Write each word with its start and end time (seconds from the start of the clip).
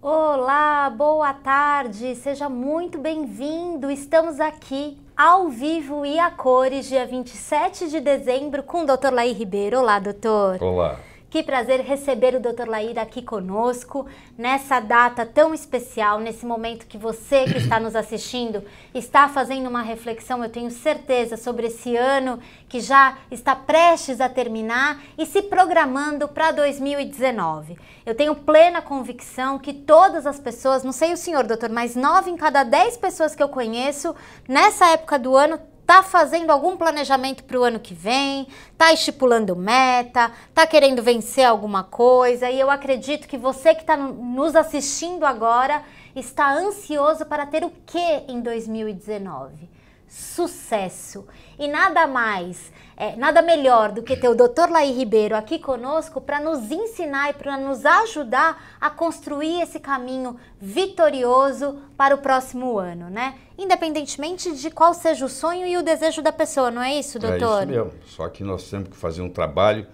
Olá, 0.00 0.88
boa 0.90 1.34
tarde, 1.34 2.14
seja 2.14 2.48
muito 2.48 2.98
bem-vindo. 2.98 3.90
Estamos 3.90 4.38
aqui 4.38 4.96
ao 5.16 5.48
vivo 5.48 6.06
e 6.06 6.20
a 6.20 6.30
cores, 6.30 6.86
dia 6.86 7.04
27 7.04 7.88
de 7.90 7.98
dezembro, 7.98 8.62
com 8.62 8.84
o 8.84 8.86
Dr. 8.86 9.12
Laí 9.12 9.32
Ribeiro. 9.32 9.80
Olá, 9.80 9.98
doutor. 9.98 10.62
Olá. 10.62 11.00
Que 11.30 11.42
prazer 11.42 11.82
receber 11.82 12.34
o 12.34 12.40
Dr. 12.40 12.66
Laíra 12.66 13.02
aqui 13.02 13.20
conosco 13.20 14.06
nessa 14.36 14.80
data 14.80 15.26
tão 15.26 15.52
especial, 15.52 16.18
nesse 16.20 16.46
momento 16.46 16.86
que 16.86 16.96
você 16.96 17.44
que 17.44 17.58
está 17.58 17.78
nos 17.78 17.94
assistindo 17.94 18.64
está 18.94 19.28
fazendo 19.28 19.68
uma 19.68 19.82
reflexão, 19.82 20.42
eu 20.42 20.48
tenho 20.48 20.70
certeza, 20.70 21.36
sobre 21.36 21.66
esse 21.66 21.94
ano 21.94 22.38
que 22.66 22.80
já 22.80 23.18
está 23.30 23.54
prestes 23.54 24.22
a 24.22 24.28
terminar 24.30 25.02
e 25.18 25.26
se 25.26 25.42
programando 25.42 26.28
para 26.28 26.50
2019. 26.50 27.76
Eu 28.06 28.14
tenho 28.14 28.34
plena 28.34 28.80
convicção 28.80 29.58
que 29.58 29.74
todas 29.74 30.26
as 30.26 30.40
pessoas, 30.40 30.82
não 30.82 30.92
sei 30.92 31.12
o 31.12 31.16
senhor, 31.18 31.44
doutor, 31.44 31.68
mas 31.68 31.94
nove 31.94 32.30
em 32.30 32.38
cada 32.38 32.64
dez 32.64 32.96
pessoas 32.96 33.34
que 33.34 33.42
eu 33.42 33.50
conheço 33.50 34.16
nessa 34.48 34.86
época 34.92 35.18
do 35.18 35.36
ano 35.36 35.60
Tá 35.88 36.02
fazendo 36.02 36.50
algum 36.50 36.76
planejamento 36.76 37.42
para 37.44 37.58
o 37.58 37.64
ano 37.64 37.80
que 37.80 37.94
vem? 37.94 38.46
Tá 38.76 38.92
estipulando 38.92 39.56
meta? 39.56 40.30
Tá 40.52 40.66
querendo 40.66 41.02
vencer 41.02 41.46
alguma 41.46 41.82
coisa? 41.82 42.50
E 42.50 42.60
eu 42.60 42.70
acredito 42.70 43.26
que 43.26 43.38
você 43.38 43.74
que 43.74 43.80
está 43.80 43.96
nos 43.96 44.54
assistindo 44.54 45.24
agora 45.24 45.82
está 46.14 46.52
ansioso 46.52 47.24
para 47.24 47.46
ter 47.46 47.64
o 47.64 47.72
que 47.86 48.22
em 48.28 48.42
2019? 48.42 49.77
Sucesso. 50.08 51.26
E 51.58 51.68
nada 51.68 52.06
mais 52.06 52.72
é, 53.00 53.14
nada 53.14 53.40
melhor 53.40 53.92
do 53.92 54.02
que 54.02 54.16
ter 54.16 54.28
o 54.28 54.34
Dr. 54.34 54.68
Laí 54.68 54.90
Ribeiro 54.90 55.36
aqui 55.36 55.56
conosco 55.56 56.20
para 56.20 56.40
nos 56.40 56.68
ensinar 56.72 57.30
e 57.30 57.32
para 57.32 57.56
nos 57.56 57.86
ajudar 57.86 58.60
a 58.80 58.90
construir 58.90 59.60
esse 59.62 59.78
caminho 59.78 60.36
vitorioso 60.60 61.80
para 61.96 62.12
o 62.12 62.18
próximo 62.18 62.76
ano, 62.76 63.08
né? 63.08 63.36
Independentemente 63.56 64.52
de 64.52 64.68
qual 64.68 64.92
seja 64.92 65.24
o 65.24 65.28
sonho 65.28 65.64
e 65.64 65.76
o 65.76 65.82
desejo 65.82 66.20
da 66.22 66.32
pessoa, 66.32 66.72
não 66.72 66.82
é 66.82 66.98
isso, 66.98 67.20
doutor? 67.20 67.60
É 67.60 67.64
isso 67.66 67.84
mesmo. 67.84 67.92
Só 68.04 68.28
que 68.28 68.42
nós 68.42 68.68
temos 68.68 68.88
que 68.88 68.96
fazer 68.96 69.22
um 69.22 69.30
trabalho 69.30 69.86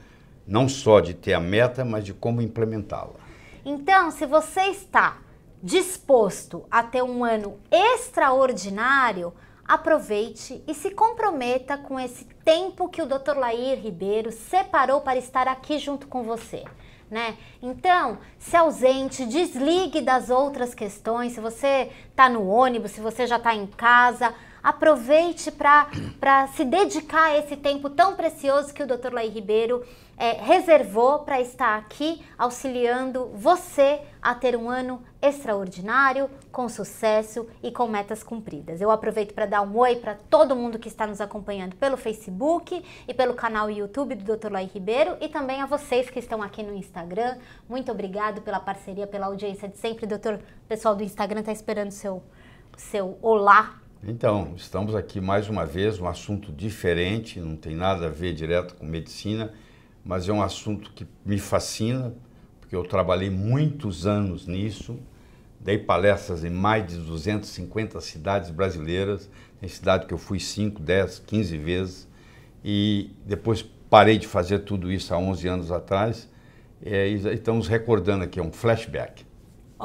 não 0.46 0.66
só 0.66 0.98
de 0.98 1.12
ter 1.12 1.34
a 1.34 1.40
meta, 1.40 1.84
mas 1.84 2.06
de 2.06 2.14
como 2.14 2.40
implementá-la. 2.40 3.20
Então, 3.66 4.10
se 4.10 4.24
você 4.24 4.62
está 4.62 5.18
disposto 5.62 6.64
a 6.70 6.82
ter 6.82 7.02
um 7.02 7.22
ano 7.22 7.58
extraordinário, 7.70 9.30
aproveite 9.66 10.62
e 10.66 10.74
se 10.74 10.90
comprometa 10.90 11.78
com 11.78 11.98
esse 11.98 12.24
tempo 12.44 12.88
que 12.88 13.02
o 13.02 13.06
Dr. 13.06 13.36
Lair 13.36 13.78
Ribeiro 13.80 14.30
separou 14.30 15.00
para 15.00 15.18
estar 15.18 15.48
aqui 15.48 15.78
junto 15.78 16.06
com 16.06 16.22
você. 16.22 16.64
Né? 17.10 17.36
Então, 17.62 18.18
se 18.38 18.56
ausente, 18.56 19.26
desligue 19.26 20.00
das 20.00 20.30
outras 20.30 20.74
questões. 20.74 21.32
Se 21.32 21.40
você 21.40 21.90
está 22.10 22.28
no 22.28 22.48
ônibus, 22.48 22.92
se 22.92 23.00
você 23.00 23.26
já 23.26 23.36
está 23.36 23.54
em 23.54 23.66
casa, 23.66 24.34
aproveite 24.64 25.52
para 25.52 26.46
se 26.56 26.64
dedicar 26.64 27.26
a 27.26 27.38
esse 27.38 27.54
tempo 27.54 27.90
tão 27.90 28.16
precioso 28.16 28.72
que 28.72 28.82
o 28.82 28.86
Dr. 28.86 29.12
Laí 29.12 29.28
Ribeiro 29.28 29.84
é, 30.16 30.32
reservou 30.32 31.18
para 31.18 31.38
estar 31.38 31.76
aqui 31.76 32.24
auxiliando 32.38 33.30
você 33.34 34.00
a 34.22 34.34
ter 34.34 34.56
um 34.56 34.70
ano 34.70 35.02
extraordinário, 35.20 36.30
com 36.50 36.66
sucesso 36.68 37.46
e 37.62 37.70
com 37.70 37.86
metas 37.86 38.22
cumpridas. 38.22 38.80
Eu 38.80 38.90
aproveito 38.90 39.34
para 39.34 39.44
dar 39.44 39.60
um 39.60 39.76
oi 39.76 39.96
para 39.96 40.14
todo 40.14 40.56
mundo 40.56 40.78
que 40.78 40.88
está 40.88 41.06
nos 41.06 41.20
acompanhando 41.20 41.76
pelo 41.76 41.98
Facebook 41.98 42.82
e 43.06 43.12
pelo 43.12 43.34
canal 43.34 43.70
YouTube 43.70 44.14
do 44.14 44.36
Dr. 44.36 44.50
Laí 44.50 44.70
Ribeiro 44.72 45.18
e 45.20 45.28
também 45.28 45.60
a 45.60 45.66
vocês 45.66 46.08
que 46.08 46.18
estão 46.18 46.42
aqui 46.42 46.62
no 46.62 46.74
Instagram. 46.74 47.36
Muito 47.68 47.92
obrigado 47.92 48.40
pela 48.40 48.60
parceria, 48.60 49.06
pela 49.06 49.26
audiência 49.26 49.68
de 49.68 49.76
sempre. 49.76 50.06
Doutor, 50.06 50.34
o 50.34 50.68
pessoal 50.68 50.96
do 50.96 51.02
Instagram 51.02 51.40
está 51.40 51.52
esperando 51.52 51.90
seu 51.90 52.22
seu 52.76 53.16
olá 53.22 53.83
então, 54.06 54.52
estamos 54.54 54.94
aqui 54.94 55.18
mais 55.18 55.48
uma 55.48 55.64
vez, 55.64 55.98
um 55.98 56.06
assunto 56.06 56.52
diferente, 56.52 57.40
não 57.40 57.56
tem 57.56 57.74
nada 57.74 58.06
a 58.06 58.10
ver 58.10 58.34
direto 58.34 58.74
com 58.74 58.84
medicina, 58.84 59.52
mas 60.04 60.28
é 60.28 60.32
um 60.32 60.42
assunto 60.42 60.92
que 60.94 61.06
me 61.24 61.38
fascina, 61.38 62.14
porque 62.60 62.76
eu 62.76 62.84
trabalhei 62.84 63.30
muitos 63.30 64.06
anos 64.06 64.46
nisso, 64.46 64.98
dei 65.58 65.78
palestras 65.78 66.44
em 66.44 66.50
mais 66.50 66.86
de 66.86 66.98
250 66.98 67.98
cidades 68.02 68.50
brasileiras, 68.50 69.30
tem 69.58 69.68
cidade 69.70 70.04
que 70.04 70.12
eu 70.12 70.18
fui 70.18 70.38
5, 70.38 70.82
10, 70.82 71.20
15 71.20 71.56
vezes, 71.56 72.08
e 72.62 73.10
depois 73.24 73.62
parei 73.88 74.18
de 74.18 74.26
fazer 74.26 74.60
tudo 74.60 74.92
isso 74.92 75.14
há 75.14 75.18
11 75.18 75.48
anos 75.48 75.72
atrás, 75.72 76.28
é, 76.84 77.08
e 77.08 77.14
estamos 77.34 77.68
recordando 77.68 78.24
aqui, 78.24 78.38
é 78.38 78.42
um 78.42 78.52
flashback. 78.52 79.24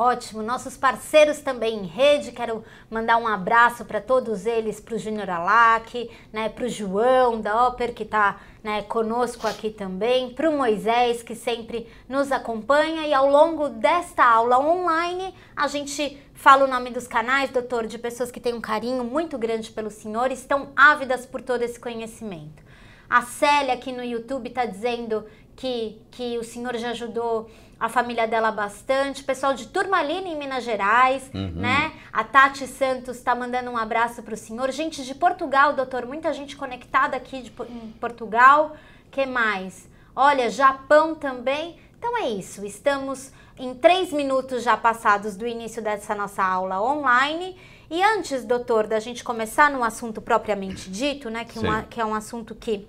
Ótimo, 0.02 0.42
nossos 0.42 0.78
parceiros 0.78 1.40
também 1.40 1.80
em 1.80 1.86
rede, 1.86 2.32
quero 2.32 2.64
mandar 2.90 3.18
um 3.18 3.28
abraço 3.28 3.84
para 3.84 4.00
todos 4.00 4.46
eles, 4.46 4.80
para 4.80 4.96
o 4.96 4.98
Júnior 4.98 5.30
Alac, 5.30 6.10
né, 6.32 6.48
para 6.48 6.64
o 6.64 6.70
João 6.70 7.42
da 7.42 7.68
Óper 7.68 7.94
que 7.94 8.04
está 8.04 8.40
né, 8.64 8.82
conosco 8.84 9.46
aqui 9.46 9.70
também, 9.70 10.30
para 10.30 10.50
o 10.50 10.56
Moisés 10.56 11.22
que 11.22 11.36
sempre 11.36 11.86
nos 12.08 12.32
acompanha 12.32 13.08
e 13.08 13.14
ao 13.14 13.30
longo 13.30 13.68
desta 13.68 14.24
aula 14.24 14.58
online 14.58 15.36
a 15.54 15.68
gente 15.68 16.18
fala 16.34 16.64
o 16.64 16.70
nome 16.70 16.92
dos 16.92 17.06
canais, 17.06 17.50
doutor, 17.50 17.86
de 17.86 17.98
pessoas 17.98 18.32
que 18.32 18.40
têm 18.40 18.54
um 18.54 18.62
carinho 18.62 19.04
muito 19.04 19.38
grande 19.38 19.70
pelo 19.70 19.92
senhor, 19.92 20.32
estão 20.32 20.70
ávidas 20.78 21.26
por 21.26 21.42
todo 21.42 21.62
esse 21.62 21.78
conhecimento. 21.78 22.64
A 23.10 23.24
Célia 23.24 23.74
aqui 23.74 23.92
no 23.92 24.04
YouTube 24.04 24.48
está 24.48 24.64
dizendo 24.64 25.26
que, 25.58 26.02
que 26.10 26.38
o 26.38 26.44
senhor 26.44 26.78
já 26.78 26.92
ajudou 26.92 27.50
a 27.80 27.88
família 27.88 28.28
dela 28.28 28.52
bastante. 28.52 29.24
Pessoal 29.24 29.54
de 29.54 29.68
Turmalina, 29.68 30.28
em 30.28 30.38
Minas 30.38 30.64
Gerais, 30.64 31.30
uhum. 31.34 31.54
né? 31.56 31.94
A 32.12 32.24
Tati 32.24 32.68
Santos 32.68 33.18
está 33.18 33.34
mandando 33.34 33.72
um 33.72 33.78
abraço 33.78 34.22
para 34.22 34.34
o 34.34 34.38
senhor. 34.38 34.70
Gente 34.72 35.06
de 35.06 35.16
Portugal, 35.16 35.74
doutor, 35.74 36.06
muita 36.06 36.34
gente 36.34 36.58
conectada 36.58 37.16
aqui 37.16 37.42
de, 37.42 37.54
em 37.70 37.92
Portugal. 38.00 38.76
que 39.10 39.26
mais? 39.26 39.88
Olha, 40.16 40.50
Japão 40.50 41.16
também. 41.16 41.78
Então 41.98 42.18
é 42.18 42.30
isso, 42.30 42.66
estamos 42.66 43.32
em 43.58 43.74
três 43.74 44.14
minutos 44.14 44.64
já 44.64 44.78
passados 44.78 45.36
do 45.36 45.46
início 45.46 45.82
dessa 45.82 46.16
nossa 46.16 46.44
aula 46.44 46.82
online. 46.82 47.58
E 47.90 48.04
antes, 48.04 48.46
doutor, 48.46 48.88
da 48.88 49.00
gente 49.00 49.24
começar 49.24 49.70
no 49.72 49.84
assunto 49.84 50.22
propriamente 50.22 50.90
dito, 50.90 51.30
né? 51.30 51.44
Que, 51.44 51.60
uma, 51.60 51.84
que 51.84 52.00
é 52.00 52.06
um 52.06 52.14
assunto 52.14 52.54
que 52.54 52.88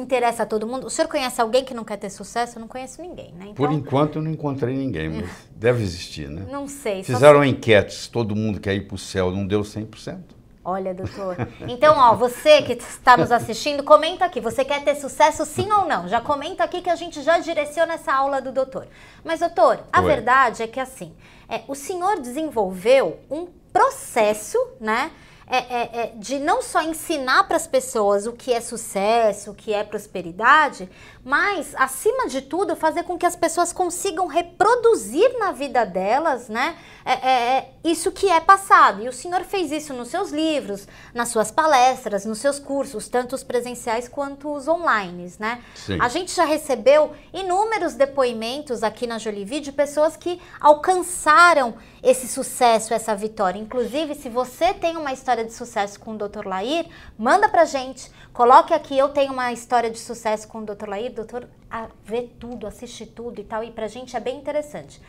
interessa 0.00 0.42
a 0.42 0.46
todo 0.46 0.66
mundo. 0.66 0.86
O 0.86 0.90
senhor 0.90 1.08
conhece 1.08 1.40
alguém 1.40 1.64
que 1.64 1.74
não 1.74 1.84
quer 1.84 1.96
ter 1.96 2.10
sucesso? 2.10 2.58
Eu 2.58 2.60
não 2.60 2.68
conheço 2.68 3.00
ninguém, 3.00 3.32
né? 3.32 3.46
Então... 3.48 3.54
Por 3.54 3.72
enquanto 3.72 4.16
eu 4.16 4.22
não 4.22 4.30
encontrei 4.30 4.76
ninguém, 4.76 5.08
mas 5.20 5.30
deve 5.54 5.82
existir, 5.82 6.28
né? 6.28 6.46
Não 6.50 6.66
sei. 6.66 7.02
Fizeram 7.02 7.44
enquetes, 7.44 8.08
todo 8.08 8.34
mundo 8.34 8.60
quer 8.60 8.74
ir 8.74 8.86
para 8.86 8.94
o 8.94 8.98
céu, 8.98 9.30
não 9.30 9.46
deu 9.46 9.62
100%. 9.62 10.18
Olha, 10.62 10.92
doutor. 10.92 11.36
Então, 11.66 11.96
ó, 11.96 12.14
você 12.14 12.60
que 12.60 12.74
está 12.74 13.16
nos 13.16 13.32
assistindo, 13.32 13.82
comenta 13.82 14.26
aqui. 14.26 14.40
Você 14.40 14.62
quer 14.62 14.84
ter 14.84 14.94
sucesso 14.94 15.44
sim 15.46 15.70
ou 15.72 15.86
não? 15.86 16.06
Já 16.06 16.20
comenta 16.20 16.62
aqui 16.62 16.82
que 16.82 16.90
a 16.90 16.94
gente 16.94 17.22
já 17.22 17.38
direciona 17.38 17.94
essa 17.94 18.12
aula 18.12 18.42
do 18.42 18.52
doutor. 18.52 18.86
Mas, 19.24 19.40
doutor, 19.40 19.80
a 19.90 20.00
Oi. 20.00 20.06
verdade 20.06 20.62
é 20.62 20.66
que 20.66 20.78
assim, 20.78 21.14
é, 21.48 21.62
o 21.66 21.74
senhor 21.74 22.20
desenvolveu 22.20 23.18
um 23.30 23.46
processo, 23.72 24.58
né? 24.78 25.10
É, 25.50 25.56
é, 25.56 26.00
é, 26.02 26.12
de 26.14 26.38
não 26.38 26.62
só 26.62 26.80
ensinar 26.80 27.42
para 27.48 27.56
as 27.56 27.66
pessoas 27.66 28.24
o 28.24 28.32
que 28.32 28.52
é 28.52 28.60
sucesso, 28.60 29.50
o 29.50 29.54
que 29.54 29.74
é 29.74 29.82
prosperidade, 29.82 30.88
mas, 31.24 31.74
acima 31.74 32.28
de 32.28 32.40
tudo, 32.40 32.76
fazer 32.76 33.02
com 33.02 33.18
que 33.18 33.26
as 33.26 33.34
pessoas 33.34 33.72
consigam 33.72 34.28
reproduzir 34.28 35.38
na 35.38 35.50
vida 35.50 35.84
delas, 35.84 36.48
né? 36.48 36.76
É, 37.04 37.12
é, 37.12 37.56
é, 37.56 37.70
isso 37.82 38.12
que 38.12 38.30
é 38.30 38.40
passado. 38.40 39.02
E 39.02 39.08
o 39.08 39.12
senhor 39.12 39.42
fez 39.42 39.72
isso 39.72 39.92
nos 39.92 40.08
seus 40.08 40.30
livros, 40.30 40.86
nas 41.12 41.28
suas 41.28 41.50
palestras, 41.50 42.24
nos 42.24 42.38
seus 42.38 42.60
cursos, 42.60 43.08
tanto 43.08 43.34
os 43.34 43.42
presenciais 43.42 44.08
quanto 44.08 44.54
os 44.54 44.68
online, 44.68 45.32
né? 45.38 45.62
Sim. 45.74 45.98
A 46.00 46.08
gente 46.08 46.32
já 46.32 46.44
recebeu 46.44 47.12
inúmeros 47.32 47.94
depoimentos 47.94 48.84
aqui 48.84 49.06
na 49.06 49.18
Jolivie 49.18 49.60
de 49.60 49.72
pessoas 49.72 50.16
que 50.16 50.40
alcançaram 50.60 51.74
esse 52.02 52.26
sucesso, 52.26 52.94
essa 52.94 53.14
vitória. 53.14 53.58
Inclusive, 53.58 54.14
se 54.14 54.28
você 54.28 54.72
tem 54.72 54.96
uma 54.96 55.12
história 55.12 55.44
de 55.44 55.52
sucesso 55.52 56.00
com 56.00 56.14
o 56.14 56.18
Dr. 56.18 56.46
Lair, 56.46 56.86
manda 57.18 57.48
pra 57.48 57.64
gente. 57.64 58.10
Coloque 58.32 58.72
aqui, 58.72 58.96
eu 58.96 59.10
tenho 59.10 59.32
uma 59.32 59.52
história 59.52 59.90
de 59.90 59.98
sucesso 59.98 60.48
com 60.48 60.60
o 60.60 60.64
Dr. 60.64 60.88
Lair, 60.88 61.12
doutor 61.12 61.48
a, 61.70 61.88
vê 62.04 62.22
tudo, 62.22 62.66
assiste 62.66 63.06
tudo 63.06 63.40
e 63.40 63.44
tal, 63.44 63.62
e 63.62 63.70
pra 63.70 63.86
gente 63.86 64.16
é 64.16 64.20
bem 64.20 64.38
interessante. 64.38 65.00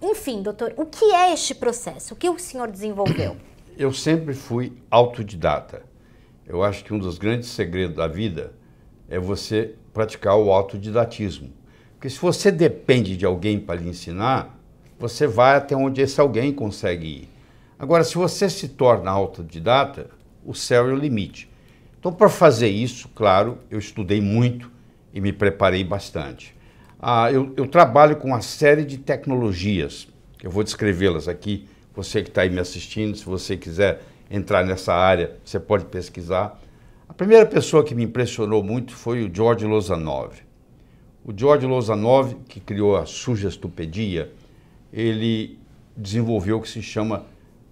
Enfim, 0.00 0.42
doutor, 0.42 0.72
o 0.76 0.86
que 0.86 1.04
é 1.06 1.32
este 1.32 1.54
processo? 1.54 2.14
O 2.14 2.16
que 2.16 2.28
o 2.28 2.38
senhor 2.38 2.70
desenvolveu? 2.70 3.36
Eu 3.76 3.92
sempre 3.92 4.34
fui 4.34 4.72
autodidata. 4.90 5.82
Eu 6.44 6.64
acho 6.64 6.82
que 6.82 6.92
um 6.92 6.98
dos 6.98 7.16
grandes 7.16 7.48
segredos 7.50 7.96
da 7.96 8.08
vida 8.08 8.52
é 9.08 9.18
você 9.18 9.74
praticar 9.92 10.36
o 10.36 10.50
autodidatismo. 10.50 11.52
Porque 11.94 12.10
se 12.10 12.18
você 12.18 12.50
depende 12.50 13.16
de 13.16 13.24
alguém 13.24 13.58
para 13.58 13.80
lhe 13.80 13.88
ensinar, 13.88 14.57
você 14.98 15.26
vai 15.26 15.56
até 15.56 15.76
onde 15.76 16.00
esse 16.00 16.20
alguém 16.20 16.52
consegue 16.52 17.06
ir. 17.06 17.28
Agora, 17.78 18.02
se 18.02 18.16
você 18.16 18.50
se 18.50 18.68
torna 18.68 19.10
autodidata, 19.10 20.10
o 20.44 20.54
céu 20.54 20.88
é 20.88 20.92
o 20.92 20.96
limite. 20.96 21.48
Então, 21.98 22.12
para 22.12 22.28
fazer 22.28 22.68
isso, 22.68 23.08
claro, 23.14 23.58
eu 23.70 23.78
estudei 23.78 24.20
muito 24.20 24.70
e 25.14 25.20
me 25.20 25.32
preparei 25.32 25.84
bastante. 25.84 26.56
Ah, 27.00 27.30
eu, 27.30 27.52
eu, 27.56 27.66
trabalho 27.68 28.16
com 28.16 28.28
uma 28.28 28.40
série 28.40 28.84
de 28.84 28.98
tecnologias 28.98 30.08
Eu 30.42 30.50
vou 30.50 30.64
descrevê-las 30.64 31.28
aqui. 31.28 31.68
Você 31.94 32.22
que 32.22 32.28
está 32.28 32.42
aí 32.42 32.50
me 32.50 32.58
assistindo, 32.58 33.16
se 33.16 33.24
você 33.24 33.56
quiser 33.56 34.02
entrar 34.28 34.64
nessa 34.64 34.92
área, 34.92 35.36
você 35.44 35.60
pode 35.60 35.84
pesquisar. 35.84 36.60
A 37.08 37.14
primeira 37.14 37.46
pessoa 37.46 37.84
que 37.84 37.94
me 37.94 38.04
impressionou 38.04 38.62
muito 38.62 38.92
foi 38.92 39.24
o 39.24 39.32
George 39.32 39.64
Lozanov. 39.64 40.34
O 41.24 41.32
George 41.36 41.66
Lozanov, 41.66 42.34
que 42.48 42.60
criou 42.60 42.96
a 42.96 43.06
sugestopedia, 43.06 44.32
ele 44.92 45.58
desenvolveu 45.96 46.58
o 46.58 46.62
que 46.62 46.68
se 46.68 46.82
chama 46.82 47.24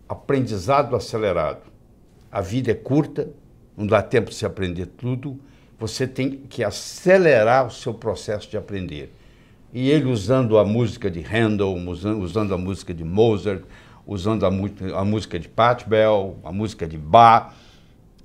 aprendizado 0.09 0.95
acelerado. 0.95 1.63
A 2.31 2.41
vida 2.41 2.71
é 2.71 2.75
curta, 2.75 3.31
não 3.77 3.87
dá 3.87 4.03
tempo 4.03 4.31
de 4.31 4.37
se 4.37 4.47
aprender 4.47 4.87
tudo, 4.87 5.39
você 5.79 6.07
tem 6.07 6.31
que 6.31 6.65
acelerar 6.65 7.67
o 7.67 7.71
seu 7.71 7.93
processo 7.93 8.49
de 8.51 8.57
aprender. 8.57 9.13
E 9.73 9.91
ele 9.91 10.07
usando 10.07 10.59
a 10.59 10.65
música 10.65 11.11
de 11.11 11.21
Handel, 11.21 11.75
usando 11.75 12.55
a 12.55 12.59
música 12.59 12.95
de 12.95 13.05
Mozart, 13.05 13.63
usando 14.07 14.47
a, 14.47 14.49
a 14.49 15.05
música 15.05 15.39
de 15.39 15.49
Pat 15.49 15.85
Bell, 15.87 16.39
a 16.45 16.53
música 16.53 16.87
de 16.87 16.97
Bach, 16.97 17.53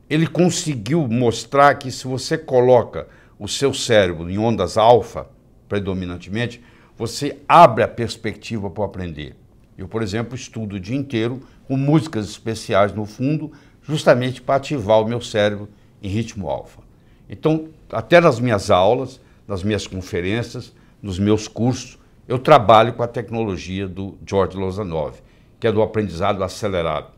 ele 0.10 0.28
conseguiu 0.28 1.08
mostrar 1.08 1.76
que 1.76 1.92
se 1.92 2.06
você 2.06 2.38
coloca 2.38 3.08
o 3.40 3.48
seu 3.48 3.74
cérebro 3.74 4.30
em 4.30 4.38
ondas 4.38 4.78
alfa, 4.78 5.28
predominantemente, 5.68 6.62
você 7.02 7.40
abre 7.50 7.84
a 7.84 7.88
perspectiva 7.88 8.70
para 8.70 8.86
aprender. 8.86 9.36
Eu, 9.76 9.88
por 9.88 10.04
exemplo, 10.04 10.36
estudo 10.36 10.76
o 10.76 10.80
dia 10.80 10.96
inteiro 10.96 11.42
com 11.68 11.76
músicas 11.76 12.30
especiais 12.30 12.94
no 12.94 13.08
fundo, 13.08 13.52
justamente 13.82 14.40
para 14.40 14.58
ativar 14.58 15.02
o 15.02 15.08
meu 15.08 15.20
cérebro 15.20 15.68
em 16.00 16.08
ritmo 16.08 16.48
alfa. 16.48 16.84
Então, 17.28 17.70
até 17.92 18.22
nas 18.22 18.40
minhas 18.40 18.70
aulas, 18.70 19.20
nas 19.48 19.64
minhas 19.64 19.88
conferências, 19.88 20.76
nos 21.02 21.18
meus 21.18 21.48
cursos, 21.48 21.98
eu 22.28 22.38
trabalho 22.38 22.94
com 22.94 23.02
a 23.02 23.08
tecnologia 23.08 23.88
do 23.88 24.16
George 24.24 24.56
Lozanov, 24.56 25.16
que 25.60 25.66
é 25.66 25.72
do 25.72 25.82
aprendizado 25.82 26.44
acelerado. 26.44 27.14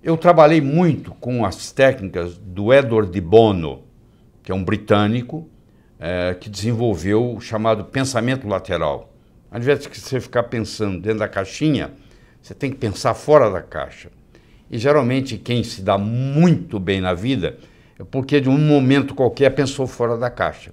Eu 0.00 0.16
trabalhei 0.16 0.60
muito 0.60 1.10
com 1.14 1.44
as 1.44 1.72
técnicas 1.72 2.38
do 2.38 2.72
Edward 2.72 3.10
de 3.10 3.20
Bono, 3.20 3.82
que 4.40 4.52
é 4.52 4.54
um 4.54 4.62
britânico 4.62 5.48
é, 6.04 6.34
que 6.34 6.50
desenvolveu 6.50 7.36
o 7.36 7.40
chamado 7.40 7.84
pensamento 7.84 8.48
lateral. 8.48 9.14
Ao 9.48 9.60
invés 9.60 9.78
de 9.78 9.88
você 9.88 10.20
ficar 10.20 10.42
pensando 10.42 11.00
dentro 11.00 11.20
da 11.20 11.28
caixinha, 11.28 11.92
você 12.42 12.52
tem 12.52 12.72
que 12.72 12.76
pensar 12.76 13.14
fora 13.14 13.48
da 13.48 13.62
caixa. 13.62 14.10
E 14.68 14.78
geralmente 14.78 15.38
quem 15.38 15.62
se 15.62 15.80
dá 15.80 15.96
muito 15.96 16.80
bem 16.80 17.00
na 17.00 17.14
vida 17.14 17.56
é 18.00 18.02
porque 18.02 18.40
de 18.40 18.48
um 18.48 18.58
momento 18.58 19.14
qualquer 19.14 19.50
pensou 19.50 19.86
fora 19.86 20.18
da 20.18 20.28
caixa 20.28 20.72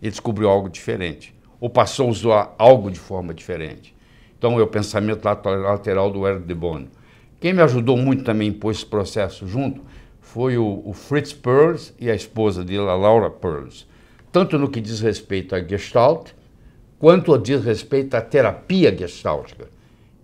e 0.00 0.08
descobriu 0.08 0.48
algo 0.48 0.70
diferente, 0.70 1.34
ou 1.60 1.68
passou 1.68 2.06
a 2.06 2.10
usar 2.10 2.54
algo 2.56 2.90
de 2.90 2.98
forma 2.98 3.34
diferente. 3.34 3.94
Então 4.38 4.58
é 4.58 4.62
o 4.62 4.66
pensamento 4.66 5.22
lateral 5.26 6.10
do 6.10 6.26
Edward 6.26 6.46
de 6.46 6.54
Bono. 6.54 6.88
Quem 7.38 7.52
me 7.52 7.60
ajudou 7.60 7.98
muito 7.98 8.24
também 8.24 8.48
a 8.48 8.54
pôr 8.54 8.70
esse 8.70 8.86
processo 8.86 9.46
junto 9.46 9.82
foi 10.22 10.56
o, 10.56 10.80
o 10.86 10.94
Fritz 10.94 11.34
Perls 11.34 11.92
e 12.00 12.10
a 12.10 12.14
esposa 12.14 12.64
dele, 12.64 12.88
a 12.88 12.94
Laura 12.94 13.28
Perls. 13.28 13.89
Tanto 14.32 14.58
no 14.58 14.68
que 14.68 14.80
diz 14.80 15.00
respeito 15.00 15.54
à 15.54 15.62
Gestalt, 15.62 16.30
quanto 16.98 17.36
diz 17.38 17.64
respeito 17.64 18.14
à 18.14 18.20
terapia 18.20 18.96
gestáltica, 18.96 19.68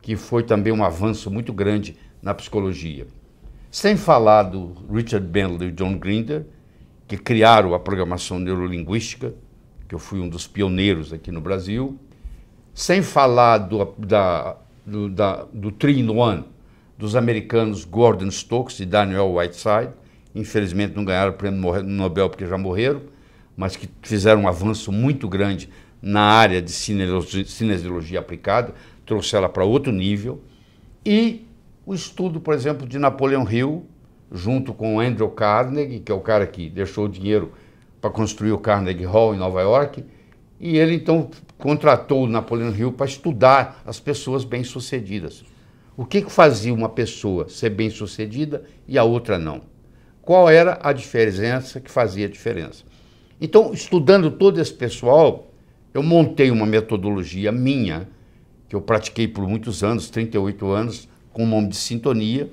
que 0.00 0.14
foi 0.14 0.42
também 0.42 0.72
um 0.72 0.84
avanço 0.84 1.30
muito 1.30 1.52
grande 1.52 1.96
na 2.22 2.32
psicologia. 2.34 3.06
Sem 3.70 3.96
falar 3.96 4.44
do 4.44 4.72
Richard 4.92 5.26
Bentley 5.26 5.70
e 5.70 5.72
John 5.72 5.98
Grinder, 5.98 6.46
que 7.08 7.16
criaram 7.16 7.74
a 7.74 7.80
programação 7.80 8.38
neurolinguística, 8.38 9.34
que 9.88 9.94
eu 9.94 9.98
fui 9.98 10.20
um 10.20 10.28
dos 10.28 10.46
pioneiros 10.46 11.12
aqui 11.12 11.30
no 11.30 11.40
Brasil. 11.40 11.98
Sem 12.74 13.02
falar 13.02 13.58
do, 13.58 13.84
da, 13.98 14.56
do, 14.84 15.08
da, 15.08 15.46
do 15.52 15.70
Three-in-One, 15.70 16.44
dos 16.98 17.14
americanos 17.14 17.84
Gordon 17.84 18.30
Stokes 18.30 18.80
e 18.80 18.86
Daniel 18.86 19.34
Whiteside. 19.34 19.92
Infelizmente 20.34 20.94
não 20.94 21.04
ganharam 21.04 21.32
o 21.32 21.34
prêmio 21.34 21.82
Nobel 21.82 22.28
porque 22.28 22.46
já 22.46 22.58
morreram, 22.58 23.02
mas 23.56 23.76
que 23.76 23.88
fizeram 24.02 24.42
um 24.42 24.48
avanço 24.48 24.92
muito 24.92 25.28
grande 25.28 25.68
na 26.02 26.20
área 26.20 26.60
de 26.60 26.70
cinesiologia 26.70 28.20
aplicada, 28.20 28.74
trouxe 29.04 29.34
ela 29.34 29.48
para 29.48 29.64
outro 29.64 29.92
nível. 29.92 30.42
E 31.04 31.46
o 31.84 31.94
estudo, 31.94 32.40
por 32.40 32.54
exemplo, 32.54 32.86
de 32.86 32.98
Napoleão 32.98 33.50
Hill, 33.50 33.86
junto 34.30 34.74
com 34.74 35.00
Andrew 35.00 35.30
Carnegie, 35.30 36.00
que 36.00 36.12
é 36.12 36.14
o 36.14 36.20
cara 36.20 36.46
que 36.46 36.68
deixou 36.68 37.06
o 37.06 37.08
dinheiro 37.08 37.52
para 38.00 38.10
construir 38.10 38.52
o 38.52 38.58
Carnegie 38.58 39.04
Hall 39.04 39.34
em 39.34 39.38
Nova 39.38 39.62
York, 39.62 40.04
e 40.58 40.76
ele 40.76 40.94
então 40.94 41.30
contratou 41.58 42.24
o 42.24 42.26
Napoleão 42.26 42.74
Hill 42.74 42.92
para 42.92 43.06
estudar 43.06 43.82
as 43.86 44.00
pessoas 44.00 44.44
bem-sucedidas. 44.44 45.44
O 45.96 46.04
que, 46.04 46.22
que 46.22 46.30
fazia 46.30 46.74
uma 46.74 46.88
pessoa 46.88 47.48
ser 47.48 47.70
bem-sucedida 47.70 48.64
e 48.86 48.98
a 48.98 49.04
outra 49.04 49.38
não? 49.38 49.62
Qual 50.20 50.50
era 50.50 50.78
a 50.82 50.92
diferença 50.92 51.80
que 51.80 51.90
fazia 51.90 52.26
a 52.26 52.30
diferença? 52.30 52.84
Então, 53.40 53.72
estudando 53.72 54.30
todo 54.30 54.60
esse 54.60 54.72
pessoal, 54.72 55.50
eu 55.92 56.02
montei 56.02 56.50
uma 56.50 56.64
metodologia 56.64 57.52
minha, 57.52 58.08
que 58.68 58.74
eu 58.74 58.80
pratiquei 58.80 59.28
por 59.28 59.46
muitos 59.46 59.84
anos, 59.84 60.08
38 60.08 60.66
anos, 60.70 61.08
com 61.32 61.44
o 61.44 61.46
nome 61.46 61.68
de 61.68 61.76
Sintonia, 61.76 62.50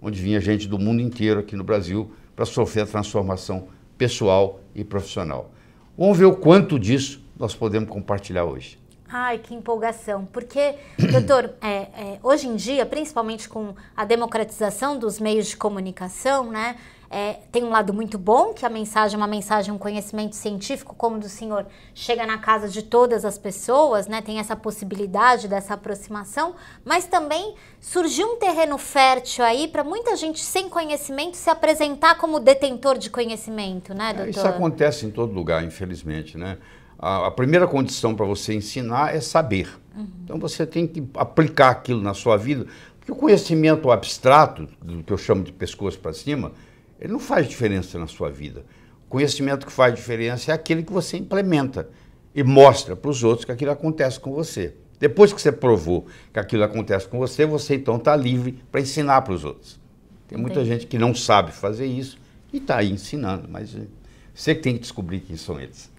onde 0.00 0.20
vinha 0.20 0.40
gente 0.40 0.68
do 0.68 0.78
mundo 0.78 1.00
inteiro 1.00 1.40
aqui 1.40 1.56
no 1.56 1.64
Brasil 1.64 2.12
para 2.36 2.44
sofrer 2.44 2.82
a 2.82 2.86
transformação 2.86 3.68
pessoal 3.96 4.60
e 4.74 4.84
profissional. 4.84 5.50
Vamos 5.96 6.18
ver 6.18 6.26
o 6.26 6.36
quanto 6.36 6.78
disso 6.78 7.22
nós 7.38 7.54
podemos 7.54 7.88
compartilhar 7.88 8.44
hoje. 8.44 8.78
Ai, 9.12 9.38
que 9.38 9.54
empolgação. 9.54 10.26
Porque, 10.26 10.74
doutor, 11.10 11.54
é, 11.60 11.68
é, 11.68 12.18
hoje 12.22 12.46
em 12.46 12.56
dia, 12.56 12.86
principalmente 12.86 13.48
com 13.48 13.74
a 13.96 14.04
democratização 14.04 14.98
dos 14.98 15.18
meios 15.18 15.48
de 15.48 15.56
comunicação, 15.56 16.50
né? 16.50 16.76
É, 17.12 17.40
tem 17.50 17.64
um 17.64 17.70
lado 17.70 17.92
muito 17.92 18.16
bom, 18.16 18.54
que 18.54 18.64
a 18.64 18.68
mensagem 18.68 19.16
é 19.16 19.18
uma 19.18 19.26
mensagem, 19.26 19.74
um 19.74 19.78
conhecimento 19.78 20.36
científico, 20.36 20.94
como 20.94 21.18
do 21.18 21.28
senhor, 21.28 21.66
chega 21.92 22.24
na 22.24 22.38
casa 22.38 22.68
de 22.68 22.82
todas 22.82 23.24
as 23.24 23.36
pessoas, 23.36 24.06
né? 24.06 24.22
Tem 24.22 24.38
essa 24.38 24.54
possibilidade 24.54 25.48
dessa 25.48 25.74
aproximação, 25.74 26.54
mas 26.84 27.06
também 27.06 27.56
surgiu 27.80 28.28
um 28.28 28.36
terreno 28.36 28.78
fértil 28.78 29.44
aí 29.44 29.66
para 29.66 29.82
muita 29.82 30.14
gente 30.14 30.38
sem 30.38 30.68
conhecimento 30.68 31.36
se 31.36 31.50
apresentar 31.50 32.16
como 32.16 32.38
detentor 32.38 32.96
de 32.96 33.10
conhecimento, 33.10 33.92
né, 33.92 34.12
doutor? 34.12 34.26
É, 34.28 34.30
isso 34.30 34.46
acontece 34.46 35.04
em 35.04 35.10
todo 35.10 35.32
lugar, 35.32 35.64
infelizmente, 35.64 36.38
né? 36.38 36.58
A, 36.96 37.26
a 37.26 37.30
primeira 37.32 37.66
condição 37.66 38.14
para 38.14 38.24
você 38.24 38.54
ensinar 38.54 39.12
é 39.12 39.20
saber. 39.20 39.68
Uhum. 39.96 40.06
Então 40.22 40.38
você 40.38 40.64
tem 40.64 40.86
que 40.86 41.02
aplicar 41.16 41.70
aquilo 41.70 42.00
na 42.00 42.14
sua 42.14 42.36
vida, 42.36 42.66
porque 43.00 43.10
o 43.10 43.16
conhecimento 43.16 43.90
abstrato, 43.90 44.68
do 44.80 45.02
que 45.02 45.12
eu 45.12 45.18
chamo 45.18 45.42
de 45.42 45.50
pescoço 45.50 45.98
para 45.98 46.12
cima, 46.12 46.52
ele 47.00 47.12
não 47.12 47.18
faz 47.18 47.48
diferença 47.48 47.98
na 47.98 48.06
sua 48.06 48.30
vida. 48.30 48.64
O 49.06 49.08
conhecimento 49.08 49.66
que 49.66 49.72
faz 49.72 49.94
diferença 49.94 50.52
é 50.52 50.54
aquele 50.54 50.82
que 50.82 50.92
você 50.92 51.16
implementa 51.16 51.88
e 52.34 52.44
mostra 52.44 52.94
para 52.94 53.10
os 53.10 53.24
outros 53.24 53.44
que 53.44 53.52
aquilo 53.52 53.70
acontece 53.70 54.20
com 54.20 54.32
você. 54.32 54.74
Depois 54.98 55.32
que 55.32 55.40
você 55.40 55.50
provou 55.50 56.06
que 56.32 56.38
aquilo 56.38 56.62
acontece 56.62 57.08
com 57.08 57.18
você, 57.18 57.46
você 57.46 57.76
então 57.76 57.96
está 57.96 58.14
livre 58.14 58.62
para 58.70 58.82
ensinar 58.82 59.22
para 59.22 59.32
os 59.32 59.44
outros. 59.44 59.80
Tem 60.28 60.38
muita 60.38 60.60
Entendi. 60.60 60.74
gente 60.74 60.86
que 60.86 60.98
não 60.98 61.14
sabe 61.14 61.52
fazer 61.52 61.86
isso 61.86 62.18
e 62.52 62.58
está 62.58 62.76
aí 62.76 62.92
ensinando, 62.92 63.48
mas 63.48 63.74
eh, 63.74 63.86
você 64.34 64.54
que 64.54 64.60
tem 64.60 64.74
que 64.74 64.80
descobrir 64.80 65.20
quem 65.20 65.36
são 65.36 65.58
eles. 65.58 65.90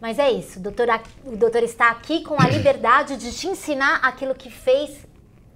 Mas 0.00 0.18
é 0.18 0.30
isso, 0.30 0.58
o 0.58 0.62
doutor, 0.62 0.88
o 1.24 1.36
doutor 1.36 1.62
está 1.62 1.90
aqui 1.90 2.22
com 2.22 2.40
a 2.40 2.48
liberdade 2.48 3.16
de 3.16 3.32
te 3.32 3.48
ensinar 3.48 3.96
aquilo 3.96 4.34
que 4.34 4.50
fez 4.50 5.07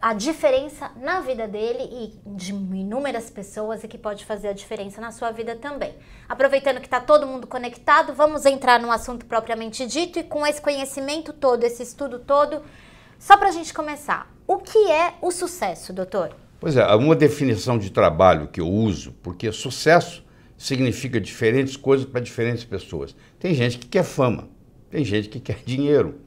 a 0.03 0.15
diferença 0.15 0.91
na 1.01 1.21
vida 1.21 1.47
dele 1.47 1.85
e 1.85 2.31
de 2.35 2.51
inúmeras 2.53 3.31
pessoas 3.31 3.85
e 3.85 3.89
que 3.89 3.97
pode 3.97 4.25
fazer 4.25 4.49
a 4.49 4.53
diferença 4.53 5.01
na 5.01 5.13
sua 5.13 5.31
vida 5.31 5.55
também. 5.55 5.95
Aproveitando 6.29 6.81
que 6.81 6.89
está 6.89 6.99
todo 6.99 7.25
mundo 7.25 7.47
conectado, 7.47 8.13
vamos 8.13 8.45
entrar 8.45 8.81
no 8.81 8.91
assunto 8.91 9.25
propriamente 9.25 9.87
dito 9.87 10.19
e 10.19 10.25
com 10.25 10.45
esse 10.45 10.61
conhecimento 10.61 11.33
todo, 11.33 11.63
esse 11.63 11.85
estudo 11.85 12.19
todo, 12.19 12.63
só 13.17 13.37
para 13.37 13.51
a 13.51 13.53
gente 13.53 13.73
começar. 13.73 14.29
O 14.45 14.59
que 14.59 14.91
é 14.91 15.15
o 15.23 15.31
sucesso, 15.31 15.93
doutor? 15.93 16.35
Pois 16.59 16.77
é, 16.77 16.85
uma 16.97 17.15
definição 17.15 17.79
de 17.79 17.89
trabalho 17.89 18.49
que 18.49 18.61
eu 18.61 18.69
uso, 18.69 19.13
porque 19.23 19.53
sucesso 19.53 20.25
significa 20.59 21.21
diferentes 21.21 21.77
coisas 21.77 22.05
para 22.05 22.21
diferentes 22.21 22.65
pessoas. 22.65 23.15
Tem 23.39 23.55
gente 23.55 23.79
que 23.79 23.87
quer 23.87 24.03
fama, 24.03 24.49
tem 24.91 25.05
gente 25.05 25.29
que 25.29 25.39
quer 25.39 25.63
dinheiro, 25.65 26.21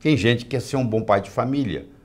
tem 0.00 0.16
gente 0.16 0.44
que 0.44 0.50
quer 0.52 0.62
ser 0.62 0.76
um 0.76 0.86
bom 0.86 1.02
pai 1.02 1.20
de 1.20 1.28
família 1.28 1.97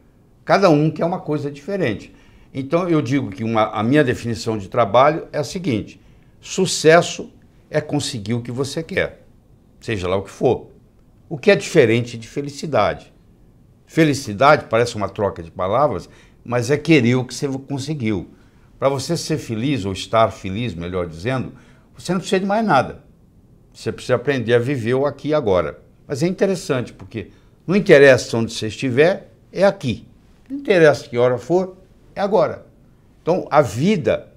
Cada 0.45 0.69
um 0.69 0.91
quer 0.91 1.05
uma 1.05 1.19
coisa 1.19 1.49
diferente. 1.49 2.13
Então 2.53 2.87
eu 2.87 3.01
digo 3.01 3.29
que 3.29 3.43
uma, 3.43 3.71
a 3.71 3.81
minha 3.81 4.03
definição 4.03 4.57
de 4.57 4.67
trabalho 4.67 5.27
é 5.31 5.39
a 5.39 5.43
seguinte: 5.43 5.99
sucesso 6.39 7.31
é 7.69 7.81
conseguir 7.81 8.33
o 8.33 8.41
que 8.41 8.51
você 8.51 8.83
quer, 8.83 9.25
seja 9.81 10.07
lá 10.07 10.15
o 10.15 10.23
que 10.23 10.31
for. 10.31 10.69
O 11.27 11.37
que 11.37 11.49
é 11.49 11.55
diferente 11.55 12.17
de 12.17 12.27
felicidade. 12.27 13.11
Felicidade 13.87 14.65
parece 14.69 14.95
uma 14.95 15.09
troca 15.09 15.41
de 15.41 15.49
palavras, 15.49 16.07
mas 16.43 16.69
é 16.69 16.77
querer 16.77 17.15
o 17.15 17.25
que 17.25 17.33
você 17.33 17.47
conseguiu. 17.47 18.29
Para 18.77 18.89
você 18.89 19.15
ser 19.15 19.37
feliz, 19.37 19.85
ou 19.85 19.93
estar 19.93 20.29
feliz, 20.29 20.75
melhor 20.75 21.07
dizendo, 21.07 21.53
você 21.97 22.11
não 22.11 22.19
precisa 22.19 22.39
de 22.39 22.45
mais 22.45 22.65
nada. 22.65 23.03
Você 23.73 23.91
precisa 23.91 24.15
aprender 24.15 24.53
a 24.53 24.59
viver 24.59 24.93
o 24.93 25.05
aqui 25.05 25.29
e 25.29 25.33
agora. 25.33 25.81
Mas 26.07 26.21
é 26.21 26.27
interessante, 26.27 26.93
porque 26.93 27.29
não 27.65 27.75
interessa 27.75 28.37
onde 28.37 28.53
você 28.53 28.67
estiver, 28.67 29.31
é 29.51 29.63
aqui. 29.63 30.05
Não 30.53 30.59
interessa 30.59 31.09
que 31.09 31.17
hora 31.17 31.39
for, 31.39 31.77
é 32.15 32.21
agora. 32.21 32.67
Então, 33.23 33.47
a 33.49 33.59
vida 33.59 34.27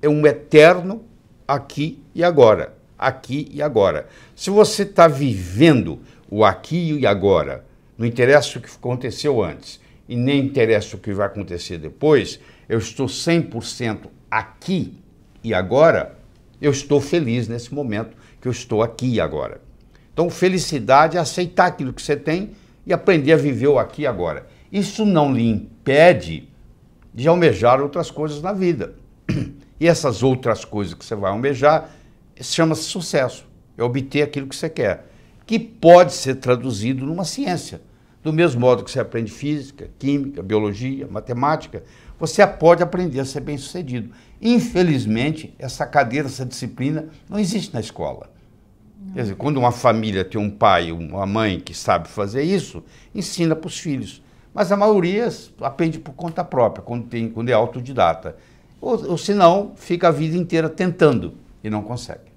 é 0.00 0.08
um 0.08 0.26
eterno 0.26 1.04
aqui 1.46 2.02
e 2.14 2.24
agora. 2.24 2.74
Aqui 2.98 3.50
e 3.52 3.60
agora. 3.60 4.08
Se 4.34 4.48
você 4.48 4.84
está 4.84 5.06
vivendo 5.06 6.00
o 6.30 6.46
aqui 6.46 6.98
e 6.98 7.06
agora, 7.06 7.66
não 7.98 8.06
interessa 8.06 8.58
o 8.58 8.62
que 8.62 8.70
aconteceu 8.70 9.44
antes 9.44 9.78
e 10.08 10.16
nem 10.16 10.46
interessa 10.46 10.96
o 10.96 10.98
que 10.98 11.12
vai 11.12 11.26
acontecer 11.26 11.76
depois, 11.76 12.40
eu 12.66 12.78
estou 12.78 13.06
100% 13.06 14.06
aqui 14.30 14.98
e 15.44 15.52
agora, 15.52 16.16
eu 16.58 16.70
estou 16.70 17.02
feliz 17.02 17.48
nesse 17.48 17.74
momento 17.74 18.16
que 18.40 18.48
eu 18.48 18.52
estou 18.52 18.82
aqui 18.82 19.08
e 19.08 19.20
agora. 19.20 19.60
Então, 20.10 20.30
felicidade 20.30 21.18
é 21.18 21.20
aceitar 21.20 21.66
aquilo 21.66 21.92
que 21.92 22.00
você 22.00 22.16
tem 22.16 22.52
e 22.86 22.94
aprender 22.94 23.34
a 23.34 23.36
viver 23.36 23.68
o 23.68 23.78
aqui 23.78 24.02
e 24.02 24.06
agora. 24.06 24.55
Isso 24.76 25.06
não 25.06 25.32
lhe 25.32 25.48
impede 25.48 26.50
de 27.14 27.26
almejar 27.26 27.80
outras 27.80 28.10
coisas 28.10 28.42
na 28.42 28.52
vida. 28.52 28.94
E 29.80 29.86
essas 29.88 30.22
outras 30.22 30.66
coisas 30.66 30.92
que 30.92 31.02
você 31.02 31.14
vai 31.14 31.30
almejar 31.30 31.88
chama-se 32.38 32.82
sucesso. 32.82 33.46
É 33.78 33.82
obter 33.82 34.20
aquilo 34.20 34.46
que 34.46 34.54
você 34.54 34.68
quer, 34.68 35.06
que 35.46 35.58
pode 35.58 36.12
ser 36.12 36.34
traduzido 36.34 37.06
numa 37.06 37.24
ciência. 37.24 37.80
Do 38.22 38.34
mesmo 38.34 38.60
modo 38.60 38.84
que 38.84 38.90
você 38.90 39.00
aprende 39.00 39.32
física, 39.32 39.88
química, 39.98 40.42
biologia, 40.42 41.08
matemática, 41.08 41.82
você 42.18 42.46
pode 42.46 42.82
aprender 42.82 43.20
a 43.20 43.24
ser 43.24 43.40
bem-sucedido. 43.40 44.10
Infelizmente, 44.42 45.54
essa 45.58 45.86
cadeira, 45.86 46.28
essa 46.28 46.44
disciplina 46.44 47.08
não 47.30 47.38
existe 47.38 47.72
na 47.72 47.80
escola. 47.80 48.30
Não. 49.00 49.14
Quer 49.14 49.22
dizer, 49.22 49.36
quando 49.36 49.56
uma 49.56 49.72
família 49.72 50.22
tem 50.22 50.38
um 50.38 50.50
pai, 50.50 50.92
uma 50.92 51.24
mãe 51.24 51.60
que 51.60 51.72
sabe 51.72 52.08
fazer 52.08 52.42
isso, 52.42 52.84
ensina 53.14 53.56
para 53.56 53.68
os 53.68 53.78
filhos. 53.78 54.25
Mas 54.56 54.72
a 54.72 54.76
maioria 54.76 55.28
aprende 55.60 55.98
por 55.98 56.14
conta 56.14 56.42
própria, 56.42 56.82
quando, 56.82 57.06
tem, 57.06 57.28
quando 57.28 57.50
é 57.50 57.52
autodidata. 57.52 58.36
Ou, 58.80 59.10
ou 59.10 59.18
senão, 59.18 59.72
fica 59.76 60.08
a 60.08 60.10
vida 60.10 60.34
inteira 60.34 60.66
tentando 60.70 61.34
e 61.62 61.68
não 61.68 61.82
consegue. 61.82 62.32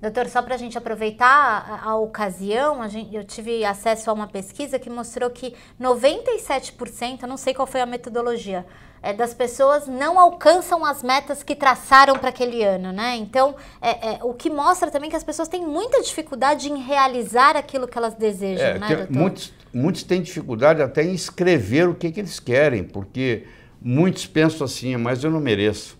Doutor, 0.00 0.28
só 0.28 0.40
para 0.42 0.54
a 0.54 0.58
gente 0.58 0.78
aproveitar 0.78 1.26
a, 1.28 1.90
a 1.90 1.96
ocasião, 1.96 2.80
a 2.80 2.86
gente, 2.86 3.12
eu 3.12 3.24
tive 3.24 3.64
acesso 3.64 4.08
a 4.08 4.12
uma 4.12 4.28
pesquisa 4.28 4.78
que 4.78 4.88
mostrou 4.88 5.28
que 5.28 5.56
97%, 5.80 7.22
eu 7.22 7.28
não 7.28 7.36
sei 7.36 7.52
qual 7.52 7.66
foi 7.66 7.80
a 7.80 7.86
metodologia, 7.86 8.64
é, 9.02 9.12
das 9.12 9.34
pessoas 9.34 9.88
não 9.88 10.20
alcançam 10.20 10.84
as 10.84 11.02
metas 11.02 11.42
que 11.42 11.56
traçaram 11.56 12.16
para 12.16 12.28
aquele 12.28 12.62
ano, 12.62 12.92
né? 12.92 13.16
Então, 13.16 13.56
é, 13.82 14.14
é, 14.14 14.18
o 14.22 14.32
que 14.34 14.48
mostra 14.48 14.88
também 14.88 15.10
que 15.10 15.16
as 15.16 15.24
pessoas 15.24 15.48
têm 15.48 15.66
muita 15.66 16.00
dificuldade 16.00 16.70
em 16.70 16.76
realizar 16.80 17.56
aquilo 17.56 17.88
que 17.88 17.98
elas 17.98 18.14
desejam, 18.14 18.66
é, 18.66 18.78
né, 18.78 18.86
doutor? 18.86 19.16
Muitos, 19.16 19.52
muitos 19.72 20.02
têm 20.02 20.22
dificuldade 20.22 20.82
até 20.82 21.04
em 21.04 21.14
escrever 21.14 21.88
o 21.88 21.94
que, 21.94 22.10
que 22.10 22.20
eles 22.20 22.40
querem, 22.40 22.84
porque 22.84 23.44
muitos 23.80 24.26
pensam 24.26 24.64
assim, 24.64 24.96
mas 24.96 25.22
eu 25.22 25.30
não 25.30 25.40
mereço. 25.40 25.98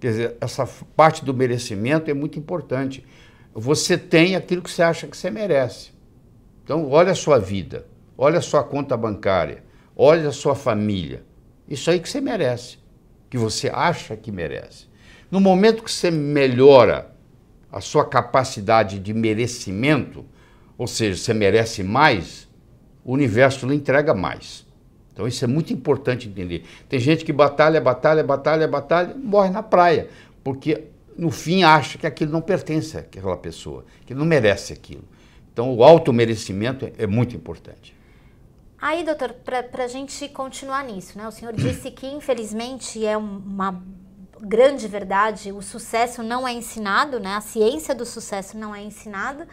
Quer 0.00 0.10
dizer, 0.10 0.36
essa 0.40 0.66
parte 0.96 1.24
do 1.24 1.32
merecimento 1.32 2.10
é 2.10 2.14
muito 2.14 2.38
importante. 2.38 3.04
Você 3.54 3.96
tem 3.96 4.34
aquilo 4.34 4.62
que 4.62 4.70
você 4.70 4.82
acha 4.82 5.06
que 5.06 5.16
você 5.16 5.30
merece. 5.30 5.90
Então, 6.64 6.88
olha 6.90 7.12
a 7.12 7.14
sua 7.14 7.38
vida, 7.38 7.86
olha 8.16 8.38
a 8.38 8.42
sua 8.42 8.64
conta 8.64 8.96
bancária, 8.96 9.62
olha 9.96 10.28
a 10.28 10.32
sua 10.32 10.54
família. 10.54 11.24
Isso 11.68 11.90
aí 11.90 12.00
que 12.00 12.08
você 12.08 12.20
merece, 12.20 12.78
que 13.30 13.38
você 13.38 13.70
acha 13.72 14.16
que 14.16 14.32
merece. 14.32 14.86
No 15.30 15.40
momento 15.40 15.82
que 15.82 15.90
você 15.90 16.10
melhora 16.10 17.12
a 17.70 17.80
sua 17.80 18.04
capacidade 18.04 18.98
de 18.98 19.14
merecimento, 19.14 20.26
ou 20.76 20.86
seja, 20.86 21.16
você 21.16 21.32
merece 21.32 21.82
mais, 21.82 22.48
o 23.04 23.12
universo 23.12 23.66
lhe 23.66 23.74
entrega 23.74 24.14
mais. 24.14 24.66
Então 25.12 25.26
isso 25.26 25.44
é 25.44 25.48
muito 25.48 25.72
importante 25.72 26.28
entender. 26.28 26.64
Tem 26.88 26.98
gente 26.98 27.24
que 27.24 27.32
batalha, 27.32 27.80
batalha, 27.80 28.24
batalha, 28.24 28.66
batalha, 28.66 29.14
morre 29.14 29.50
na 29.50 29.62
praia, 29.62 30.08
porque 30.42 30.84
no 31.16 31.30
fim 31.30 31.62
acha 31.62 31.98
que 31.98 32.06
aquilo 32.06 32.32
não 32.32 32.40
pertence 32.40 32.96
àquela 32.96 33.36
pessoa, 33.36 33.84
que 34.06 34.14
não 34.14 34.24
merece 34.24 34.72
aquilo. 34.72 35.04
Então 35.52 35.74
o 35.74 35.84
auto-merecimento 35.84 36.90
é 36.96 37.06
muito 37.06 37.36
importante. 37.36 37.94
Aí, 38.80 39.04
doutor, 39.04 39.32
para 39.44 39.84
a 39.84 39.86
gente 39.86 40.28
continuar 40.28 40.82
nisso, 40.82 41.16
né? 41.16 41.28
O 41.28 41.30
senhor 41.30 41.54
disse 41.54 41.88
que, 41.88 42.04
infelizmente, 42.04 43.06
é 43.06 43.16
uma 43.16 43.80
grande 44.40 44.88
verdade, 44.88 45.52
o 45.52 45.62
sucesso 45.62 46.20
não 46.20 46.48
é 46.48 46.52
ensinado, 46.52 47.20
né? 47.20 47.36
A 47.36 47.40
ciência 47.40 47.94
do 47.94 48.04
sucesso 48.04 48.58
não 48.58 48.74
é 48.74 48.82
ensinada. 48.82 49.46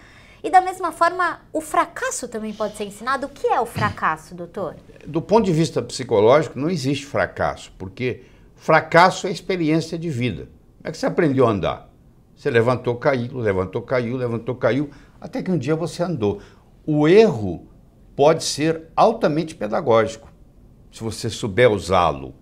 E 0.43 0.49
da 0.49 0.61
mesma 0.61 0.91
forma, 0.91 1.41
o 1.51 1.59
fracasso 1.59 2.27
também 2.27 2.53
pode 2.53 2.77
ser 2.77 2.85
ensinado. 2.85 3.27
O 3.27 3.29
que 3.29 3.47
é 3.47 3.59
o 3.59 3.65
fracasso, 3.65 4.33
doutor? 4.33 4.75
Do 5.05 5.21
ponto 5.21 5.45
de 5.45 5.51
vista 5.51 5.81
psicológico, 5.81 6.57
não 6.57 6.69
existe 6.69 7.05
fracasso, 7.05 7.71
porque 7.77 8.23
fracasso 8.55 9.27
é 9.27 9.31
experiência 9.31 9.97
de 9.97 10.09
vida. 10.09 10.43
Como 10.77 10.87
é 10.87 10.91
que 10.91 10.97
você 10.97 11.05
aprendeu 11.05 11.45
a 11.45 11.51
andar? 11.51 11.89
Você 12.35 12.49
levantou, 12.49 12.95
caiu, 12.95 13.37
levantou, 13.37 13.81
caiu, 13.81 14.15
levantou, 14.15 14.55
caiu, 14.55 14.89
até 15.19 15.43
que 15.43 15.51
um 15.51 15.57
dia 15.57 15.75
você 15.75 16.03
andou. 16.03 16.39
O 16.85 17.05
erro 17.05 17.67
pode 18.15 18.43
ser 18.45 18.83
altamente 18.95 19.55
pedagógico, 19.55 20.31
se 20.89 21.03
você 21.03 21.29
souber 21.29 21.69
usá-lo. 21.69 22.33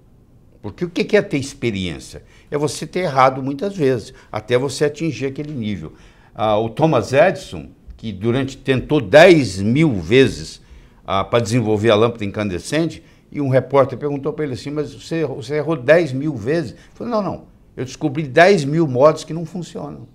Porque 0.62 0.86
o 0.86 0.90
que 0.90 1.18
é 1.18 1.22
ter 1.22 1.38
experiência? 1.38 2.24
É 2.52 2.58
você 2.58 2.86
ter 2.86 3.00
errado 3.00 3.42
muitas 3.42 3.76
vezes, 3.76 4.14
até 4.32 4.58
você 4.58 4.86
atingir 4.86 5.28
aquele 5.28 5.54
nível. 5.54 5.94
Ah, 6.34 6.60
o 6.60 6.70
Thomas 6.70 7.14
Edison, 7.14 7.72
que 7.98 8.14
durante 8.14 8.56
tentou 8.56 9.02
10 9.02 9.62
mil 9.64 9.96
vezes 9.96 10.62
ah, 11.06 11.24
para 11.24 11.40
desenvolver 11.40 11.90
a 11.90 11.96
lâmpada 11.96 12.24
incandescente, 12.24 13.04
e 13.32 13.42
um 13.42 13.50
repórter 13.50 13.98
perguntou 13.98 14.32
para 14.32 14.46
ele 14.46 14.54
assim, 14.54 14.70
mas 14.70 14.94
você, 14.94 15.26
você 15.26 15.56
errou 15.56 15.76
10 15.76 16.14
mil 16.14 16.36
vezes? 16.36 16.72
Ele 16.72 16.80
falou, 16.94 17.12
não, 17.12 17.22
não, 17.22 17.44
eu 17.76 17.84
descobri 17.84 18.24
10 18.24 18.64
mil 18.66 18.88
modos 18.88 19.24
que 19.24 19.34
não 19.34 19.46
funcionam. 19.46 20.08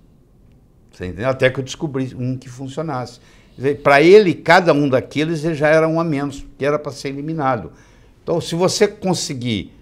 Você 0.90 1.06
entendeu? 1.06 1.28
Até 1.28 1.50
que 1.50 1.58
eu 1.58 1.64
descobri 1.64 2.14
um 2.14 2.36
que 2.36 2.48
funcionasse. 2.48 3.20
Para 3.82 4.00
ele, 4.00 4.34
cada 4.34 4.72
um 4.72 4.88
daqueles 4.88 5.40
já 5.40 5.68
era 5.68 5.86
um 5.86 6.00
a 6.00 6.04
menos, 6.04 6.44
que 6.56 6.64
era 6.64 6.78
para 6.78 6.92
ser 6.92 7.08
eliminado. 7.08 7.72
Então, 8.22 8.40
se 8.40 8.54
você 8.54 8.86
conseguir 8.86 9.72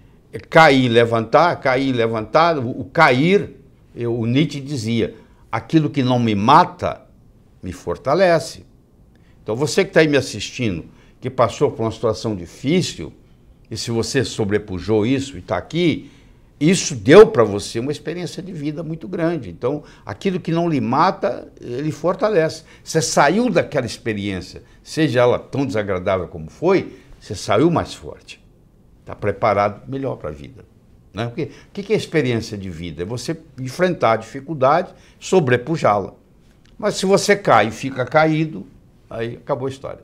cair 0.49 0.85
e 0.85 0.89
levantar, 0.89 1.55
cair 1.57 1.89
e 1.89 1.93
levantar, 1.93 2.57
o, 2.57 2.83
cair, 2.85 3.57
eu, 3.95 4.17
o 4.17 4.25
Nietzsche 4.25 4.59
dizia, 4.59 5.15
aquilo 5.51 5.89
que 5.89 6.01
não 6.01 6.19
me 6.19 6.33
mata 6.33 7.01
me 7.61 7.71
fortalece. 7.71 8.65
Então 9.43 9.55
você 9.55 9.83
que 9.83 9.89
está 9.89 9.99
aí 9.99 10.07
me 10.07 10.17
assistindo, 10.17 10.85
que 11.19 11.29
passou 11.29 11.71
por 11.71 11.83
uma 11.83 11.91
situação 11.91 12.35
difícil, 12.35 13.13
e 13.69 13.77
se 13.77 13.91
você 13.91 14.25
sobrepujou 14.25 15.05
isso 15.05 15.35
e 15.37 15.39
está 15.39 15.57
aqui, 15.57 16.11
isso 16.59 16.93
deu 16.93 17.25
para 17.25 17.43
você 17.43 17.79
uma 17.79 17.91
experiência 17.91 18.43
de 18.43 18.51
vida 18.51 18.83
muito 18.83 19.07
grande. 19.07 19.49
Então, 19.49 19.83
aquilo 20.05 20.39
que 20.39 20.51
não 20.51 20.69
lhe 20.69 20.79
mata, 20.79 21.51
ele 21.59 21.91
fortalece. 21.91 22.63
Você 22.83 23.01
saiu 23.01 23.49
daquela 23.49 23.85
experiência, 23.85 24.61
seja 24.83 25.21
ela 25.21 25.39
tão 25.39 25.65
desagradável 25.65 26.27
como 26.27 26.51
foi, 26.51 26.99
você 27.19 27.33
saiu 27.33 27.71
mais 27.71 27.95
forte. 27.95 28.39
Está 28.99 29.15
preparado 29.15 29.89
melhor 29.89 30.17
para 30.17 30.29
a 30.29 30.33
vida. 30.33 30.63
Né? 31.11 31.25
Porque, 31.25 31.49
o 31.69 31.71
que 31.71 31.93
é 31.93 31.95
experiência 31.95 32.55
de 32.55 32.69
vida? 32.69 33.01
É 33.01 33.05
você 33.05 33.35
enfrentar 33.59 34.11
a 34.11 34.17
dificuldade, 34.17 34.93
sobrepujá-la. 35.19 36.13
Mas 36.81 36.95
se 36.95 37.05
você 37.05 37.35
cai 37.35 37.67
e 37.67 37.71
fica 37.71 38.03
caído, 38.03 38.65
aí 39.07 39.35
acabou 39.35 39.67
a 39.67 39.69
história. 39.69 40.03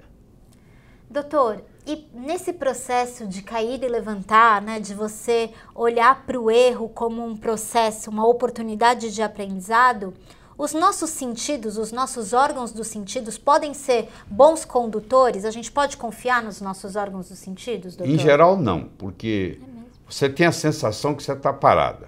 Doutor, 1.10 1.64
e 1.88 2.06
nesse 2.14 2.54
processo 2.54 3.26
de 3.26 3.42
cair 3.42 3.84
e 3.84 3.88
levantar, 3.88 4.62
né, 4.62 4.80
de 4.80 4.94
você 4.94 5.50
olhar 5.74 6.24
para 6.28 6.40
o 6.40 6.52
erro 6.52 6.88
como 6.88 7.26
um 7.26 7.36
processo, 7.36 8.12
uma 8.12 8.28
oportunidade 8.28 9.12
de 9.12 9.24
aprendizado, 9.24 10.14
os 10.56 10.74
nossos 10.74 11.10
sentidos, 11.10 11.80
os 11.80 11.92
nossos 11.92 12.32
órgãos 12.32 12.72
dos 12.72 12.86
sentidos 12.86 13.40
podem 13.40 13.74
ser 13.74 14.10
bons 14.28 14.64
condutores? 14.64 15.46
A 15.46 15.52
gente 15.52 15.72
pode 15.72 15.98
confiar 15.98 16.44
nos 16.44 16.62
nossos 16.62 16.96
órgãos 16.96 17.30
dos 17.30 17.40
sentidos, 17.40 17.96
doutor? 17.96 18.14
Em 18.14 18.20
geral, 18.20 18.56
não, 18.56 18.84
porque 19.00 19.60
é 19.60 19.78
você 20.08 20.30
tem 20.30 20.46
a 20.46 20.52
sensação 20.52 21.16
que 21.16 21.24
você 21.24 21.32
está 21.32 21.52
parada. 21.52 22.08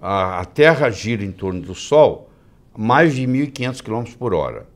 A, 0.00 0.40
a 0.40 0.44
Terra 0.46 0.88
gira 0.88 1.22
em 1.22 1.32
torno 1.32 1.60
do 1.60 1.74
Sol 1.74 2.25
mais 2.76 3.14
de 3.14 3.26
1.500 3.26 3.82
km 3.82 4.04
por 4.18 4.34
hora. 4.34 4.66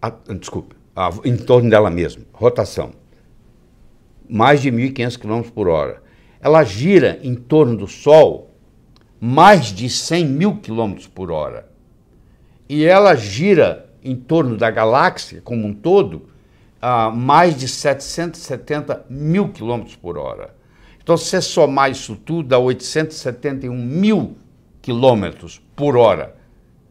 A, 0.00 0.10
desculpe, 0.34 0.76
a, 0.94 1.10
em 1.24 1.36
torno 1.36 1.68
dela 1.68 1.90
mesma, 1.90 2.24
rotação. 2.32 2.92
Mais 4.28 4.62
de 4.62 4.70
1.500 4.70 5.18
km 5.18 5.50
por 5.50 5.68
hora. 5.68 6.02
Ela 6.40 6.64
gira 6.64 7.18
em 7.22 7.34
torno 7.34 7.76
do 7.76 7.86
Sol 7.86 8.50
mais 9.20 9.66
de 9.66 9.88
100 9.88 10.26
mil 10.26 10.56
km 10.56 10.94
por 11.14 11.30
hora. 11.30 11.68
E 12.68 12.84
ela 12.84 13.14
gira 13.14 13.88
em 14.02 14.14
torno 14.14 14.56
da 14.56 14.70
galáxia 14.70 15.40
como 15.42 15.66
um 15.66 15.74
todo 15.74 16.28
a 16.80 17.10
mais 17.10 17.56
de 17.56 17.66
770 17.66 19.06
mil 19.08 19.48
km 19.48 19.84
por 20.00 20.18
hora. 20.18 20.54
Então, 21.02 21.16
se 21.16 21.26
você 21.26 21.40
somar 21.40 21.90
isso 21.90 22.16
tudo, 22.16 22.48
dá 22.48 22.58
871 22.58 23.74
mil 23.74 24.36
quilômetros 24.82 25.62
por 25.74 25.96
hora 25.96 26.36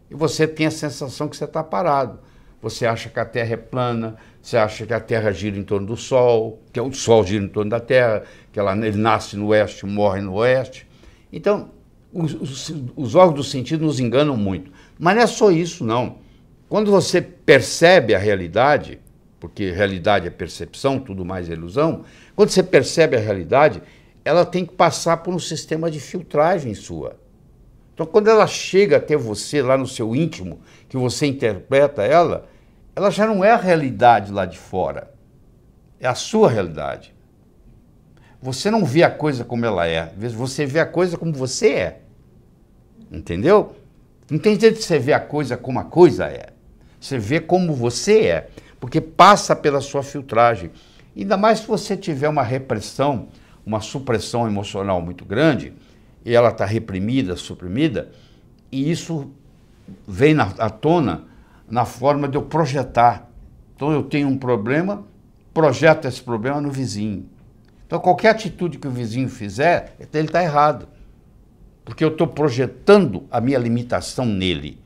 e 0.10 0.16
você 0.16 0.48
tem 0.48 0.68
a 0.68 0.72
sensação 0.72 1.28
que 1.28 1.36
você 1.36 1.46
está 1.46 1.64
parado. 1.64 2.20
Você 2.62 2.86
acha 2.86 3.10
que 3.10 3.20
a 3.20 3.26
Terra 3.26 3.54
é 3.54 3.58
plana, 3.58 4.16
Você 4.42 4.58
acha 4.58 4.86
que 4.86 4.94
a 4.94 5.00
Terra 5.00 5.32
gira 5.32 5.58
em 5.58 5.64
torno 5.64 5.88
do 5.88 5.98
Sol, 5.98 6.62
que 6.72 6.80
o 6.80 6.94
Sol 6.94 7.24
gira 7.24 7.44
em 7.44 7.48
torno 7.48 7.70
da 7.70 7.80
Terra, 7.80 8.24
que 8.52 8.60
ela, 8.60 8.74
ele 8.74 8.98
nasce 8.98 9.36
no 9.36 9.48
oeste, 9.48 9.86
morre 9.86 10.22
no 10.22 10.34
oeste. 10.34 10.88
Então, 11.32 11.70
os, 12.14 12.72
os 12.96 13.16
órgãos 13.16 13.36
do 13.36 13.44
sentido 13.44 13.86
nos 13.86 14.00
enganam 14.00 14.38
muito. 14.38 14.72
Mas 14.98 15.16
não 15.16 15.22
é 15.22 15.28
só 15.28 15.52
isso, 15.52 15.84
não. 15.84 16.18
Quando 16.70 16.90
você 16.90 17.22
percebe 17.22 18.16
a 18.16 18.20
realidade, 18.20 19.00
porque 19.40 19.72
realidade 19.72 20.28
é 20.28 20.32
percepção, 20.32 21.00
tudo 21.00 21.24
mais 21.24 21.50
é 21.50 21.54
ilusão, 21.54 22.04
quando 22.36 22.50
você 22.50 22.64
percebe 22.64 23.16
a 23.16 23.20
realidade, 23.20 23.82
ela 24.24 24.46
tem 24.46 24.66
que 24.66 24.74
passar 24.74 25.18
por 25.18 25.34
um 25.34 25.40
sistema 25.40 25.92
de 25.92 26.00
filtragem 26.00 26.74
sua. 26.74 27.16
Então, 27.96 28.06
quando 28.06 28.28
ela 28.28 28.46
chega 28.46 28.98
até 28.98 29.16
você, 29.16 29.62
lá 29.62 29.78
no 29.78 29.88
seu 29.88 30.14
íntimo, 30.14 30.60
que 30.90 30.98
você 30.98 31.25
interpreta 31.25 32.04
ela, 32.04 32.46
ela 32.94 33.10
já 33.10 33.25
não 33.25 33.42
é 33.42 33.52
a 33.52 33.58
realidade 33.58 34.34
lá 34.34 34.46
de 34.46 34.58
fora. 34.58 35.14
É 35.98 36.06
a 36.06 36.14
sua 36.14 36.50
realidade. 36.50 37.16
Você 38.42 38.70
não 38.70 38.84
vê 38.84 39.02
a 39.02 39.10
coisa 39.10 39.46
como 39.46 39.66
ela 39.66 39.88
é, 39.88 40.12
você 40.18 40.66
vê 40.66 40.82
a 40.82 40.86
coisa 40.86 41.18
como 41.18 41.32
você 41.32 41.70
é. 41.70 42.02
Entendeu? 43.10 43.78
Não 44.30 44.40
tem 44.40 44.60
jeito 44.60 44.78
de 44.78 44.84
você 44.84 45.00
ver 45.00 45.14
a 45.14 45.20
coisa 45.22 45.56
como 45.56 45.80
a 45.80 45.86
coisa 45.86 46.25
é. 46.25 46.48
Você 47.00 47.18
vê 47.18 47.40
como 47.40 47.74
você 47.74 48.25
é, 48.25 48.50
porque 48.78 49.00
passa 49.00 49.56
pela 49.56 49.80
sua 49.80 50.04
filtragem. 50.04 50.70
Ainda 51.16 51.38
mais 51.38 51.60
se 51.60 51.68
você 51.68 51.96
tiver 51.96 52.28
uma 52.28 52.44
repressão, 52.44 53.30
uma 53.66 53.80
supressão 53.80 54.46
emocional 54.46 55.02
muito 55.02 55.24
grande, 55.24 55.74
e 56.25 56.34
ela 56.34 56.50
está 56.50 56.65
reprimida, 56.65 57.36
suprimida, 57.36 58.12
e 58.72 58.89
isso 58.89 59.32
vem 60.08 60.34
na, 60.34 60.46
à 60.58 60.70
tona 60.70 61.25
na 61.70 61.86
forma 61.86 62.27
de 62.27 62.36
eu 62.36 62.41
projetar. 62.41 63.29
Então 63.75 63.91
eu 63.91 64.01
tenho 64.01 64.27
um 64.27 64.38
problema, 64.38 65.05
projeto 65.53 66.08
esse 66.08 66.22
problema 66.22 66.60
no 66.60 66.72
vizinho. 66.72 67.29
Então 67.86 68.00
qualquer 68.00 68.29
atitude 68.29 68.79
que 68.79 68.88
o 68.88 68.91
vizinho 68.91 69.29
fizer, 69.29 69.96
ele 70.12 70.25
está 70.25 70.44
errado. 70.44 70.88
Porque 71.84 72.03
eu 72.03 72.10
estou 72.10 72.25
projetando 72.25 73.25
a 73.29 73.39
minha 73.39 73.60
limitação 73.60 74.25
nele. 74.25 74.79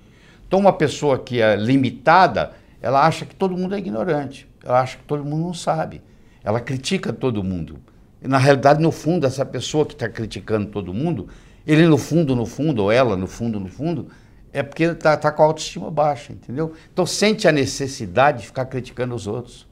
Então 0.46 0.60
uma 0.60 0.74
pessoa 0.74 1.18
que 1.18 1.42
é 1.42 1.56
limitada, 1.56 2.52
ela 2.82 3.06
acha 3.06 3.26
que 3.26 3.34
todo 3.34 3.56
mundo 3.56 3.74
é 3.74 3.78
ignorante. 3.78 4.50
Ela 4.62 4.82
acha 4.82 4.98
que 4.98 5.04
todo 5.04 5.24
mundo 5.24 5.44
não 5.44 5.54
sabe. 5.54 6.02
Ela 6.44 6.60
critica 6.60 7.14
todo 7.14 7.42
mundo. 7.42 7.80
Na 8.22 8.38
realidade, 8.38 8.82
no 8.82 8.92
fundo, 8.92 9.26
essa 9.26 9.46
pessoa 9.46 9.86
que 9.86 9.94
está 9.94 10.10
criticando 10.10 10.68
todo 10.68 10.94
mundo, 10.94 11.30
ele 11.66 11.88
no 11.88 11.98
fundo, 11.98 12.36
no 12.36 12.46
fundo, 12.46 12.84
ou 12.84 12.92
ela 12.92 13.16
no 13.16 13.28
fundo, 13.28 13.60
no 13.60 13.70
fundo, 13.70 14.08
é 14.52 14.64
porque 14.64 14.84
está 14.84 15.16
tá 15.16 15.32
com 15.32 15.44
a 15.44 15.46
autoestima 15.46 15.90
baixa, 15.90 16.34
entendeu? 16.34 16.74
Então 16.92 17.06
sente 17.06 17.48
a 17.48 17.52
necessidade 17.52 18.40
de 18.42 18.48
ficar 18.48 18.66
criticando 18.66 19.16
os 19.16 19.28
outros. 19.28 19.68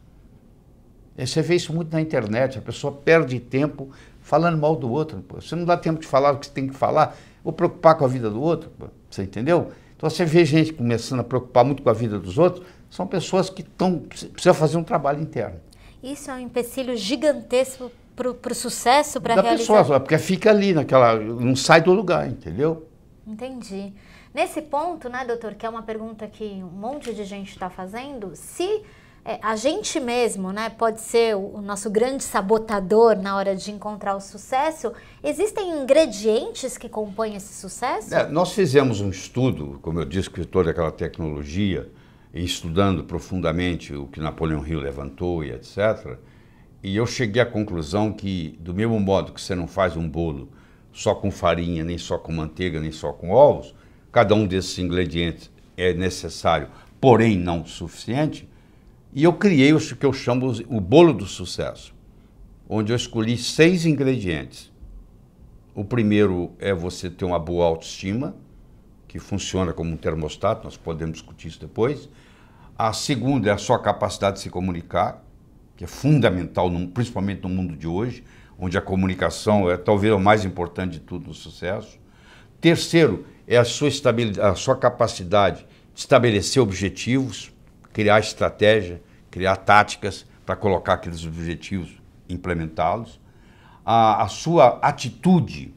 Você 1.18 1.42
vê 1.42 1.56
isso 1.56 1.74
muito 1.74 1.92
na 1.92 2.00
internet, 2.00 2.60
a 2.60 2.62
pessoa 2.62 2.94
perde 2.94 3.39
tempo 3.39 3.89
falando 4.22 4.58
mal 4.58 4.75
do 4.75 4.89
outro. 4.89 5.20
Pô. 5.22 5.42
Você 5.42 5.56
não 5.56 5.66
dá 5.66 5.75
tempo 5.75 6.00
de 6.00 6.08
falar 6.08 6.34
o 6.34 6.38
que 6.38 6.46
você 6.46 6.51
tem 6.51 6.68
que 6.68 6.75
falar, 6.75 7.18
ou 7.44 7.51
preocupar 7.51 7.96
com 7.96 8.06
a 8.06 8.08
vida 8.08 8.30
do 8.30 8.39
outro, 8.39 8.70
pô. 8.77 8.88
você 9.10 9.24
entendeu? 9.24 9.72
Então 9.96 10.08
você 10.08 10.24
vê 10.24 10.46
gente 10.46 10.72
começando 10.74 11.22
a 11.22 11.24
preocupar 11.24 11.66
muito 11.66 11.82
com 11.82 11.89
a 11.89 11.93
vida 11.93 12.19
dos 12.19 12.38
outros, 12.38 12.63
são 12.89 13.08
pessoas 13.08 13.50
que 13.50 13.62
estão 13.62 14.00
precisam 14.00 14.54
fazer 14.54 14.78
um 14.78 14.84
trabalho 14.84 15.19
interno. 15.19 15.60
Isso 16.04 16.30
é 16.30 16.36
um 16.36 16.39
empecilho 16.39 16.95
gigantesco 16.95 17.91
para 18.17 18.51
o 18.51 18.56
sucesso, 18.56 19.21
para 19.21 19.36
a 19.36 19.41
realização. 19.41 19.77
Pessoa, 19.77 19.99
porque 19.99 20.17
fica 20.17 20.49
ali 20.49 20.73
naquela, 20.73 21.15
não 21.19 21.56
sai 21.56 21.82
do 21.82 21.93
lugar, 21.93 22.27
entendeu? 22.27 22.88
Entendi. 23.25 23.93
Nesse 24.34 24.62
ponto, 24.62 25.08
né, 25.10 25.23
doutor, 25.25 25.53
que 25.53 25.65
é 25.65 25.69
uma 25.69 25.84
pergunta 25.84 26.27
que 26.27 26.43
um 26.43 26.80
monte 26.80 27.13
de 27.13 27.23
gente 27.23 27.49
está 27.49 27.69
fazendo, 27.69 28.32
se 28.36 28.84
é, 29.23 29.39
a 29.41 29.56
gente 29.56 29.99
mesmo, 29.99 30.51
né, 30.51 30.69
pode 30.69 31.01
ser 31.01 31.36
o, 31.36 31.56
o, 31.56 31.62
nosso 31.62 31.89
grande 31.89 32.23
sabotador 32.23 33.15
na 33.17 33.36
hora 33.36 33.56
de 33.56 33.71
encontrar 33.71 34.15
o 34.15 34.21
sucesso, 34.21 34.93
existem 35.23 35.82
ingredientes 35.82 36.77
que 36.77 36.88
compõem 36.88 37.36
esse 37.36 37.53
sucesso? 37.53 38.15
É, 38.15 38.27
nós 38.30 38.53
fizemos 38.53 39.01
um 39.01 39.10
estudo, 39.10 39.80
como 39.82 39.99
eu 39.99 40.06
disse, 40.06 40.30
que 40.30 40.45
toda 40.45 40.71
aquela 40.71 40.91
tecnologia, 40.91 41.91
estudando 42.34 43.03
profundamente 43.03 43.93
o 43.93 44.08
que 44.08 44.19
Napoleão 44.19 44.65
Hill 44.65 44.80
levantou 44.80 45.43
e 45.43 45.51
etc. 45.51 46.17
E 46.84 46.96
eu 46.96 47.06
cheguei 47.06 47.42
à 47.42 47.46
conclusão 47.46 48.13
que, 48.13 48.58
do 48.60 48.74
mesmo 48.74 49.00
modo 49.00 49.34
que 49.34 49.42
você 49.42 49.56
não 49.56 49.68
faz 49.68 49.98
um 49.98 50.08
bolo 50.08 50.50
só 50.92 51.13
com 51.16 51.32
farinha, 51.32 51.84
nem 51.84 51.98
só 51.98 52.18
com 52.18 52.32
manteiga, 52.32 52.80
nem 52.80 52.92
só 52.92 53.12
com 53.12 53.30
ovos, 53.30 53.74
Cada 54.18 54.34
um 54.34 54.48
desses 54.48 54.80
ingredientes 54.80 55.52
é 55.78 55.94
necessário, 55.94 56.70
porém 57.00 57.38
não 57.38 57.63
suficiente. 57.66 58.50
E 59.13 59.24
eu 59.24 59.34
criei 59.34 59.74
o 59.74 59.80
que 59.80 60.04
eu 60.04 60.12
chamo 60.12 60.52
o 60.70 60.82
bolo 60.82 61.13
do 61.13 61.28
sucesso, 61.28 61.94
onde 62.68 62.92
eu 62.92 62.96
escolhi 62.96 63.38
seis 63.38 63.86
ingredientes. 63.86 64.72
O 65.76 65.86
primeiro 65.86 66.52
é 66.58 66.74
você 66.74 67.12
ter 67.12 67.26
uma 67.26 67.38
boa 67.38 67.68
autoestima, 67.68 68.36
que 69.08 69.20
funciona 69.20 69.72
como 69.72 69.92
um 69.92 69.98
termostato, 69.98 70.63
nós 70.63 70.76
podemos 70.76 71.13
discutir 71.13 71.50
isso 71.50 71.60
depois. 71.60 72.10
A 72.76 72.94
segunda 72.94 73.52
é 73.52 73.54
a 73.54 73.58
sua 73.60 73.80
capacidade 73.80 74.38
de 74.38 74.42
se 74.42 74.50
comunicar, 74.50 75.24
que 75.78 75.84
é 75.84 75.88
fundamental, 75.88 76.70
principalmente 76.92 77.44
no 77.44 77.50
mundo 77.50 77.76
de 77.78 77.88
hoje, 77.88 78.24
onde 78.58 78.78
a 78.78 78.82
comunicação 78.82 79.70
é 79.70 79.78
talvez 79.78 80.12
o 80.12 80.20
mais 80.20 80.44
importante 80.44 80.94
de 80.94 81.00
tudo 81.00 81.28
no 81.28 81.34
sucesso. 81.36 82.00
Terceiro 82.60 83.26
é 83.48 83.58
a 83.58 83.63
sua, 83.63 83.90
a 84.42 84.56
sua 84.56 84.76
capacidade 84.76 85.60
de 85.94 86.00
estabelecer 86.00 86.62
objetivos, 86.62 87.54
criar 87.94 88.20
estratégia, 88.20 89.02
criar 89.30 89.58
táticas 89.58 90.26
para 90.44 90.56
colocar 90.56 90.94
aqueles 90.94 91.24
objetivos, 91.24 92.02
implementá-los. 92.28 93.20
A, 93.86 94.24
a 94.24 94.28
sua 94.28 94.80
atitude 94.82 95.76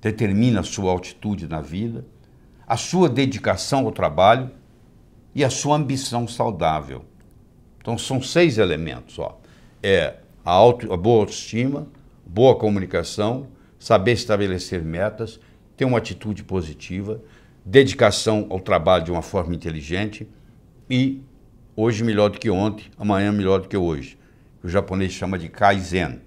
determina 0.00 0.60
a 0.60 0.62
sua 0.62 0.92
altitude 0.92 1.48
na 1.48 1.60
vida, 1.60 2.06
a 2.66 2.76
sua 2.76 3.08
dedicação 3.08 3.86
ao 3.86 3.92
trabalho 3.92 4.50
e 5.34 5.44
a 5.44 5.50
sua 5.50 5.76
ambição 5.76 6.28
saudável. 6.28 7.04
Então 7.80 7.96
são 7.96 8.22
seis 8.22 8.58
elementos. 8.58 9.18
Ó. 9.18 9.38
É 9.82 10.14
a, 10.44 10.50
auto, 10.50 10.92
a 10.92 10.96
boa 10.96 11.20
autoestima, 11.20 11.86
boa 12.26 12.56
comunicação, 12.56 13.48
saber 13.78 14.12
estabelecer 14.12 14.82
metas 14.82 15.40
ter 15.78 15.84
uma 15.84 15.98
atitude 15.98 16.42
positiva, 16.42 17.22
dedicação 17.64 18.48
ao 18.50 18.58
trabalho 18.58 19.04
de 19.04 19.12
uma 19.12 19.22
forma 19.22 19.54
inteligente 19.54 20.28
e 20.90 21.22
hoje 21.76 22.02
melhor 22.02 22.30
do 22.30 22.38
que 22.38 22.50
ontem, 22.50 22.86
amanhã 22.98 23.30
melhor 23.30 23.60
do 23.60 23.68
que 23.68 23.76
hoje. 23.76 24.18
O 24.62 24.68
japonês 24.68 25.12
chama 25.12 25.38
de 25.38 25.48
Kaizen, 25.48 26.20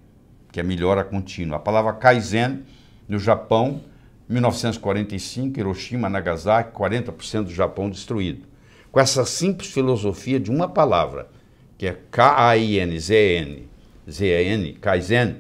que 0.54 0.60
é 0.62 0.64
melhora 0.64 1.04
contínua. 1.04 1.58
A 1.58 1.60
palavra 1.60 1.92
Kaizen, 1.92 2.62
no 3.10 3.20
Japão, 3.20 3.82
1945, 4.30 5.60
Hiroshima, 5.60 6.08
Nagasaki, 6.08 6.74
40% 6.74 7.44
do 7.44 7.52
Japão 7.52 7.90
destruído. 7.90 8.48
Com 8.90 9.02
essa 9.02 9.26
simples 9.26 9.70
filosofia 9.74 10.40
de 10.40 10.50
uma 10.50 10.70
palavra, 10.70 11.30
que 11.82 11.88
é 11.88 11.98
K-A-I-N-Z-N, 12.12 13.68
Z-N, 14.08 14.74
Kaizen, 14.74 15.38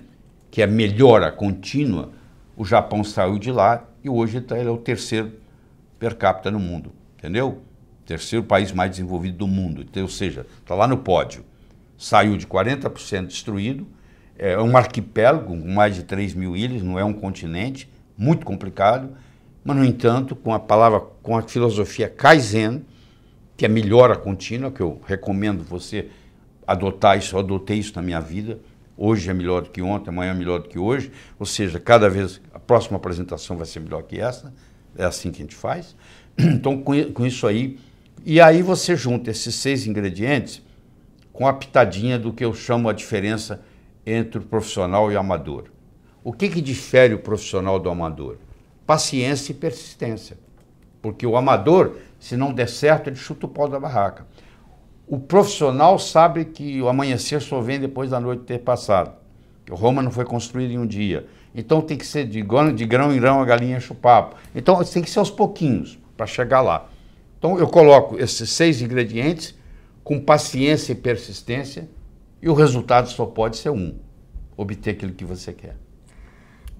que 0.49 0.63
é 0.63 0.65
melhora 0.65 1.31
contínua, 1.31 2.09
o 2.57 2.65
Japão 2.65 3.03
saiu 3.03 3.37
de 3.37 3.51
lá 3.51 3.87
e 4.03 4.09
hoje 4.09 4.41
tá, 4.41 4.57
ele 4.57 4.67
é 4.67 4.71
o 4.71 4.77
terceiro 4.77 5.33
per 5.99 6.15
capita 6.15 6.49
no 6.49 6.59
mundo, 6.59 6.93
entendeu? 7.15 7.61
Terceiro 8.07 8.43
país 8.43 8.71
mais 8.71 8.89
desenvolvido 8.89 9.37
do 9.37 9.47
mundo, 9.47 9.83
então, 9.83 10.01
ou 10.01 10.09
seja, 10.09 10.47
está 10.59 10.73
lá 10.73 10.87
no 10.87 10.97
pódio. 10.97 11.45
Saiu 11.95 12.35
de 12.35 12.47
40% 12.47 13.27
destruído, 13.27 13.85
é 14.35 14.59
um 14.59 14.75
arquipélago 14.75 15.45
com 15.45 15.71
mais 15.71 15.93
de 15.93 16.01
3 16.01 16.33
mil 16.33 16.57
ilhas, 16.57 16.81
não 16.81 16.97
é 16.97 17.03
um 17.05 17.13
continente, 17.13 17.87
muito 18.17 18.47
complicado, 18.47 19.11
mas, 19.63 19.77
no 19.77 19.85
entanto, 19.85 20.35
com 20.35 20.51
a 20.55 20.59
palavra, 20.59 21.01
com 21.21 21.37
a 21.37 21.43
filosofia 21.43 22.09
Kaizen, 22.09 22.83
que 23.55 23.63
é 23.63 23.69
melhora 23.69 24.15
contínua, 24.15 24.71
que 24.71 24.81
eu 24.81 24.99
recomendo 25.05 25.63
você 25.63 26.09
adotar 26.71 27.17
isso, 27.17 27.37
adotei 27.37 27.77
isso 27.77 27.93
na 27.95 28.01
minha 28.01 28.19
vida, 28.19 28.59
hoje 28.97 29.29
é 29.29 29.33
melhor 29.33 29.61
do 29.63 29.69
que 29.69 29.81
ontem, 29.81 30.09
amanhã 30.09 30.31
é 30.31 30.35
melhor 30.35 30.59
do 30.59 30.69
que 30.69 30.79
hoje, 30.79 31.11
ou 31.39 31.45
seja, 31.45 31.79
cada 31.79 32.09
vez 32.09 32.41
próxima 32.71 32.95
apresentação 32.95 33.57
vai 33.57 33.65
ser 33.65 33.81
melhor 33.81 34.03
que 34.03 34.17
essa. 34.17 34.53
É 34.97 35.03
assim 35.03 35.29
que 35.29 35.41
a 35.41 35.43
gente 35.43 35.55
faz. 35.55 35.95
Então, 36.39 36.81
com 36.81 37.25
isso 37.25 37.45
aí. 37.45 37.77
E 38.25 38.39
aí 38.39 38.61
você 38.61 38.95
junta 38.95 39.29
esses 39.29 39.53
seis 39.55 39.85
ingredientes 39.85 40.61
com 41.33 41.45
a 41.45 41.51
pitadinha 41.51 42.17
do 42.17 42.31
que 42.31 42.45
eu 42.45 42.53
chamo 42.53 42.87
a 42.87 42.93
diferença 42.93 43.61
entre 44.05 44.39
o 44.39 44.41
profissional 44.41 45.11
e 45.11 45.15
o 45.15 45.19
amador. 45.19 45.65
O 46.23 46.31
que, 46.31 46.47
que 46.47 46.61
difere 46.61 47.13
o 47.13 47.19
profissional 47.19 47.77
do 47.77 47.89
amador? 47.89 48.37
Paciência 48.87 49.51
e 49.51 49.55
persistência. 49.55 50.37
Porque 51.01 51.27
o 51.27 51.35
amador, 51.35 51.97
se 52.17 52.37
não 52.37 52.53
der 52.53 52.69
certo, 52.69 53.07
ele 53.07 53.17
chuta 53.17 53.45
o 53.45 53.49
pau 53.49 53.67
da 53.67 53.79
barraca. 53.79 54.25
O 55.11 55.19
profissional 55.19 55.99
sabe 55.99 56.45
que 56.45 56.81
o 56.81 56.87
amanhecer 56.87 57.41
só 57.41 57.59
vem 57.59 57.77
depois 57.77 58.11
da 58.11 58.17
noite 58.17 58.43
ter 58.43 58.59
passado. 58.59 59.11
Que 59.65 59.73
Roma 59.73 60.01
não 60.01 60.09
foi 60.09 60.23
construída 60.23 60.71
em 60.71 60.77
um 60.77 60.87
dia. 60.87 61.27
Então 61.53 61.81
tem 61.81 61.97
que 61.97 62.05
ser 62.07 62.25
de 62.25 62.41
grão, 62.41 62.73
de 62.73 62.85
grão 62.85 63.13
em 63.13 63.19
grão 63.19 63.41
a 63.41 63.45
galinha 63.45 63.77
papo. 63.93 64.37
Então 64.55 64.81
tem 64.85 65.03
que 65.03 65.09
ser 65.09 65.19
aos 65.19 65.29
pouquinhos 65.29 65.99
para 66.15 66.25
chegar 66.25 66.61
lá. 66.61 66.89
Então 67.37 67.59
eu 67.59 67.67
coloco 67.67 68.17
esses 68.17 68.51
seis 68.51 68.81
ingredientes 68.81 69.53
com 70.01 70.17
paciência 70.17 70.93
e 70.93 70.95
persistência, 70.95 71.89
e 72.41 72.47
o 72.47 72.53
resultado 72.53 73.09
só 73.09 73.25
pode 73.25 73.57
ser 73.57 73.69
um: 73.69 73.93
obter 74.55 74.91
aquilo 74.91 75.11
que 75.11 75.25
você 75.25 75.51
quer. 75.51 75.75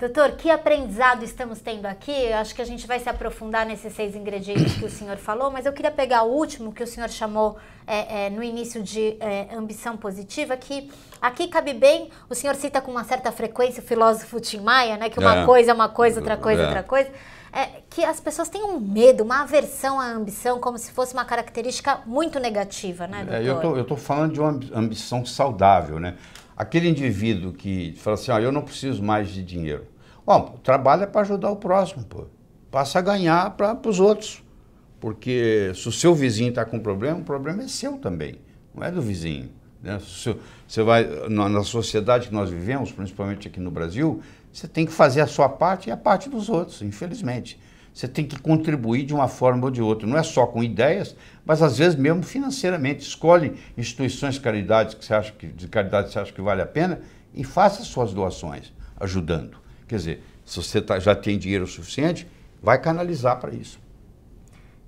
Doutor, 0.02 0.32
que 0.32 0.50
aprendizado 0.50 1.24
estamos 1.24 1.62
tendo 1.62 1.86
aqui? 1.86 2.12
Eu 2.12 2.38
acho 2.38 2.56
que 2.56 2.62
a 2.64 2.66
gente 2.66 2.88
vai 2.88 3.00
se 3.00 3.08
aprofundar 3.08 3.68
nesses 3.68 3.94
seis 3.94 4.16
ingredientes 4.16 4.74
que 4.74 4.84
o 4.84 4.90
senhor 4.90 5.16
falou, 5.18 5.52
mas 5.52 5.68
eu 5.68 5.74
queria 5.74 5.92
pegar 5.92 6.24
o 6.24 6.32
último 6.32 6.74
que 6.74 6.82
o 6.82 6.88
senhor 6.88 7.08
chamou 7.08 7.56
é, 7.86 8.26
é, 8.26 8.30
no 8.32 8.42
início 8.42 8.82
de 8.82 9.16
é, 9.20 9.54
ambição 9.56 9.96
positiva, 9.96 10.58
que 10.58 10.90
aqui 11.22 11.48
cabe 11.48 11.76
bem, 11.76 12.10
o 12.28 12.34
senhor 12.34 12.56
cita 12.56 12.82
com 12.82 12.90
uma 12.90 13.04
certa 13.04 13.32
frequência 13.32 13.80
o 13.80 13.86
filósofo 13.86 14.40
Tim 14.40 14.62
Maia, 14.62 14.98
né, 14.98 15.08
que 15.08 15.20
uma 15.20 15.44
é. 15.44 15.46
coisa 15.46 15.70
é 15.70 15.74
uma 15.76 15.90
coisa, 15.90 16.20
outra 16.20 16.36
coisa 16.36 16.64
é 16.64 16.66
outra 16.66 16.82
coisa, 16.82 17.12
é, 17.54 17.68
que 17.88 18.04
as 18.04 18.20
pessoas 18.20 18.50
têm 18.50 18.64
um 18.64 18.80
medo, 18.80 19.24
uma 19.24 19.44
aversão 19.44 20.00
à 20.00 20.08
ambição, 20.08 20.60
como 20.60 20.80
se 20.80 20.92
fosse 20.92 21.14
uma 21.14 21.26
característica 21.26 22.00
muito 22.08 22.40
negativa, 22.40 23.06
né, 23.06 23.24
doutor? 23.24 23.44
eu 23.46 23.62
tô, 23.62 23.80
estou 23.82 23.98
falando 23.98 24.34
de 24.34 24.40
uma 24.40 24.60
ambição 24.74 25.24
saudável, 25.24 26.00
né? 26.00 26.16
Aquele 26.62 26.88
indivíduo 26.88 27.54
que 27.54 27.95
fala 27.97 28.13
assim, 28.13 28.30
ó, 28.30 28.38
eu 28.38 28.52
não 28.52 28.62
preciso 28.62 29.02
mais 29.02 29.30
de 29.30 29.41
dinheiro. 29.41 29.88
Bom, 30.24 30.60
trabalha 30.62 31.08
para 31.08 31.21
ajudar 31.21 31.50
o 31.50 31.56
próximo, 31.56 32.04
pô. 32.04 32.28
Passa 32.69 33.00
a 33.00 33.02
ganhar 33.02 33.50
para 33.58 33.76
os 33.89 34.00
outros. 34.00 34.43
Porque 35.00 35.71
se 35.74 35.89
o 35.89 35.91
seu 35.91 36.13
vizinho 36.13 36.50
está 36.50 36.63
com 36.63 36.78
problema, 36.78 37.17
o 37.17 37.24
problema 37.24 37.63
é 37.63 37.67
seu 37.67 37.97
também, 37.97 38.36
não 38.76 38.84
é 38.84 38.91
do 38.91 39.02
vizinho. 39.02 39.50
Né? 39.82 39.97
Você 40.67 40.84
vai 40.84 41.04
na, 41.28 41.50
na 41.50 41.63
sociedade 41.63 42.28
que 42.28 42.34
nós 42.36 42.52
vivemos, 42.52 42.91
principalmente 42.91 43.47
aqui 43.47 43.60
no 43.60 43.71
Brasil, 43.71 44.21
você 44.54 44.67
tem 44.67 44.86
que 44.86 44.91
fazer 44.91 45.21
a 45.21 45.28
sua 45.28 45.50
parte 45.50 45.89
e 45.89 45.91
a 45.91 45.97
parte 45.97 46.30
dos 46.30 46.47
outros, 46.47 46.84
infelizmente. 46.84 47.60
Você 47.93 48.08
tem 48.08 48.25
que 48.25 48.39
contribuir 48.39 49.06
de 49.06 49.13
uma 49.13 49.27
forma 49.27 49.65
ou 49.65 49.71
de 49.71 49.82
outra, 49.82 50.08
não 50.08 50.17
é 50.17 50.23
só 50.23 50.45
com 50.45 50.63
ideias, 50.63 51.15
mas 51.45 51.62
às 51.62 51.77
vezes 51.77 51.95
mesmo 51.97 52.23
financeiramente. 52.23 53.01
Escolhe 53.01 53.58
instituições 53.77 54.36
de 54.36 54.41
caridade 54.41 54.95
que 54.95 55.04
você 55.04 55.13
acha 55.13 55.32
que, 55.32 55.47
de 55.47 55.67
caridade 55.67 56.08
que 56.08 56.13
você 56.13 56.19
acha 56.19 56.34
que 56.34 56.41
vale 56.41 56.62
a 56.62 56.65
pena 56.65 57.01
e 57.34 57.43
faça 57.43 57.84
suas 57.84 58.13
doações, 58.13 58.73
ajudando. 58.99 59.58
Quer 59.88 59.95
dizer, 59.97 60.23
se 60.45 60.62
você 60.62 60.82
tá, 60.82 60.99
já 60.99 61.15
tem 61.15 61.38
dinheiro 61.38 61.67
suficiente, 61.67 62.27
vai 62.62 62.80
canalizar 62.80 63.39
para 63.39 63.54
isso. 63.54 63.80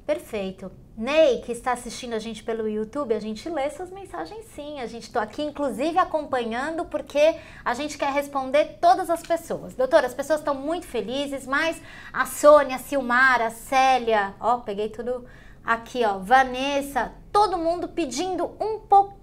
Perfeito. 0.06 0.72
Ney, 0.96 1.42
que 1.42 1.52
está 1.52 1.72
assistindo 1.72 2.14
a 2.14 2.20
gente 2.20 2.44
pelo 2.44 2.70
YouTube, 2.70 3.16
a 3.16 3.20
gente 3.20 3.50
lê 3.50 3.68
suas 3.72 3.90
mensagens 3.90 4.46
sim. 4.54 4.80
A 4.80 4.86
gente 4.86 5.04
está 5.04 5.24
aqui, 5.24 5.42
inclusive, 5.42 5.98
acompanhando, 5.98 6.86
porque 6.86 7.36
a 7.66 7.74
gente 7.74 7.98
quer 7.98 8.14
responder 8.14 8.78
todas 8.80 9.10
as 9.10 9.24
pessoas. 9.24 9.74
Doutora, 9.74 10.06
as 10.06 10.14
pessoas 10.14 10.40
estão 10.40 10.54
muito 10.54 10.86
felizes, 10.86 11.48
mas 11.48 11.82
a 12.12 12.28
Sônia, 12.28 12.76
a 12.76 12.80
Silmara, 12.80 13.48
a 13.48 13.50
Célia, 13.50 14.36
ó, 14.40 14.58
peguei 14.58 14.90
tudo 14.90 15.26
aqui, 15.66 16.06
ó, 16.06 16.20
Vanessa, 16.20 17.12
todo 17.32 17.58
mundo 17.58 17.88
pedindo 17.88 18.46
um 18.60 18.80
pouquinho 18.80 19.23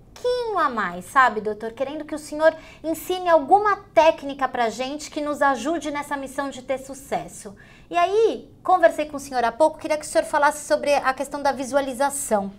a 0.59 0.69
mais, 0.69 1.05
sabe, 1.07 1.41
doutor? 1.41 1.73
Querendo 1.73 2.05
que 2.05 2.15
o 2.15 2.19
senhor 2.19 2.55
ensine 2.85 3.29
alguma 3.29 3.77
técnica 3.95 4.49
pra 4.49 4.69
gente 4.69 5.11
que 5.11 5.21
nos 5.21 5.41
ajude 5.41 5.91
nessa 5.91 6.17
missão 6.17 6.51
de 6.51 6.63
ter 6.63 6.79
sucesso. 6.79 7.55
E 7.91 7.97
aí, 7.97 8.49
conversei 8.63 9.07
com 9.07 9.17
o 9.17 9.21
senhor 9.21 9.43
há 9.45 9.51
pouco, 9.51 9.79
queria 9.79 9.97
que 9.97 10.05
o 10.05 10.09
senhor 10.09 10.25
falasse 10.25 10.67
sobre 10.67 10.95
a 10.95 11.13
questão 11.13 11.43
da 11.43 11.53
visualização. 11.53 12.51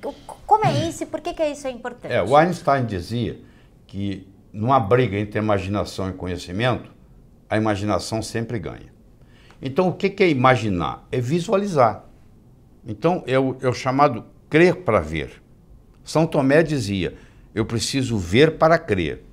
Como 0.45 0.65
é 0.65 0.88
isso 0.88 1.04
e 1.04 1.06
por 1.06 1.21
que, 1.21 1.34
que 1.34 1.45
isso 1.45 1.67
é 1.67 1.71
importante? 1.71 2.13
É, 2.13 2.21
o 2.21 2.36
Einstein 2.36 2.86
dizia 2.86 3.39
que 3.88 4.28
numa 4.52 4.80
briga 4.80 5.17
entre 5.17 5.39
imaginação 5.39 6.10
e 6.10 6.13
conhecimento, 6.13 6.91
a 7.50 7.58
imaginação 7.58 8.21
sempre 8.21 8.60
ganha. 8.60 8.91
Então, 9.62 9.88
o 9.89 9.93
que, 9.93 10.10
que 10.10 10.24
é 10.24 10.30
imaginar? 10.30 11.08
É 11.12 11.19
visualizar. 11.19 12.06
Então, 12.86 13.24
é 13.28 13.39
o, 13.39 13.56
é 13.62 13.69
o 13.69 13.74
chamado 13.74 14.26
crer 14.50 14.78
para 14.78 15.00
ver. 15.00 15.41
São 16.04 16.26
Tomé 16.26 16.63
dizia: 16.63 17.15
eu 17.54 17.66
preciso 17.66 18.18
ver 18.18 18.58
para 18.58 18.78
crer. 18.78 19.24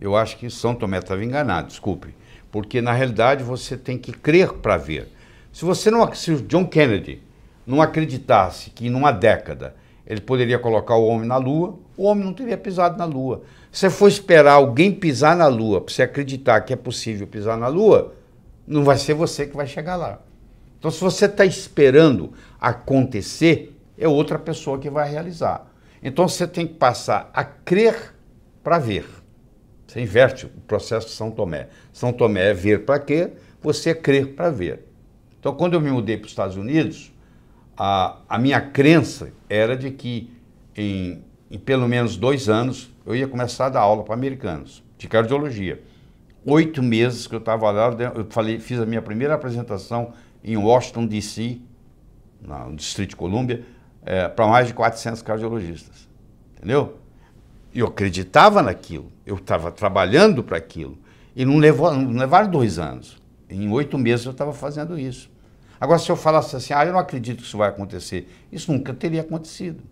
Eu 0.00 0.16
acho 0.16 0.36
que 0.38 0.48
São 0.50 0.74
Tomé 0.74 0.98
estava 0.98 1.24
enganado, 1.24 1.68
desculpe. 1.68 2.14
Porque, 2.50 2.80
na 2.80 2.92
realidade, 2.92 3.44
você 3.44 3.76
tem 3.76 3.96
que 3.98 4.12
crer 4.12 4.54
para 4.54 4.76
ver. 4.76 5.08
Se 5.52 5.64
você 5.64 5.90
não, 5.90 6.12
se 6.14 6.32
o 6.32 6.42
John 6.42 6.66
Kennedy 6.66 7.22
não 7.66 7.80
acreditasse 7.82 8.70
que 8.70 8.86
em 8.86 8.94
uma 8.94 9.12
década 9.12 9.74
ele 10.06 10.20
poderia 10.20 10.58
colocar 10.58 10.96
o 10.96 11.06
homem 11.06 11.28
na 11.28 11.36
Lua, 11.36 11.78
o 11.96 12.04
homem 12.04 12.24
não 12.24 12.32
teria 12.32 12.56
pisado 12.56 12.98
na 12.98 13.04
Lua. 13.04 13.42
Se 13.70 13.80
você 13.80 13.90
for 13.90 14.08
esperar 14.08 14.54
alguém 14.54 14.92
pisar 14.92 15.36
na 15.36 15.46
Lua 15.46 15.80
para 15.80 15.94
você 15.94 16.02
acreditar 16.02 16.62
que 16.62 16.72
é 16.72 16.76
possível 16.76 17.26
pisar 17.26 17.56
na 17.56 17.68
Lua, 17.68 18.14
não 18.66 18.82
vai 18.82 18.96
ser 18.96 19.14
você 19.14 19.46
que 19.46 19.56
vai 19.56 19.66
chegar 19.66 19.96
lá. 19.96 20.20
Então, 20.78 20.90
se 20.90 21.00
você 21.00 21.26
está 21.26 21.44
esperando 21.44 22.32
acontecer, 22.58 23.76
é 23.98 24.08
outra 24.08 24.38
pessoa 24.38 24.78
que 24.78 24.88
vai 24.88 25.08
realizar. 25.10 25.69
Então, 26.02 26.28
você 26.28 26.46
tem 26.46 26.66
que 26.66 26.74
passar 26.74 27.30
a 27.32 27.44
crer 27.44 28.14
para 28.62 28.78
ver. 28.78 29.06
Você 29.86 30.00
inverte 30.00 30.46
o 30.46 30.48
processo 30.66 31.08
de 31.08 31.12
São 31.12 31.30
Tomé. 31.30 31.68
São 31.92 32.12
Tomé 32.12 32.50
é 32.50 32.54
ver 32.54 32.84
para 32.84 32.98
quê? 32.98 33.32
Você 33.60 33.90
é 33.90 33.94
crer 33.94 34.34
para 34.34 34.50
ver. 34.50 34.86
Então, 35.38 35.54
quando 35.54 35.74
eu 35.74 35.80
me 35.80 35.90
mudei 35.90 36.16
para 36.16 36.26
os 36.26 36.30
Estados 36.30 36.56
Unidos, 36.56 37.12
a, 37.76 38.18
a 38.28 38.38
minha 38.38 38.60
crença 38.60 39.32
era 39.48 39.76
de 39.76 39.90
que 39.90 40.30
em, 40.76 41.24
em 41.50 41.58
pelo 41.58 41.88
menos 41.88 42.16
dois 42.16 42.48
anos 42.48 42.90
eu 43.06 43.16
ia 43.16 43.26
começar 43.26 43.66
a 43.66 43.68
dar 43.70 43.80
aula 43.80 44.04
para 44.04 44.14
americanos 44.14 44.84
de 44.96 45.08
cardiologia. 45.08 45.82
Oito 46.44 46.82
meses 46.82 47.26
que 47.26 47.34
eu 47.34 47.38
estava 47.38 47.70
lá, 47.70 47.90
eu 48.14 48.26
falei, 48.30 48.58
fiz 48.58 48.78
a 48.78 48.86
minha 48.86 49.02
primeira 49.02 49.34
apresentação 49.34 50.12
em 50.44 50.56
Washington, 50.56 51.06
D.C., 51.06 51.58
no 52.40 52.76
Distrito 52.76 53.10
de 53.10 53.16
Colômbia, 53.16 53.64
é, 54.04 54.28
para 54.28 54.46
mais 54.46 54.66
de 54.66 54.74
400 54.74 55.22
cardiologistas. 55.22 56.08
Entendeu? 56.56 56.98
E 57.72 57.78
eu 57.80 57.86
acreditava 57.86 58.62
naquilo, 58.62 59.10
eu 59.24 59.36
estava 59.36 59.70
trabalhando 59.70 60.42
para 60.42 60.56
aquilo. 60.56 60.98
E 61.34 61.44
não, 61.44 61.58
levou, 61.58 61.92
não 61.94 62.18
levaram 62.18 62.50
dois 62.50 62.78
anos. 62.78 63.20
Em 63.48 63.70
oito 63.70 63.96
meses 63.96 64.26
eu 64.26 64.32
estava 64.32 64.52
fazendo 64.52 64.98
isso. 64.98 65.30
Agora, 65.80 65.98
se 65.98 66.10
eu 66.10 66.16
falasse 66.16 66.54
assim, 66.54 66.74
ah, 66.74 66.84
eu 66.84 66.92
não 66.92 66.98
acredito 66.98 67.38
que 67.38 67.44
isso 67.44 67.56
vai 67.56 67.68
acontecer, 67.68 68.28
isso 68.52 68.70
nunca 68.72 68.92
teria 68.92 69.22
acontecido. 69.22 69.82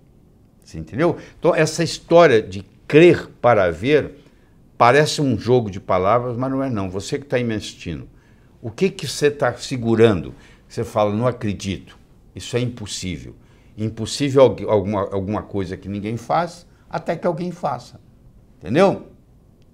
Você 0.62 0.78
entendeu? 0.78 1.16
Então, 1.38 1.54
essa 1.54 1.82
história 1.82 2.42
de 2.42 2.62
crer 2.86 3.28
para 3.40 3.70
ver 3.70 4.22
parece 4.76 5.22
um 5.22 5.38
jogo 5.38 5.70
de 5.70 5.80
palavras, 5.80 6.36
mas 6.36 6.50
não 6.50 6.62
é 6.62 6.68
não. 6.68 6.90
Você 6.90 7.18
que 7.18 7.24
está 7.24 7.38
investindo, 7.38 8.06
o 8.60 8.70
que, 8.70 8.90
que 8.90 9.06
você 9.06 9.28
está 9.28 9.54
segurando? 9.54 10.34
Você 10.68 10.84
fala, 10.84 11.14
não 11.14 11.26
acredito, 11.26 11.98
isso 12.34 12.56
é 12.56 12.60
impossível. 12.60 13.34
Impossível 13.78 14.42
alguma, 14.42 15.00
alguma 15.02 15.42
coisa 15.42 15.76
que 15.76 15.88
ninguém 15.88 16.16
faz, 16.16 16.66
até 16.90 17.16
que 17.16 17.26
alguém 17.26 17.50
faça. 17.50 18.00
Entendeu? 18.58 19.06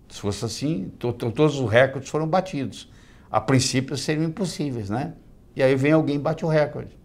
Se 0.08 0.20
fosse 0.20 0.44
assim, 0.44 0.92
to, 0.98 1.12
to, 1.12 1.32
todos 1.32 1.58
os 1.58 1.68
recordes 1.68 2.10
foram 2.10 2.28
batidos 2.28 2.92
a 3.34 3.40
princípio 3.40 3.96
seriam 3.96 4.26
impossíveis, 4.26 4.88
né? 4.88 5.12
E 5.56 5.62
aí 5.62 5.74
vem 5.74 5.90
alguém 5.90 6.20
bate 6.20 6.44
o 6.44 6.48
recorde, 6.48 6.96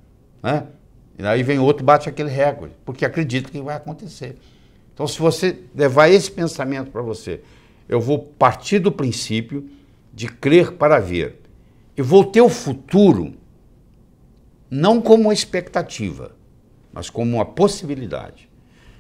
né? 0.44 0.68
E 1.18 1.26
aí 1.26 1.42
vem 1.42 1.58
outro 1.58 1.84
bate 1.84 2.08
aquele 2.08 2.30
recorde, 2.30 2.76
porque 2.86 3.04
acredita 3.04 3.50
que 3.50 3.60
vai 3.60 3.76
acontecer. 3.76 4.38
Então, 4.94 5.08
se 5.08 5.18
você 5.18 5.64
levar 5.74 6.08
esse 6.08 6.30
pensamento 6.30 6.92
para 6.92 7.02
você, 7.02 7.42
eu 7.88 8.00
vou 8.00 8.20
partir 8.20 8.78
do 8.78 8.92
princípio 8.92 9.68
de 10.14 10.28
crer 10.28 10.74
para 10.74 11.00
ver. 11.00 11.42
E 11.98 12.02
vou 12.04 12.24
ter 12.24 12.42
o 12.42 12.50
futuro 12.50 13.34
não 14.70 15.02
como 15.02 15.34
expectativa, 15.34 16.36
mas 16.92 17.10
como 17.10 17.38
uma 17.38 17.46
possibilidade. 17.46 18.50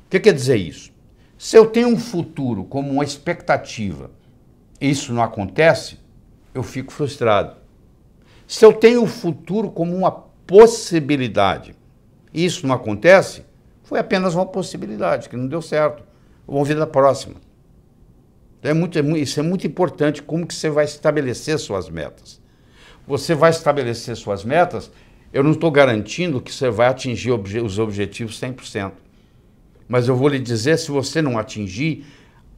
O 0.05 0.09
que 0.09 0.19
quer 0.19 0.33
dizer 0.33 0.57
isso? 0.57 0.91
Se 1.37 1.55
eu 1.55 1.65
tenho 1.65 1.87
um 1.87 1.97
futuro 1.97 2.63
como 2.63 2.91
uma 2.91 3.03
expectativa 3.03 4.11
e 4.81 4.89
isso 4.89 5.13
não 5.13 5.23
acontece, 5.23 5.99
eu 6.53 6.63
fico 6.63 6.91
frustrado. 6.91 7.55
Se 8.47 8.65
eu 8.65 8.73
tenho 8.73 9.03
o 9.03 9.07
futuro 9.07 9.69
como 9.69 9.95
uma 9.95 10.11
possibilidade 10.11 11.75
e 12.33 12.45
isso 12.45 12.65
não 12.65 12.75
acontece, 12.75 13.43
foi 13.83 13.99
apenas 13.99 14.35
uma 14.35 14.45
possibilidade, 14.45 15.29
que 15.29 15.37
não 15.37 15.47
deu 15.47 15.61
certo. 15.61 16.03
Vamos 16.47 16.67
ver 16.67 16.75
da 16.75 16.87
próxima. 16.87 17.35
É 18.61 18.73
muito, 18.73 18.99
é, 18.99 19.01
isso 19.17 19.39
é 19.39 19.43
muito 19.43 19.65
importante, 19.65 20.21
como 20.21 20.45
que 20.45 20.53
você 20.53 20.69
vai 20.69 20.85
estabelecer 20.85 21.57
suas 21.57 21.89
metas. 21.89 22.41
Você 23.07 23.33
vai 23.33 23.49
estabelecer 23.49 24.15
suas 24.15 24.43
metas, 24.43 24.91
eu 25.31 25.43
não 25.43 25.51
estou 25.51 25.69
garantindo 25.71 26.41
que 26.41 26.53
você 26.53 26.69
vai 26.69 26.87
atingir 26.87 27.31
obje 27.31 27.59
os 27.59 27.77
objetivos 27.77 28.39
100%. 28.39 28.91
Mas 29.87 30.07
eu 30.07 30.15
vou 30.15 30.27
lhe 30.27 30.39
dizer, 30.39 30.77
se 30.77 30.91
você 30.91 31.21
não 31.21 31.37
atingir, 31.37 32.05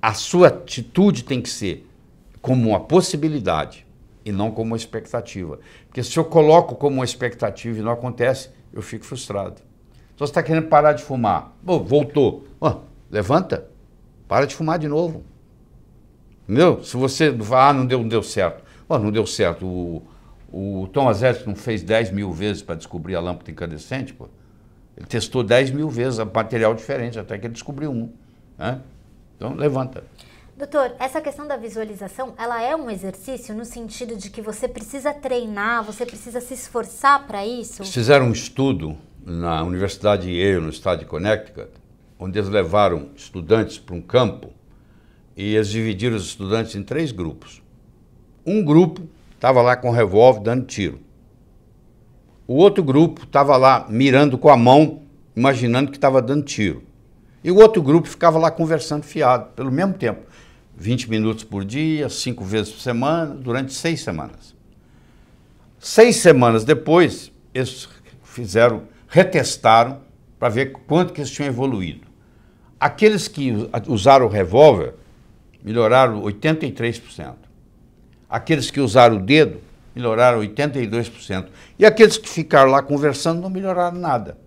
a 0.02 0.14
sua 0.14 0.48
atitude 0.48 1.24
tem 1.24 1.42
que 1.42 1.50
ser 1.50 1.88
como 2.42 2.70
uma 2.70 2.80
possibilidade 2.80 3.86
e 4.26 4.32
não 4.32 4.52
como 4.52 4.72
uma 4.72 4.78
expectativa. 4.78 5.60
Porque 5.88 6.04
se 6.04 6.18
eu 6.18 6.26
coloco 6.26 6.76
como 6.76 6.98
uma 6.98 7.06
expectativa 7.06 7.80
e 7.80 7.82
não 7.82 7.92
acontece, 7.92 8.50
eu 8.74 8.82
fico 8.82 9.06
frustrado. 9.06 9.62
Então 10.14 10.26
você 10.26 10.32
está 10.32 10.44
querendo 10.44 10.68
parar 10.68 10.94
de 10.94 11.04
fumar. 11.04 11.56
Voltou. 11.64 12.48
levanta, 13.10 13.68
para 14.28 14.46
de 14.46 14.56
fumar 14.56 14.80
de 14.80 14.88
novo. 14.88 15.24
Entendeu? 16.44 16.84
Se 16.84 16.98
você. 16.98 17.34
Ah, 17.54 17.74
não 17.74 17.86
deu, 17.86 18.00
não 18.00 18.08
deu 18.08 18.24
certo. 18.24 18.64
não 18.90 19.12
deu 19.12 19.26
certo. 19.26 19.66
O, 19.66 20.04
o 20.52 20.88
Thomas 20.92 21.24
Edison 21.24 21.56
fez 21.56 21.82
10 21.82 22.12
mil 22.12 22.32
vezes 22.32 22.62
para 22.62 22.76
descobrir 22.76 23.16
a 23.16 23.22
lâmpada 23.22 23.50
incandescente. 23.50 24.14
Pô. 24.14 24.28
Ele 24.98 25.06
testou 25.06 25.44
10 25.44 25.72
mil 25.72 25.90
vezes 25.90 26.20
material 26.20 26.74
diferente, 26.74 27.18
até 27.18 27.38
que 27.38 27.48
ele 27.48 27.54
descobriu 27.54 27.92
um. 27.92 28.12
Né? 28.58 28.82
Então, 29.38 29.54
levanta. 29.56 30.04
Doutor, 30.58 30.94
essa 31.00 31.22
questão 31.22 31.48
da 31.48 31.56
visualização, 31.58 32.36
ela 32.38 32.62
é 32.62 32.76
um 32.76 32.90
exercício 32.90 33.56
no 33.56 33.66
sentido 33.66 34.16
de 34.16 34.30
que 34.30 34.42
você 34.42 34.68
precisa 34.68 35.14
treinar, 35.14 35.84
você 35.84 36.06
precisa 36.06 36.40
se 36.40 36.54
esforçar 36.54 37.26
para 37.26 37.46
isso? 37.46 37.84
Fizeram 37.86 38.28
um 38.28 38.32
estudo 38.32 38.96
na 39.26 39.64
Universidade 39.64 40.24
de 40.24 40.34
Yale, 40.34 40.62
no 40.62 40.70
estado 40.70 41.00
de 41.00 41.06
Connecticut, 41.06 41.70
onde 42.20 42.38
eles 42.38 42.50
levaram 42.50 43.10
estudantes 43.16 43.80
para 43.80 43.96
um 43.96 44.02
campo 44.02 44.52
e 45.36 45.56
eles 45.56 45.70
dividiram 45.70 46.16
os 46.16 46.26
estudantes 46.26 46.76
em 46.76 46.84
três 46.84 47.12
grupos. 47.12 47.64
Um 48.46 48.64
grupo 48.64 49.08
estava 49.42 49.60
lá 49.60 49.76
com 49.76 49.90
o 49.90 49.92
revólver 49.92 50.40
dando 50.42 50.68
tiro. 50.68 51.00
O 52.46 52.54
outro 52.54 52.84
grupo 52.84 53.24
estava 53.24 53.58
lá 53.58 53.88
mirando 53.90 54.38
com 54.38 54.50
a 54.50 54.56
mão, 54.56 55.02
imaginando 55.36 55.90
que 55.90 55.98
estava 55.98 56.22
dando 56.22 56.44
tiro. 56.44 56.84
E 57.44 57.50
o 57.50 57.56
outro 57.56 57.82
grupo 57.82 58.08
ficava 58.08 58.38
lá 58.38 58.52
conversando 58.52 59.02
fiado, 59.02 59.46
pelo 59.56 59.72
mesmo 59.72 59.96
tempo. 59.96 60.22
20 60.78 61.10
minutos 61.10 61.44
por 61.44 61.66
dia, 61.66 62.08
cinco 62.08 62.46
vezes 62.46 62.72
por 62.72 62.82
semana, 62.82 63.34
durante 63.34 63.74
seis 63.74 64.02
semanas. 64.02 64.56
Seis 65.80 66.18
semanas 66.18 66.64
depois, 66.64 67.32
eles 67.52 67.90
fizeram, 68.24 68.84
retestaram 69.08 70.02
para 70.38 70.50
ver 70.50 70.72
quanto 70.86 71.14
que 71.14 71.20
eles 71.20 71.32
tinham 71.32 71.50
evoluído. 71.50 72.06
Aqueles 72.80 73.28
que 73.28 73.52
usaram 73.88 74.28
o 74.28 74.30
revólver 74.30 74.94
melhoraram 75.64 76.22
83%. 76.22 77.51
Aqueles 78.32 78.72
que 78.72 78.80
usaram 78.80 79.18
o 79.18 79.20
dedo 79.20 79.60
melhoraram 79.94 80.40
82%. 80.40 81.48
E 81.78 81.86
aqueles 81.86 82.18
que 82.18 82.30
ficaram 82.30 82.72
lá 82.72 82.82
conversando 82.82 83.42
não 83.42 83.50
melhoraram 83.50 84.00
nada. 84.00 84.38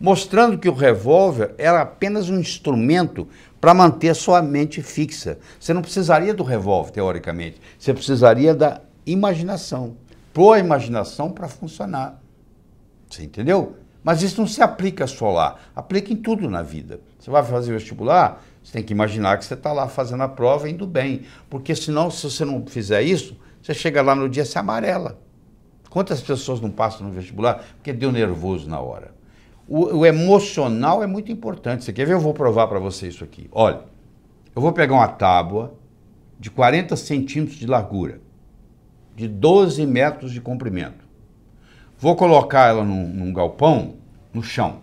Mostrando 0.00 0.58
que 0.58 0.68
o 0.68 0.74
revólver 0.74 1.54
era 1.56 1.82
apenas 1.82 2.28
um 2.28 2.40
instrumento 2.40 3.28
para 3.60 3.72
manter 3.72 4.12
sua 4.16 4.42
mente 4.42 4.82
fixa. 4.82 5.38
Você 5.60 5.72
não 5.72 5.82
precisaria 5.82 6.34
do 6.34 6.42
revólver, 6.42 6.90
teoricamente. 6.90 7.60
Você 7.78 7.94
precisaria 7.94 8.52
da 8.52 8.80
imaginação. 9.06 9.96
Pôr 10.34 10.54
a 10.54 10.58
imaginação 10.58 11.30
para 11.30 11.46
funcionar. 11.46 12.20
Você 13.08 13.22
entendeu? 13.22 13.76
Mas 14.02 14.20
isso 14.22 14.40
não 14.40 14.48
se 14.48 14.60
aplica 14.60 15.06
só 15.06 15.30
lá. 15.30 15.58
Aplica 15.76 16.12
em 16.12 16.16
tudo 16.16 16.50
na 16.50 16.62
vida. 16.62 16.98
Você 17.20 17.30
vai 17.30 17.44
fazer 17.44 17.72
vestibular, 17.72 18.42
você 18.62 18.72
tem 18.72 18.82
que 18.82 18.92
imaginar 18.92 19.38
que 19.38 19.44
você 19.44 19.54
está 19.54 19.72
lá 19.72 19.88
fazendo 19.88 20.22
a 20.22 20.28
prova 20.28 20.68
indo 20.68 20.86
bem. 20.86 21.22
Porque 21.50 21.74
senão, 21.74 22.10
se 22.10 22.22
você 22.24 22.44
não 22.44 22.64
fizer 22.66 23.02
isso, 23.02 23.36
você 23.60 23.74
chega 23.74 24.00
lá 24.02 24.14
no 24.14 24.28
dia, 24.28 24.44
se 24.44 24.58
amarela. 24.58 25.18
Quantas 25.90 26.20
pessoas 26.20 26.60
não 26.60 26.70
passam 26.70 27.06
no 27.06 27.12
vestibular 27.12 27.64
porque 27.76 27.92
deu 27.92 28.10
nervoso 28.10 28.68
na 28.68 28.80
hora? 28.80 29.14
O, 29.68 29.98
o 29.98 30.06
emocional 30.06 31.02
é 31.02 31.06
muito 31.06 31.30
importante. 31.30 31.84
Você 31.84 31.92
quer 31.92 32.06
ver? 32.06 32.14
Eu 32.14 32.20
vou 32.20 32.32
provar 32.32 32.66
para 32.68 32.78
você 32.78 33.08
isso 33.08 33.22
aqui. 33.22 33.48
Olha, 33.52 33.80
eu 34.54 34.62
vou 34.62 34.72
pegar 34.72 34.94
uma 34.94 35.08
tábua 35.08 35.74
de 36.38 36.50
40 36.50 36.96
centímetros 36.96 37.58
de 37.58 37.66
largura, 37.66 38.20
de 39.14 39.28
12 39.28 39.86
metros 39.86 40.32
de 40.32 40.40
comprimento. 40.40 41.04
Vou 41.98 42.16
colocar 42.16 42.68
ela 42.68 42.84
num, 42.84 43.06
num 43.08 43.32
galpão, 43.32 43.94
no 44.32 44.42
chão. 44.42 44.82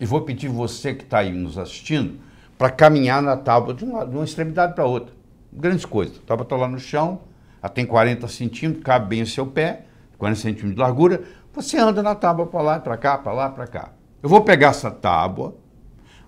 E 0.00 0.06
vou 0.06 0.22
pedir 0.22 0.48
você 0.48 0.94
que 0.94 1.02
está 1.04 1.18
aí 1.18 1.32
nos 1.32 1.58
assistindo 1.58 2.18
para 2.58 2.70
caminhar 2.70 3.22
na 3.22 3.36
tábua 3.36 3.72
de 3.72 3.84
uma, 3.84 4.04
de 4.04 4.14
uma 4.14 4.24
extremidade 4.24 4.74
para 4.74 4.84
outra. 4.84 5.14
Grandes 5.52 5.84
coisas. 5.84 6.18
A 6.18 6.26
tábua 6.26 6.42
está 6.42 6.56
lá 6.56 6.66
no 6.66 6.80
chão, 6.80 7.20
ela 7.62 7.70
tem 7.70 7.86
40 7.86 8.26
centímetros, 8.26 8.84
cabe 8.84 9.06
bem 9.08 9.22
o 9.22 9.26
seu 9.26 9.46
pé, 9.46 9.86
40 10.18 10.40
centímetros 10.40 10.74
de 10.74 10.80
largura. 10.80 11.22
Você 11.54 11.78
anda 11.78 12.02
na 12.02 12.16
tábua 12.16 12.46
para 12.46 12.60
lá, 12.60 12.80
para 12.80 12.96
cá, 12.96 13.16
para 13.16 13.32
lá, 13.32 13.48
para 13.48 13.66
cá. 13.68 13.92
Eu 14.20 14.28
vou 14.28 14.42
pegar 14.42 14.70
essa 14.70 14.90
tábua, 14.90 15.56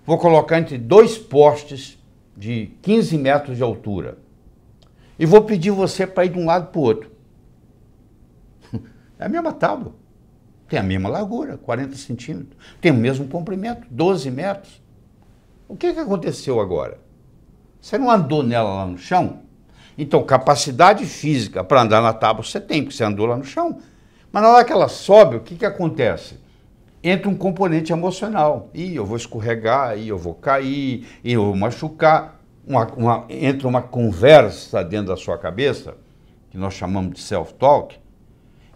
vou 0.05 0.17
colocar 0.17 0.57
entre 0.57 0.77
dois 0.77 1.17
postes 1.17 2.01
de 2.35 2.71
15 2.81 3.17
metros 3.17 3.57
de 3.57 3.63
altura 3.63 4.17
e 5.19 5.25
vou 5.25 5.43
pedir 5.43 5.71
você 5.71 6.07
para 6.07 6.25
ir 6.25 6.29
de 6.29 6.39
um 6.39 6.45
lado 6.45 6.71
para 6.71 6.79
o 6.79 6.83
outro. 6.83 7.11
É 9.19 9.25
a 9.25 9.29
mesma 9.29 9.53
tábua. 9.53 9.93
Tem 10.67 10.79
a 10.79 10.83
mesma 10.83 11.07
largura, 11.07 11.55
40 11.57 11.95
centímetros. 11.95 12.57
Tem 12.79 12.91
o 12.91 12.95
mesmo 12.95 13.27
comprimento, 13.27 13.85
12 13.91 14.31
metros. 14.31 14.80
O 15.71 15.77
que, 15.77 15.93
que 15.93 15.99
aconteceu 16.01 16.59
agora? 16.59 16.99
Você 17.79 17.97
não 17.97 18.11
andou 18.11 18.43
nela 18.43 18.75
lá 18.75 18.85
no 18.85 18.97
chão? 18.97 19.43
Então, 19.97 20.21
capacidade 20.21 21.05
física 21.05 21.63
para 21.63 21.81
andar 21.81 22.01
na 22.01 22.11
tábua 22.11 22.43
você 22.43 22.59
tem, 22.59 22.83
porque 22.83 22.93
você 22.93 23.05
andou 23.05 23.25
lá 23.25 23.37
no 23.37 23.45
chão. 23.45 23.79
Mas 24.33 24.43
na 24.43 24.49
hora 24.49 24.65
que 24.65 24.73
ela 24.73 24.89
sobe, 24.89 25.37
o 25.37 25.39
que, 25.39 25.55
que 25.55 25.65
acontece? 25.65 26.37
Entra 27.01 27.29
um 27.29 27.35
componente 27.37 27.93
emocional. 27.93 28.69
Ih, 28.73 28.97
eu 28.97 29.05
vou 29.05 29.15
escorregar, 29.15 29.97
ih, 29.97 30.09
eu 30.09 30.17
vou 30.17 30.33
cair, 30.33 31.07
ih, 31.23 31.31
eu 31.31 31.45
vou 31.45 31.55
machucar. 31.55 32.41
Uma, 32.67 32.87
uma, 32.87 33.25
entra 33.29 33.65
uma 33.65 33.81
conversa 33.81 34.83
dentro 34.83 35.07
da 35.07 35.15
sua 35.15 35.37
cabeça, 35.37 35.95
que 36.49 36.57
nós 36.57 36.73
chamamos 36.73 37.13
de 37.13 37.21
self-talk, 37.21 37.97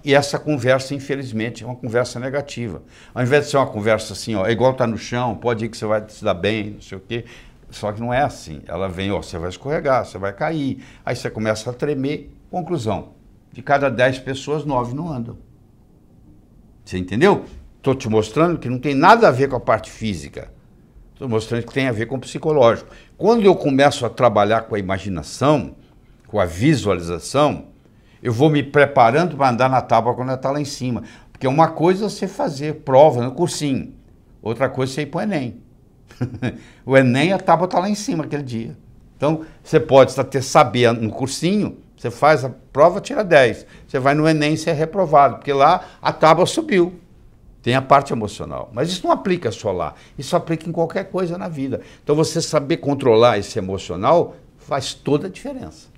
e 0.05 0.13
essa 0.13 0.37
conversa, 0.37 0.93
infelizmente, 0.93 1.63
é 1.63 1.65
uma 1.65 1.75
conversa 1.75 2.19
negativa. 2.19 2.83
Ao 3.11 3.23
invés 3.23 3.45
de 3.45 3.49
ser 3.49 3.57
uma 3.57 3.65
conversa 3.65 4.13
assim, 4.13 4.35
ó, 4.35 4.45
é 4.45 4.51
igual 4.51 4.75
tá 4.75 4.85
no 4.85 4.99
chão, 4.99 5.35
pode 5.35 5.65
ir 5.65 5.69
que 5.69 5.75
você 5.75 5.87
vai 5.87 6.05
se 6.07 6.23
dar 6.23 6.35
bem, 6.35 6.73
não 6.73 6.81
sei 6.81 6.99
o 6.99 7.01
quê. 7.01 7.25
Só 7.71 7.91
que 7.91 7.99
não 7.99 8.13
é 8.13 8.21
assim. 8.21 8.61
Ela 8.67 8.87
vem, 8.87 9.11
ó, 9.11 9.19
você 9.19 9.39
vai 9.39 9.49
escorregar, 9.49 10.05
você 10.05 10.19
vai 10.19 10.31
cair. 10.31 10.85
Aí 11.03 11.15
você 11.15 11.27
começa 11.27 11.71
a 11.71 11.73
tremer. 11.73 12.31
Conclusão: 12.51 13.13
de 13.51 13.63
cada 13.63 13.89
10 13.89 14.19
pessoas, 14.19 14.63
9 14.63 14.93
não 14.93 15.11
andam. 15.11 15.39
Você 16.85 16.99
entendeu? 16.99 17.45
Estou 17.77 17.95
te 17.95 18.07
mostrando 18.07 18.59
que 18.59 18.69
não 18.69 18.77
tem 18.77 18.93
nada 18.93 19.27
a 19.27 19.31
ver 19.31 19.49
com 19.49 19.55
a 19.55 19.59
parte 19.59 19.89
física. 19.89 20.51
Estou 21.13 21.27
mostrando 21.27 21.65
que 21.65 21.73
tem 21.73 21.87
a 21.87 21.91
ver 21.91 22.05
com 22.05 22.17
o 22.17 22.19
psicológico. 22.19 22.91
Quando 23.17 23.43
eu 23.43 23.55
começo 23.55 24.05
a 24.05 24.09
trabalhar 24.09 24.61
com 24.61 24.75
a 24.75 24.79
imaginação, 24.79 25.75
com 26.27 26.39
a 26.39 26.45
visualização, 26.45 27.73
eu 28.25 28.33
vou 28.33 28.49
me 28.49 28.63
preparando 28.63 29.37
para 29.37 29.51
andar 29.51 29.69
na 29.69 29.83
tábua 29.83 30.15
quando 30.15 30.29
ela 30.29 30.37
está 30.37 30.49
lá 30.49 30.59
em 30.59 30.65
cima. 30.65 31.03
Porque 31.31 31.47
uma 31.47 31.67
coisa 31.67 32.05
é 32.05 32.09
você 32.09 32.27
fazer 32.27 32.77
prova 32.77 33.23
no 33.23 33.31
cursinho, 33.31 33.93
outra 34.41 34.67
coisa 34.67 34.93
é 34.93 34.95
você 34.95 35.01
ir 35.03 35.05
para 35.05 35.19
o 35.19 35.21
Enem. 35.21 35.61
o 36.83 36.97
Enem, 36.97 37.33
a 37.33 37.37
tábua 37.37 37.65
está 37.65 37.77
lá 37.77 37.87
em 37.87 37.93
cima 37.93 38.23
aquele 38.23 38.41
dia. 38.41 38.75
Então, 39.15 39.45
você 39.63 39.79
pode 39.79 40.15
ter 40.25 40.41
saber 40.41 40.91
no 40.91 41.11
cursinho, 41.11 41.77
você 41.95 42.09
faz 42.09 42.43
a 42.43 42.49
prova, 42.49 42.99
tira 42.99 43.23
10. 43.23 43.67
Você 43.87 43.99
vai 43.99 44.15
no 44.15 44.27
Enem, 44.27 44.57
você 44.57 44.71
é 44.71 44.73
reprovado, 44.73 45.35
porque 45.35 45.53
lá 45.53 45.85
a 46.01 46.11
tábua 46.11 46.47
subiu. 46.47 46.99
Tem 47.61 47.75
a 47.75 47.81
parte 47.81 48.11
emocional. 48.11 48.71
Mas 48.73 48.89
isso 48.89 49.05
não 49.05 49.13
aplica 49.13 49.51
só 49.51 49.71
lá. 49.71 49.93
Isso 50.17 50.35
aplica 50.35 50.67
em 50.67 50.71
qualquer 50.71 51.11
coisa 51.11 51.37
na 51.37 51.47
vida. 51.47 51.81
Então, 52.03 52.15
você 52.15 52.41
saber 52.41 52.77
controlar 52.77 53.37
esse 53.37 53.59
emocional 53.59 54.35
faz 54.57 54.95
toda 54.95 55.27
a 55.27 55.29
diferença. 55.29 55.93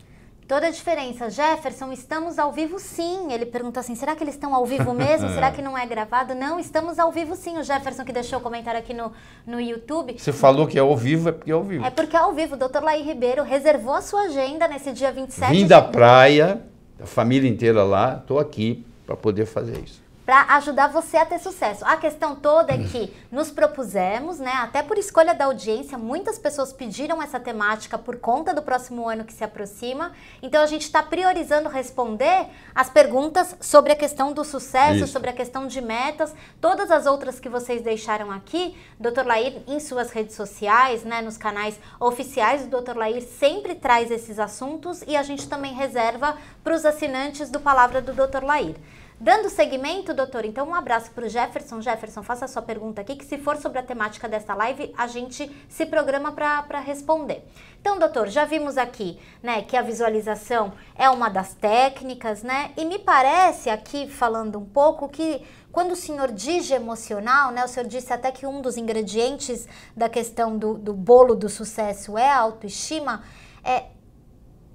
Toda 0.47 0.67
a 0.67 0.69
diferença. 0.69 1.29
Jefferson, 1.29 1.91
estamos 1.91 2.39
ao 2.39 2.53
vivo 2.53 2.79
sim. 2.79 3.33
Ele 3.33 3.45
pergunta 3.45 3.81
assim: 3.81 3.95
será 3.95 4.15
que 4.15 4.23
eles 4.23 4.35
estão 4.35 4.55
ao 4.55 4.65
vivo 4.65 4.93
mesmo? 4.93 5.29
será 5.29 5.51
que 5.51 5.61
não 5.61 5.77
é 5.77 5.85
gravado? 5.85 6.33
Não, 6.33 6.57
estamos 6.57 6.97
ao 6.97 7.11
vivo 7.11 7.35
sim. 7.35 7.57
O 7.57 7.63
Jefferson 7.63 8.05
que 8.05 8.13
deixou 8.13 8.39
o 8.39 8.41
comentário 8.41 8.79
aqui 8.79 8.93
no, 8.93 9.11
no 9.45 9.59
YouTube. 9.59 10.15
Você 10.17 10.31
falou 10.31 10.65
que 10.65 10.77
é 10.77 10.81
ao 10.81 10.95
vivo, 10.95 11.27
é 11.27 11.31
porque 11.33 11.51
é 11.51 11.53
ao 11.53 11.63
vivo. 11.63 11.85
É 11.85 11.89
porque 11.89 12.15
é 12.15 12.19
ao 12.19 12.33
vivo. 12.33 12.55
O 12.55 12.57
doutor 12.57 12.81
Laí 12.81 13.03
Ribeiro 13.03 13.43
reservou 13.43 13.93
a 13.93 14.01
sua 14.01 14.21
agenda 14.21 14.69
nesse 14.69 14.93
dia 14.93 15.11
27 15.11 15.51
Vim 15.51 15.67
da 15.67 15.81
praia, 15.81 16.61
a 17.01 17.05
família 17.05 17.49
inteira 17.49 17.83
lá, 17.83 18.17
estou 18.21 18.39
aqui 18.39 18.85
para 19.05 19.17
poder 19.17 19.45
fazer 19.45 19.77
isso 19.83 20.06
para 20.27 20.57
ajudar 20.57 20.87
você 20.87 21.15
a 21.15 21.25
ter 21.25 21.39
sucesso. 21.39 21.85
A 21.85 21.95
questão 21.95 22.35
toda 22.35 22.73
é 22.73 22.79
que 22.79 23.15
nos 23.31 23.49
propusemos, 23.49 24.39
né, 24.39 24.51
até 24.55 24.83
por 24.83 24.97
escolha 24.97 25.33
da 25.33 25.45
audiência, 25.45 25.97
muitas 25.97 26.37
pessoas 26.37 26.73
pediram 26.73 27.23
essa 27.23 27.39
temática 27.39 27.97
por 27.97 28.17
conta 28.17 28.53
do 28.53 28.61
próximo 28.61 29.07
ano 29.07 29.23
que 29.23 29.31
se 29.31 29.45
aproxima. 29.45 30.11
Então 30.43 30.61
a 30.61 30.65
gente 30.65 30.81
está 30.81 31.01
priorizando 31.01 31.69
responder 31.69 32.47
as 32.75 32.89
perguntas 32.89 33.55
sobre 33.61 33.93
a 33.93 33.95
questão 33.95 34.33
do 34.33 34.43
sucesso, 34.43 35.05
Isso. 35.05 35.13
sobre 35.13 35.29
a 35.29 35.33
questão 35.33 35.65
de 35.65 35.79
metas, 35.79 36.35
todas 36.59 36.91
as 36.91 37.05
outras 37.05 37.39
que 37.39 37.47
vocês 37.47 37.81
deixaram 37.81 38.29
aqui, 38.29 38.75
Dr. 38.99 39.25
Lair 39.25 39.61
em 39.65 39.79
suas 39.79 40.11
redes 40.11 40.35
sociais, 40.35 41.05
né, 41.05 41.21
nos 41.21 41.37
canais 41.37 41.79
oficiais 42.01 42.65
do 42.65 42.81
Dr. 42.81 42.97
Lair 42.97 43.21
sempre 43.23 43.75
traz 43.75 44.11
esses 44.11 44.39
assuntos 44.39 45.01
e 45.07 45.15
a 45.15 45.23
gente 45.23 45.47
também 45.47 45.73
reserva 45.73 46.35
para 46.65 46.75
os 46.75 46.83
assinantes 46.83 47.49
do 47.49 47.61
Palavra 47.61 48.01
do 48.01 48.11
Dr. 48.11 48.43
Lair. 48.43 48.75
Dando 49.19 49.49
seguimento, 49.49 50.13
doutor, 50.13 50.45
então 50.45 50.67
um 50.67 50.75
abraço 50.75 51.09
para 51.09 51.25
o 51.25 51.29
Jefferson. 51.29 51.81
Jefferson, 51.81 52.21
faça 52.21 52.45
a 52.45 52.47
sua 52.47 52.61
pergunta 52.61 53.01
aqui, 53.01 53.15
que 53.15 53.25
se 53.25 53.39
for 53.39 53.57
sobre 53.57 53.79
a 53.79 53.83
temática 53.83 54.29
desta 54.29 54.53
live, 54.53 54.93
a 54.95 55.07
gente 55.07 55.51
se 55.67 55.87
programa 55.87 56.31
para 56.31 56.79
responder. 56.79 57.43
Então, 57.81 57.97
doutor, 57.97 58.27
já 58.27 58.45
vimos 58.45 58.77
aqui, 58.77 59.19
né, 59.41 59.63
que 59.63 59.75
a 59.75 59.81
visualização 59.81 60.71
é 60.95 61.09
uma 61.09 61.29
das 61.29 61.55
técnicas, 61.55 62.43
né, 62.43 62.71
e 62.77 62.85
me 62.85 62.99
parece 62.99 63.71
aqui, 63.71 64.07
falando 64.07 64.59
um 64.59 64.65
pouco, 64.65 65.09
que 65.09 65.43
quando 65.71 65.93
o 65.93 65.95
senhor 65.95 66.31
diz 66.31 66.69
emocional, 66.69 67.51
né, 67.51 67.65
o 67.65 67.67
senhor 67.67 67.87
disse 67.87 68.13
até 68.13 68.31
que 68.31 68.45
um 68.45 68.61
dos 68.61 68.77
ingredientes 68.77 69.67
da 69.95 70.07
questão 70.07 70.55
do, 70.55 70.75
do 70.75 70.93
bolo 70.93 71.33
do 71.33 71.49
sucesso 71.49 72.19
é 72.19 72.29
a 72.29 72.37
autoestima, 72.37 73.23
é, 73.63 73.85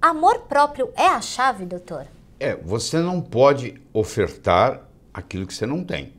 amor 0.01 0.39
próprio 0.49 0.91
é 0.97 1.07
a 1.07 1.21
chave, 1.21 1.65
doutor? 1.65 2.12
É, 2.43 2.57
você 2.57 2.99
não 2.99 3.21
pode 3.21 3.75
ofertar 3.93 4.85
aquilo 5.13 5.47
que 5.47 5.53
você 5.53 5.65
não 5.65 5.81
tem. 5.81 6.11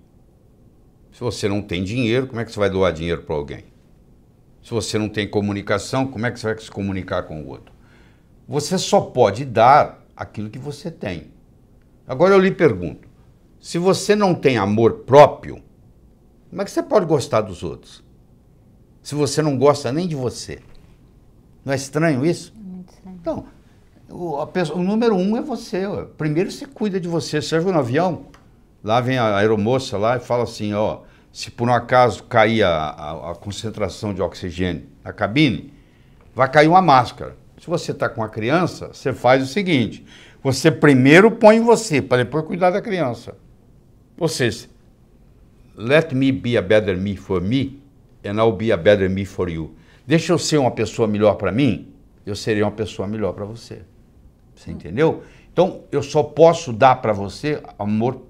Se 1.13 1.21
você 1.21 1.47
não 1.47 1.61
tem 1.61 1.85
dinheiro, 1.85 2.27
como 2.27 2.41
é 2.41 2.47
que 2.47 2.51
você 2.51 2.59
vai 2.59 2.71
doar 2.71 2.95
dinheiro 2.95 3.25
para 3.25 3.37
alguém? 3.37 3.65
Se 4.63 4.71
você 4.71 4.97
não 4.97 5.11
tem 5.11 5.29
comunicação, 5.29 6.07
como 6.07 6.25
é 6.25 6.31
que 6.31 6.41
você 6.41 6.47
vai 6.47 6.59
se 6.59 6.71
comunicar 6.71 7.25
com 7.25 7.43
o 7.43 7.49
outro? 7.49 7.75
Você 8.49 8.79
só 8.79 9.03
pode 9.03 9.45
dar 9.45 10.03
aquilo 10.17 10.49
que 10.49 10.59
você 10.59 10.91
tem. 10.91 11.31
Agora 12.09 12.33
eu 12.33 12.41
lhe 12.41 12.51
pergunto: 12.51 13.07
se 13.61 13.77
você 13.77 14.17
não 14.17 14.35
tem 14.35 14.57
amor 14.57 15.01
próprio, 15.01 15.63
como 16.49 16.63
é 16.63 16.65
que 16.65 16.71
você 16.71 16.83
pode 16.83 17.05
gostar 17.05 17.43
dos 17.43 17.63
outros? 17.63 18.03
Se 19.03 19.15
você 19.15 19.43
não 19.43 19.59
gosta 19.59 19.93
nem 19.93 20.09
de 20.09 20.17
você. 20.17 20.61
Não 21.63 21.75
é 21.75 21.77
estranho 21.77 22.25
isso? 22.25 22.55
Muito 22.57 22.95
estranho. 22.95 23.19
Então, 23.21 23.47
o, 24.09 24.47
pessoa, 24.47 24.79
o 24.79 24.83
número 24.83 25.15
um 25.15 25.37
é 25.37 25.43
você. 25.43 25.83
Primeiro 26.17 26.51
você 26.51 26.67
cuida 26.67 27.01
de 27.01 27.09
você. 27.09 27.41
Você 27.41 27.59
viu 27.59 27.73
no 27.73 27.79
avião? 27.79 28.27
Lá 28.83 29.01
vem 29.01 29.19
a 29.19 29.37
aeromoça 29.37 29.97
lá 29.97 30.17
e 30.17 30.21
fala 30.21 30.45
assim, 30.45 30.75
ó, 30.75 31.01
se 31.33 31.51
por 31.51 31.69
um 31.69 31.73
acaso 31.73 32.23
cair 32.25 32.63
a, 32.63 32.71
a, 32.71 33.31
a 33.33 33.35
concentração 33.35 34.13
de 34.13 34.21
oxigênio 34.21 34.85
na 35.03 35.13
cabine, 35.13 35.73
vai 36.35 36.51
cair 36.51 36.69
uma 36.69 36.83
máscara. 36.83 37.37
Se 37.59 37.67
você 37.67 37.93
está 37.93 38.09
com 38.09 38.23
a 38.23 38.29
criança, 38.29 38.91
você 38.93 39.13
faz 39.13 39.43
o 39.43 39.47
seguinte: 39.47 40.05
você 40.43 40.71
primeiro 40.71 41.31
põe 41.31 41.61
você, 41.61 42.03
para 42.03 42.23
depois 42.23 42.45
cuidar 42.45 42.71
da 42.71 42.83
criança. 42.83 43.37
Seja, 44.29 44.69
let 45.75 46.13
me 46.13 46.31
be 46.31 46.57
a 46.57 46.63
better 46.63 46.97
me 46.97 47.17
for 47.17 47.41
me, 47.41 47.83
and 48.25 48.35
I'll 48.35 48.53
be 48.53 48.71
a 48.71 48.77
better 48.77 49.09
me 49.09 49.25
for 49.25 49.49
you. 49.49 49.75
Deixa 50.07 50.33
eu 50.33 50.39
ser 50.39 50.59
uma 50.59 50.71
pessoa 50.71 51.09
melhor 51.09 51.35
para 51.35 51.51
mim, 51.51 51.93
eu 52.27 52.37
serei 52.37 52.63
uma 52.63 52.71
pessoa 52.71 53.09
melhor 53.09 53.33
para 53.33 53.45
você. 53.45 53.83
Você 54.55 54.71
entendeu? 54.71 55.23
Então, 55.53 55.85
eu 55.93 56.03
só 56.03 56.23
posso 56.23 56.73
dar 56.73 56.97
para 56.97 57.13
você 57.13 57.63
amor, 57.79 58.21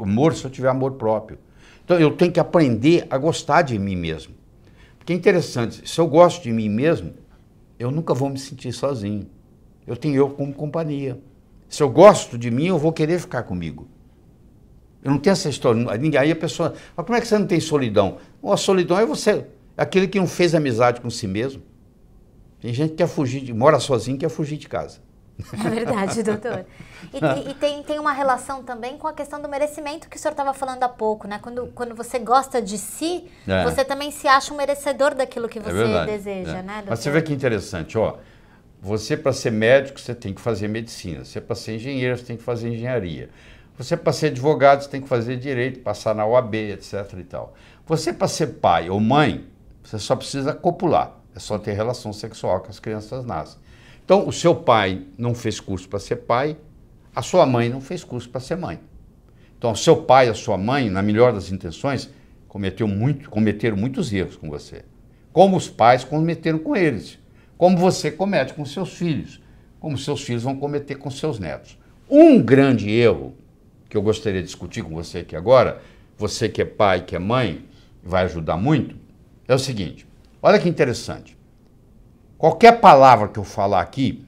amor 0.00 0.34
se 0.34 0.44
eu 0.44 0.50
tiver 0.50 0.68
amor 0.68 0.92
próprio. 0.92 1.38
Então, 1.84 1.98
eu 1.98 2.10
tenho 2.12 2.32
que 2.32 2.40
aprender 2.40 3.06
a 3.10 3.18
gostar 3.18 3.62
de 3.62 3.78
mim 3.78 3.96
mesmo. 3.96 4.34
Porque 4.98 5.12
é 5.12 5.16
interessante, 5.16 5.88
se 5.88 5.98
eu 6.00 6.06
gosto 6.06 6.42
de 6.42 6.52
mim 6.52 6.68
mesmo, 6.68 7.12
eu 7.78 7.90
nunca 7.90 8.14
vou 8.14 8.28
me 8.28 8.38
sentir 8.38 8.72
sozinho. 8.72 9.26
Eu 9.86 9.96
tenho 9.96 10.14
eu 10.14 10.30
como 10.30 10.52
companhia. 10.52 11.18
Se 11.68 11.82
eu 11.82 11.88
gosto 11.88 12.36
de 12.36 12.50
mim, 12.50 12.66
eu 12.66 12.78
vou 12.78 12.92
querer 12.92 13.18
ficar 13.18 13.42
comigo. 13.42 13.88
Eu 15.02 15.10
não 15.10 15.18
tenho 15.18 15.32
essa 15.32 15.48
história. 15.48 15.84
Aí 16.20 16.30
a 16.30 16.36
pessoa. 16.36 16.74
Mas 16.96 17.06
como 17.06 17.16
é 17.16 17.20
que 17.20 17.26
você 17.26 17.38
não 17.38 17.46
tem 17.46 17.58
solidão? 17.58 18.18
a 18.44 18.56
solidão 18.56 18.98
é 18.98 19.06
você, 19.06 19.46
aquele 19.76 20.06
que 20.06 20.18
não 20.18 20.26
fez 20.26 20.54
amizade 20.54 21.00
com 21.00 21.08
si 21.08 21.26
mesmo. 21.26 21.62
Tem 22.60 22.74
gente 22.74 22.90
que 22.90 22.96
quer 22.96 23.08
fugir, 23.08 23.40
de, 23.40 23.54
mora 23.54 23.80
sozinho 23.80 24.18
quer 24.18 24.28
fugir 24.28 24.58
de 24.58 24.68
casa. 24.68 24.98
É 25.52 25.70
verdade, 25.70 26.22
doutor. 26.22 26.64
E, 27.12 27.50
e, 27.50 27.54
tem, 27.54 27.82
tem 27.82 27.98
uma 27.98 28.12
relação 28.12 28.62
também 28.62 28.96
com 28.96 29.06
a 29.06 29.12
questão 29.12 29.40
do 29.40 29.48
merecimento 29.48 30.08
que 30.08 30.16
o 30.16 30.20
senhor 30.20 30.32
estava 30.32 30.52
falando 30.52 30.82
há 30.82 30.88
pouco, 30.88 31.26
né? 31.26 31.38
Quando, 31.42 31.66
quando 31.68 31.94
você 31.94 32.18
gosta 32.18 32.60
de 32.60 32.78
si, 32.78 33.24
é. 33.46 33.64
você 33.64 33.84
também 33.84 34.10
se 34.10 34.28
acha 34.28 34.52
um 34.52 34.56
merecedor 34.56 35.14
daquilo 35.14 35.48
que 35.48 35.58
é 35.58 35.62
você 35.62 35.82
é 35.82 36.06
deseja, 36.06 36.62
né? 36.62 36.74
Doutor? 36.74 36.90
Mas 36.90 37.00
você 37.00 37.10
vê 37.10 37.22
que 37.22 37.32
interessante, 37.32 37.96
ó. 37.98 38.16
Você, 38.82 39.16
para 39.16 39.32
ser 39.32 39.52
médico, 39.52 40.00
você 40.00 40.14
tem 40.14 40.32
que 40.32 40.40
fazer 40.40 40.68
medicina. 40.68 41.24
Você, 41.24 41.40
para 41.40 41.54
ser 41.54 41.74
engenheiro, 41.74 42.16
você 42.16 42.24
tem 42.24 42.36
que 42.36 42.42
fazer 42.42 42.68
engenharia. 42.70 43.28
Você, 43.76 43.96
para 43.96 44.12
ser 44.12 44.26
advogado, 44.26 44.82
você 44.82 44.88
tem 44.88 45.02
que 45.02 45.08
fazer 45.08 45.36
direito, 45.36 45.80
passar 45.80 46.14
na 46.14 46.26
OAB, 46.26 46.54
etc. 46.54 46.94
e 47.18 47.24
tal. 47.24 47.54
Você, 47.86 48.12
para 48.12 48.28
ser 48.28 48.46
pai 48.58 48.88
ou 48.88 49.00
mãe, 49.00 49.46
você 49.82 49.98
só 49.98 50.16
precisa 50.16 50.54
copular. 50.54 51.16
É 51.34 51.38
só 51.38 51.58
ter 51.58 51.72
relação 51.72 52.12
sexual 52.12 52.60
que 52.60 52.70
as 52.70 52.78
crianças 52.78 53.24
nascem. 53.24 53.58
Então, 54.10 54.26
o 54.26 54.32
seu 54.32 54.56
pai 54.56 55.02
não 55.16 55.36
fez 55.36 55.60
curso 55.60 55.88
para 55.88 56.00
ser 56.00 56.16
pai, 56.16 56.56
a 57.14 57.22
sua 57.22 57.46
mãe 57.46 57.68
não 57.68 57.80
fez 57.80 58.02
curso 58.02 58.28
para 58.28 58.40
ser 58.40 58.56
mãe. 58.56 58.80
Então, 59.56 59.70
o 59.70 59.76
seu 59.76 60.02
pai 60.02 60.26
e 60.26 60.30
a 60.30 60.34
sua 60.34 60.58
mãe, 60.58 60.90
na 60.90 61.00
melhor 61.00 61.32
das 61.32 61.52
intenções, 61.52 62.10
cometeu 62.48 62.88
muito, 62.88 63.30
cometeram 63.30 63.76
muitos 63.76 64.12
erros 64.12 64.34
com 64.34 64.50
você. 64.50 64.84
Como 65.32 65.56
os 65.56 65.68
pais 65.68 66.02
cometeram 66.02 66.58
com 66.58 66.74
eles. 66.74 67.20
Como 67.56 67.78
você 67.78 68.10
comete 68.10 68.52
com 68.52 68.64
seus 68.64 68.94
filhos. 68.94 69.40
Como 69.78 69.96
seus 69.96 70.24
filhos 70.24 70.42
vão 70.42 70.56
cometer 70.56 70.96
com 70.96 71.08
seus 71.08 71.38
netos. 71.38 71.78
Um 72.10 72.42
grande 72.42 72.90
erro 72.90 73.36
que 73.88 73.96
eu 73.96 74.02
gostaria 74.02 74.40
de 74.40 74.46
discutir 74.46 74.82
com 74.82 74.92
você 74.92 75.18
aqui 75.18 75.36
agora, 75.36 75.80
você 76.18 76.48
que 76.48 76.60
é 76.60 76.64
pai, 76.64 77.04
que 77.04 77.14
é 77.14 77.20
mãe, 77.20 77.64
vai 78.02 78.24
ajudar 78.24 78.56
muito, 78.56 78.96
é 79.46 79.54
o 79.54 79.58
seguinte: 79.58 80.04
olha 80.42 80.58
que 80.58 80.68
interessante. 80.68 81.38
Qualquer 82.40 82.80
palavra 82.80 83.28
que 83.28 83.38
eu 83.38 83.44
falar 83.44 83.82
aqui, 83.82 84.24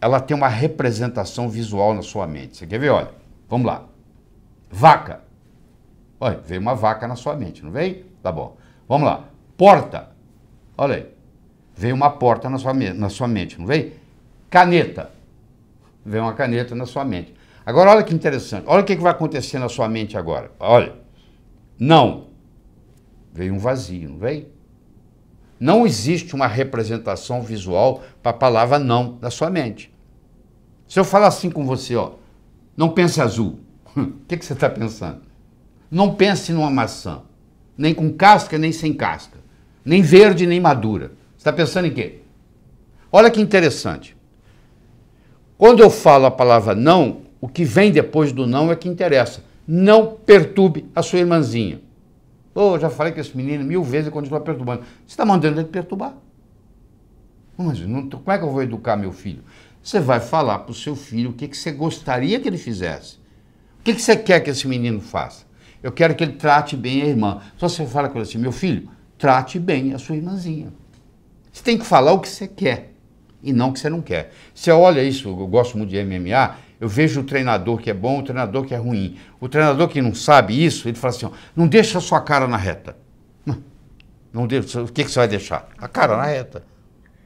ela 0.00 0.18
tem 0.18 0.34
uma 0.34 0.48
representação 0.48 1.46
visual 1.46 1.92
na 1.92 2.00
sua 2.00 2.26
mente. 2.26 2.56
Você 2.56 2.66
quer 2.66 2.78
ver? 2.78 2.88
Olha, 2.88 3.10
vamos 3.50 3.66
lá. 3.66 3.84
Vaca. 4.70 5.20
Olha, 6.18 6.40
veio 6.42 6.58
uma 6.58 6.74
vaca 6.74 7.06
na 7.06 7.16
sua 7.16 7.36
mente, 7.36 7.62
não 7.62 7.70
veio? 7.70 8.06
Tá 8.22 8.32
bom. 8.32 8.56
Vamos 8.88 9.06
lá. 9.06 9.24
Porta. 9.58 10.08
Olha 10.78 10.94
aí. 10.94 11.06
Veio 11.76 11.94
uma 11.94 12.08
porta 12.08 12.48
na 12.48 12.56
sua, 12.56 12.72
na 12.72 13.10
sua 13.10 13.28
mente, 13.28 13.60
não 13.60 13.66
veio? 13.66 13.92
Caneta. 14.48 15.10
Veio 16.02 16.24
uma 16.24 16.32
caneta 16.32 16.74
na 16.74 16.86
sua 16.86 17.04
mente. 17.04 17.34
Agora, 17.66 17.90
olha 17.90 18.02
que 18.02 18.14
interessante. 18.14 18.64
Olha 18.66 18.80
o 18.80 18.86
que 18.86 18.96
vai 18.96 19.12
acontecer 19.12 19.58
na 19.58 19.68
sua 19.68 19.86
mente 19.86 20.16
agora. 20.16 20.50
Olha. 20.58 20.94
Não. 21.78 22.28
Veio 23.34 23.52
um 23.52 23.58
vazio, 23.58 24.08
não 24.08 24.16
veio? 24.16 24.53
Não 25.64 25.86
existe 25.86 26.34
uma 26.34 26.46
representação 26.46 27.40
visual 27.40 28.04
para 28.22 28.32
a 28.32 28.38
palavra 28.38 28.78
não 28.78 29.16
da 29.18 29.30
sua 29.30 29.48
mente. 29.48 29.90
Se 30.86 31.00
eu 31.00 31.04
falar 31.06 31.28
assim 31.28 31.48
com 31.48 31.64
você, 31.64 31.96
ó, 31.96 32.10
não 32.76 32.90
pense 32.90 33.18
azul, 33.18 33.60
o 33.96 34.12
que, 34.28 34.36
que 34.36 34.44
você 34.44 34.52
está 34.52 34.68
pensando? 34.68 35.22
Não 35.90 36.16
pense 36.16 36.52
numa 36.52 36.70
maçã, 36.70 37.22
nem 37.78 37.94
com 37.94 38.12
casca, 38.12 38.58
nem 38.58 38.72
sem 38.72 38.92
casca, 38.92 39.38
nem 39.82 40.02
verde, 40.02 40.46
nem 40.46 40.60
madura. 40.60 41.12
Você 41.34 41.38
está 41.38 41.52
pensando 41.54 41.86
em 41.86 41.94
quê? 41.94 42.18
Olha 43.10 43.30
que 43.30 43.40
interessante. 43.40 44.14
Quando 45.56 45.82
eu 45.82 45.88
falo 45.88 46.26
a 46.26 46.30
palavra 46.30 46.74
não, 46.74 47.22
o 47.40 47.48
que 47.48 47.64
vem 47.64 47.90
depois 47.90 48.32
do 48.32 48.46
não 48.46 48.70
é 48.70 48.76
que 48.76 48.86
interessa. 48.86 49.42
Não 49.66 50.08
perturbe 50.08 50.84
a 50.94 51.00
sua 51.00 51.20
irmãzinha. 51.20 51.80
Oh, 52.54 52.78
já 52.78 52.88
falei 52.88 53.12
com 53.12 53.20
esse 53.20 53.36
menino 53.36 53.64
mil 53.64 53.82
vezes 53.82 54.08
e 54.08 54.10
continua 54.10 54.40
perturbando. 54.40 54.82
Você 54.82 55.12
está 55.12 55.24
mandando 55.24 55.60
ele 55.60 55.68
perturbar. 55.68 56.14
Mas 57.56 57.80
não, 57.80 58.08
como 58.08 58.30
é 58.30 58.38
que 58.38 58.44
eu 58.44 58.50
vou 58.50 58.62
educar 58.62 58.96
meu 58.96 59.12
filho? 59.12 59.42
Você 59.82 60.00
vai 60.00 60.20
falar 60.20 60.60
para 60.60 60.70
o 60.70 60.74
seu 60.74 60.96
filho 60.96 61.30
o 61.30 61.32
que, 61.32 61.48
que 61.48 61.56
você 61.56 61.72
gostaria 61.72 62.38
que 62.40 62.48
ele 62.48 62.58
fizesse. 62.58 63.16
O 63.80 63.84
que, 63.84 63.94
que 63.94 64.00
você 64.00 64.16
quer 64.16 64.40
que 64.40 64.50
esse 64.50 64.66
menino 64.66 65.00
faça? 65.00 65.44
Eu 65.82 65.92
quero 65.92 66.14
que 66.14 66.24
ele 66.24 66.32
trate 66.32 66.76
bem 66.76 67.02
a 67.02 67.06
irmã. 67.06 67.42
Só 67.58 67.68
você 67.68 67.84
fala 67.86 68.08
com 68.08 68.18
ele 68.18 68.26
assim, 68.26 68.38
meu 68.38 68.52
filho, 68.52 68.88
trate 69.18 69.58
bem 69.58 69.92
a 69.92 69.98
sua 69.98 70.16
irmãzinha. 70.16 70.72
Você 71.52 71.62
tem 71.62 71.76
que 71.76 71.84
falar 71.84 72.12
o 72.12 72.20
que 72.20 72.28
você 72.28 72.48
quer 72.48 72.94
e 73.42 73.52
não 73.52 73.68
o 73.68 73.72
que 73.74 73.78
você 73.78 73.90
não 73.90 74.00
quer. 74.00 74.32
Você 74.54 74.70
olha 74.70 75.02
isso, 75.02 75.28
eu 75.28 75.46
gosto 75.46 75.76
muito 75.76 75.90
de 75.90 76.02
MMA, 76.02 76.56
eu 76.84 76.88
vejo 76.88 77.22
o 77.22 77.24
treinador 77.24 77.78
que 77.78 77.88
é 77.88 77.94
bom, 77.94 78.18
o 78.18 78.22
treinador 78.22 78.62
que 78.66 78.74
é 78.74 78.76
ruim. 78.76 79.16
O 79.40 79.48
treinador 79.48 79.88
que 79.88 80.02
não 80.02 80.14
sabe 80.14 80.62
isso, 80.62 80.86
ele 80.86 80.98
fala 80.98 81.14
assim: 81.14 81.24
ó, 81.24 81.30
não 81.56 81.66
deixa 81.66 81.96
a 81.96 82.00
sua 82.00 82.20
cara 82.20 82.46
na 82.46 82.58
reta. 82.58 82.94
Não, 83.46 83.56
não 84.30 84.46
deixa, 84.46 84.82
o 84.82 84.92
que, 84.92 85.02
que 85.02 85.10
você 85.10 85.18
vai 85.18 85.26
deixar? 85.26 85.66
A 85.78 85.88
cara 85.88 86.14
na 86.14 86.26
reta. 86.26 86.62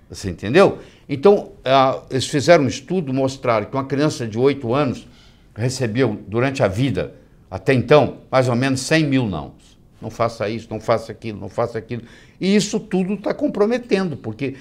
Você 0.08 0.30
entendeu? 0.30 0.78
Então, 1.08 1.50
uh, 1.66 2.06
eles 2.08 2.28
fizeram 2.28 2.66
um 2.66 2.68
estudo, 2.68 3.12
mostraram 3.12 3.66
que 3.66 3.74
uma 3.74 3.84
criança 3.84 4.28
de 4.28 4.38
8 4.38 4.72
anos 4.72 5.08
recebeu 5.56 6.22
durante 6.28 6.62
a 6.62 6.68
vida, 6.68 7.14
até 7.50 7.74
então, 7.74 8.18
mais 8.30 8.48
ou 8.48 8.54
menos 8.54 8.78
100 8.82 9.06
mil 9.06 9.26
não. 9.26 9.54
Não 10.00 10.08
faça 10.08 10.48
isso, 10.48 10.68
não 10.70 10.78
faça 10.78 11.10
aquilo, 11.10 11.40
não 11.40 11.48
faça 11.48 11.76
aquilo. 11.78 12.04
E 12.40 12.54
isso 12.54 12.78
tudo 12.78 13.14
está 13.14 13.34
comprometendo, 13.34 14.16
porque 14.16 14.54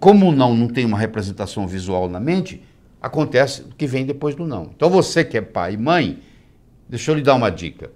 como 0.00 0.30
o 0.30 0.32
não 0.32 0.56
não 0.56 0.66
tem 0.66 0.84
uma 0.84 0.98
representação 0.98 1.68
visual 1.68 2.08
na 2.08 2.18
mente, 2.18 2.60
acontece 3.04 3.60
o 3.60 3.68
que 3.68 3.86
vem 3.86 4.06
depois 4.06 4.34
do 4.34 4.46
não. 4.46 4.70
Então 4.74 4.88
você 4.88 5.22
que 5.22 5.36
é 5.36 5.42
pai 5.42 5.74
e 5.74 5.76
mãe, 5.76 6.22
deixa 6.88 7.10
eu 7.10 7.14
lhe 7.14 7.22
dar 7.22 7.34
uma 7.34 7.50
dica. 7.50 7.90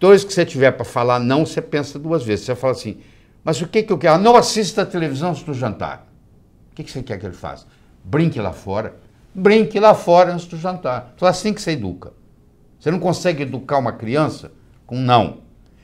Toda 0.00 0.14
vez 0.14 0.24
que 0.24 0.32
você 0.32 0.44
tiver 0.44 0.72
para 0.72 0.84
falar 0.84 1.20
não, 1.20 1.46
você 1.46 1.62
pensa 1.62 1.96
duas 1.96 2.24
vezes. 2.24 2.44
Você 2.44 2.56
fala 2.56 2.72
assim, 2.72 2.98
mas 3.44 3.60
o 3.60 3.68
que, 3.68 3.84
que 3.84 3.92
eu 3.92 3.98
quero? 3.98 4.20
Não 4.20 4.34
assista 4.34 4.82
a 4.82 4.86
televisão 4.86 5.30
antes 5.30 5.44
do 5.44 5.54
jantar. 5.54 6.08
O 6.72 6.74
que, 6.74 6.82
que 6.82 6.90
você 6.90 7.04
quer 7.04 7.20
que 7.20 7.26
ele 7.26 7.36
faça? 7.36 7.66
Brinque 8.02 8.40
lá 8.40 8.52
fora. 8.52 8.96
Brinque 9.32 9.78
lá 9.78 9.94
fora 9.94 10.32
antes 10.32 10.46
do 10.46 10.56
jantar. 10.56 11.14
Só 11.16 11.26
assim 11.26 11.54
que 11.54 11.62
você 11.62 11.70
educa. 11.70 12.12
Você 12.80 12.90
não 12.90 12.98
consegue 12.98 13.44
educar 13.44 13.78
uma 13.78 13.92
criança 13.92 14.50
com 14.84 14.96
não. 14.96 15.38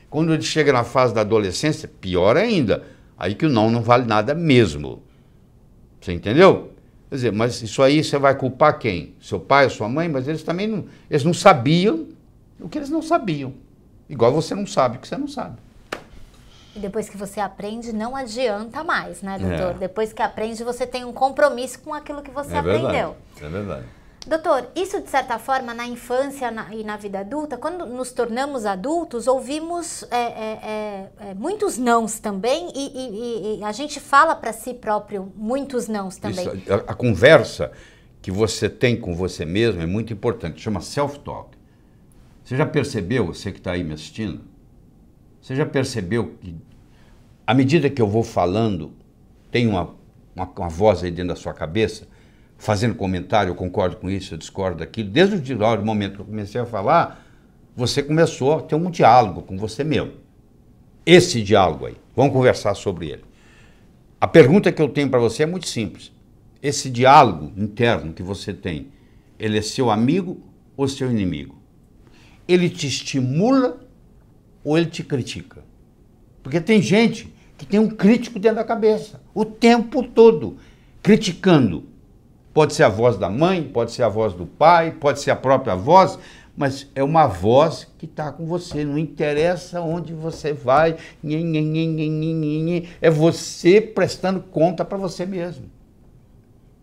Quando 0.09 0.33
ele 0.33 0.43
chega 0.43 0.73
na 0.73 0.83
fase 0.83 1.13
da 1.13 1.21
adolescência, 1.21 1.87
pior 1.87 2.35
ainda. 2.35 2.83
Aí 3.17 3.35
que 3.35 3.45
o 3.45 3.49
não 3.49 3.71
não 3.71 3.81
vale 3.81 4.05
nada 4.05 4.35
mesmo. 4.35 5.01
Você 6.01 6.11
entendeu? 6.11 6.73
Quer 7.09 7.15
dizer, 7.15 7.31
mas 7.31 7.61
isso 7.61 7.81
aí 7.81 8.03
você 8.03 8.19
vai 8.19 8.35
culpar 8.35 8.77
quem? 8.77 9.15
Seu 9.19 9.39
pai, 9.39 9.67
sua 9.69 9.89
mãe? 9.89 10.07
Mas 10.07 10.27
eles 10.27 10.43
também 10.43 10.67
não, 10.67 10.85
eles 11.09 11.23
não 11.23 11.33
sabiam 11.33 12.07
o 12.59 12.69
que 12.69 12.77
eles 12.77 12.89
não 12.89 13.01
sabiam. 13.01 13.53
Igual 14.07 14.31
você 14.31 14.53
não 14.53 14.67
sabe 14.67 14.97
o 14.97 14.99
que 14.99 15.07
você 15.07 15.17
não 15.17 15.27
sabe. 15.27 15.57
E 16.75 16.79
depois 16.79 17.09
que 17.09 17.17
você 17.17 17.39
aprende, 17.39 17.91
não 17.91 18.15
adianta 18.15 18.83
mais, 18.83 19.23
né, 19.23 19.39
doutor? 19.39 19.71
É. 19.71 19.79
Depois 19.79 20.13
que 20.13 20.21
aprende, 20.21 20.63
você 20.63 20.85
tem 20.85 21.03
um 21.03 21.11
compromisso 21.11 21.79
com 21.79 21.93
aquilo 21.93 22.21
que 22.21 22.29
você 22.29 22.53
é 22.53 22.59
aprendeu. 22.59 23.15
Verdade. 23.35 23.41
É 23.41 23.49
verdade. 23.49 23.85
Doutor, 24.29 24.69
isso 24.75 25.01
de 25.01 25.09
certa 25.09 25.39
forma 25.39 25.73
na 25.73 25.87
infância 25.87 26.51
na, 26.51 26.71
e 26.71 26.83
na 26.83 26.97
vida 26.97 27.21
adulta, 27.21 27.57
quando 27.57 27.87
nos 27.87 28.11
tornamos 28.11 28.63
adultos, 28.63 29.25
ouvimos 29.25 30.03
é, 30.11 30.17
é, 30.17 30.59
é, 30.63 31.29
é 31.31 31.33
muitos 31.33 31.79
nãos 31.79 32.19
também 32.19 32.71
e, 32.75 33.55
e, 33.55 33.59
e 33.59 33.63
a 33.63 33.71
gente 33.71 33.99
fala 33.99 34.35
para 34.35 34.53
si 34.53 34.75
próprio 34.75 35.33
muitos 35.35 35.87
nãos 35.87 36.17
também. 36.17 36.45
Isso, 36.45 36.71
a, 36.71 36.91
a, 36.91 36.93
conversa 36.93 37.71
que 38.21 38.29
você 38.29 38.69
tem 38.69 38.95
com 38.95 39.15
você 39.15 39.45
mesmo 39.45 39.81
é 39.81 39.87
muito 39.87 40.13
importante, 40.13 40.61
chama 40.61 40.79
self-talk. 40.79 41.57
Você 42.43 42.55
já 42.55 42.67
percebeu, 42.67 43.25
você 43.25 43.51
que 43.51 43.57
está 43.57 43.71
aí 43.71 43.83
me 43.83 43.95
assistindo, 43.95 44.41
você 45.41 45.55
já 45.55 45.65
percebeu 45.65 46.35
que 46.39 46.55
à 47.47 47.53
medida 47.55 47.89
que 47.89 47.99
eu 47.99 48.07
vou 48.07 48.23
falando, 48.23 48.93
tem 49.49 49.65
uma, 49.65 49.95
uma, 50.35 50.45
uma 50.45 50.69
voz 50.69 51.03
aí 51.03 51.09
dentro 51.09 51.29
da 51.29 51.35
sua 51.35 51.51
cabeça 51.51 52.07
fazendo 52.59 52.93
comentário, 52.93 53.49
eu 53.49 53.55
concordo 53.55 53.95
com 53.95 54.09
isso, 54.09 54.33
eu 54.33 54.37
discordo 54.37 54.79
daquilo. 54.79 55.09
Desde 55.09 55.53
o 55.53 55.85
momento 55.85 56.15
que 56.15 56.21
eu 56.21 56.25
comecei 56.25 56.59
a 56.59 56.65
falar, 56.65 57.25
você 57.75 58.03
começou 58.03 58.57
a 58.57 58.61
ter 58.61 58.75
um 58.75 58.91
diálogo 58.91 59.41
com 59.41 59.57
você 59.57 59.83
mesmo. 59.83 60.11
Esse 61.05 61.41
diálogo 61.41 61.85
aí, 61.85 61.95
vamos 62.13 62.33
conversar 62.33 62.75
sobre 62.75 63.07
ele. 63.07 63.23
A 64.19 64.27
pergunta 64.27 64.71
que 64.73 64.81
eu 64.81 64.89
tenho 64.89 65.09
para 65.09 65.19
você 65.19 65.43
é 65.43 65.45
muito 65.45 65.69
simples. 65.69 66.11
Esse 66.61 66.89
diálogo 66.89 67.53
interno 67.55 68.11
que 68.11 68.21
você 68.21 68.53
tem, 68.53 68.89
ele 69.39 69.57
é 69.57 69.61
seu 69.61 69.89
amigo 69.89 70.43
ou 70.75 70.85
seu 70.85 71.09
inimigo? 71.09 71.57
Ele 72.45 72.69
te 72.69 72.87
estimula 72.87 73.79
ou 74.65 74.77
ele 74.77 74.87
te 74.87 75.01
critica? 75.01 75.63
Porque 76.43 76.59
tem 76.59 76.81
gente 76.81 77.33
que 77.57 77.65
tem 77.65 77.79
um 77.79 77.89
crítico 77.89 78.37
dentro 78.37 78.57
da 78.57 78.65
cabeça, 78.65 79.21
o 79.33 79.45
tempo 79.45 80.03
todo, 80.03 80.57
criticando 81.01 81.85
Pode 82.59 82.73
ser 82.73 82.83
a 82.83 82.89
voz 82.89 83.17
da 83.17 83.29
mãe, 83.29 83.63
pode 83.63 83.93
ser 83.93 84.03
a 84.03 84.09
voz 84.09 84.33
do 84.33 84.45
pai, 84.45 84.91
pode 84.91 85.21
ser 85.21 85.31
a 85.31 85.35
própria 85.37 85.77
voz, 85.77 86.19
mas 86.57 86.87
é 86.93 87.01
uma 87.01 87.25
voz 87.25 87.87
que 87.97 88.05
está 88.05 88.33
com 88.33 88.45
você. 88.45 88.83
Não 88.83 88.97
interessa 88.97 89.79
onde 89.79 90.13
você 90.13 90.51
vai, 90.51 90.97
é 93.01 93.09
você 93.09 93.79
prestando 93.79 94.41
conta 94.41 94.83
para 94.83 94.97
você 94.97 95.25
mesmo. 95.25 95.71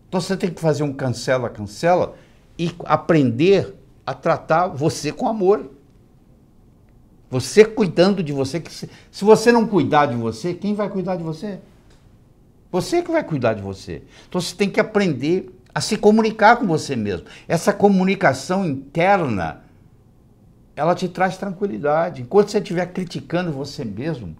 Então 0.09 0.19
você 0.19 0.35
tem 0.35 0.49
que 0.49 0.59
fazer 0.59 0.81
um 0.81 0.91
cancela, 0.91 1.47
cancela 1.47 2.15
e 2.57 2.73
aprender 2.85 3.75
a 4.03 4.15
tratar 4.15 4.69
você 4.69 5.11
com 5.11 5.27
amor. 5.27 5.69
Você 7.29 7.63
cuidando 7.63 8.23
de 8.23 8.33
você. 8.33 8.63
Se 9.11 9.23
você 9.23 9.51
não 9.51 9.67
cuidar 9.67 10.07
de 10.07 10.15
você, 10.15 10.55
quem 10.55 10.73
vai 10.73 10.89
cuidar 10.89 11.17
de 11.17 11.23
você? 11.23 11.59
Você 12.71 13.03
que 13.03 13.11
vai 13.11 13.23
cuidar 13.23 13.53
de 13.53 13.61
você. 13.61 14.01
Então 14.27 14.41
você 14.41 14.55
tem 14.55 14.71
que 14.71 14.79
aprender 14.79 15.53
a 15.77 15.79
se 15.79 15.95
comunicar 15.95 16.57
com 16.57 16.65
você 16.65 16.95
mesmo. 16.95 17.27
Essa 17.47 17.71
comunicação 17.71 18.65
interna, 18.65 19.61
ela 20.75 20.95
te 20.95 21.07
traz 21.07 21.37
tranquilidade. 21.37 22.23
Enquanto 22.23 22.49
você 22.49 22.57
estiver 22.57 22.87
criticando 22.87 23.51
você 23.51 23.85
mesmo, 23.85 24.35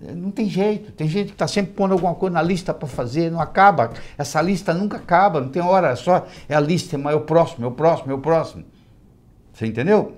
eh, 0.00 0.12
não 0.12 0.30
tem 0.30 0.48
jeito. 0.48 0.92
Tem 0.92 1.08
gente 1.08 1.26
que 1.26 1.32
está 1.32 1.48
sempre 1.48 1.72
pondo 1.72 1.94
alguma 1.94 2.14
coisa 2.14 2.34
na 2.34 2.42
lista 2.42 2.72
para 2.72 2.86
fazer, 2.86 3.28
não 3.28 3.40
acaba. 3.40 3.90
Essa 4.16 4.40
lista 4.40 4.72
nunca 4.72 4.98
acaba, 4.98 5.40
não 5.40 5.48
tem 5.48 5.60
hora, 5.60 5.88
é 5.88 5.96
só 5.96 6.28
é 6.48 6.54
a 6.54 6.60
lista, 6.60 6.96
é 6.96 7.14
o 7.16 7.22
próximo, 7.22 7.64
é 7.64 7.68
o 7.68 7.72
próximo, 7.72 8.12
é 8.12 8.14
o 8.14 8.20
próximo. 8.20 8.64
Você 9.52 9.66
entendeu? 9.66 10.16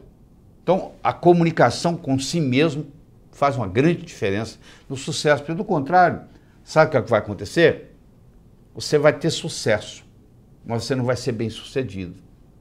Então, 0.62 0.92
a 1.02 1.14
comunicação 1.14 1.96
com 1.96 2.18
si 2.18 2.38
mesmo 2.38 2.84
faz 3.32 3.56
uma 3.56 3.66
grande 3.66 4.02
diferença 4.02 4.58
no 4.86 4.94
sucesso. 4.94 5.42
Pelo 5.42 5.64
contrário, 5.64 6.20
sabe 6.62 6.94
o 6.98 7.02
que 7.02 7.10
vai 7.10 7.20
acontecer? 7.20 7.96
Você 8.74 8.98
vai 8.98 9.14
ter 9.14 9.30
sucesso 9.30 10.09
mas 10.70 10.84
você 10.84 10.94
não 10.94 11.04
vai 11.04 11.16
ser 11.16 11.32
bem 11.32 11.50
sucedido. 11.50 12.14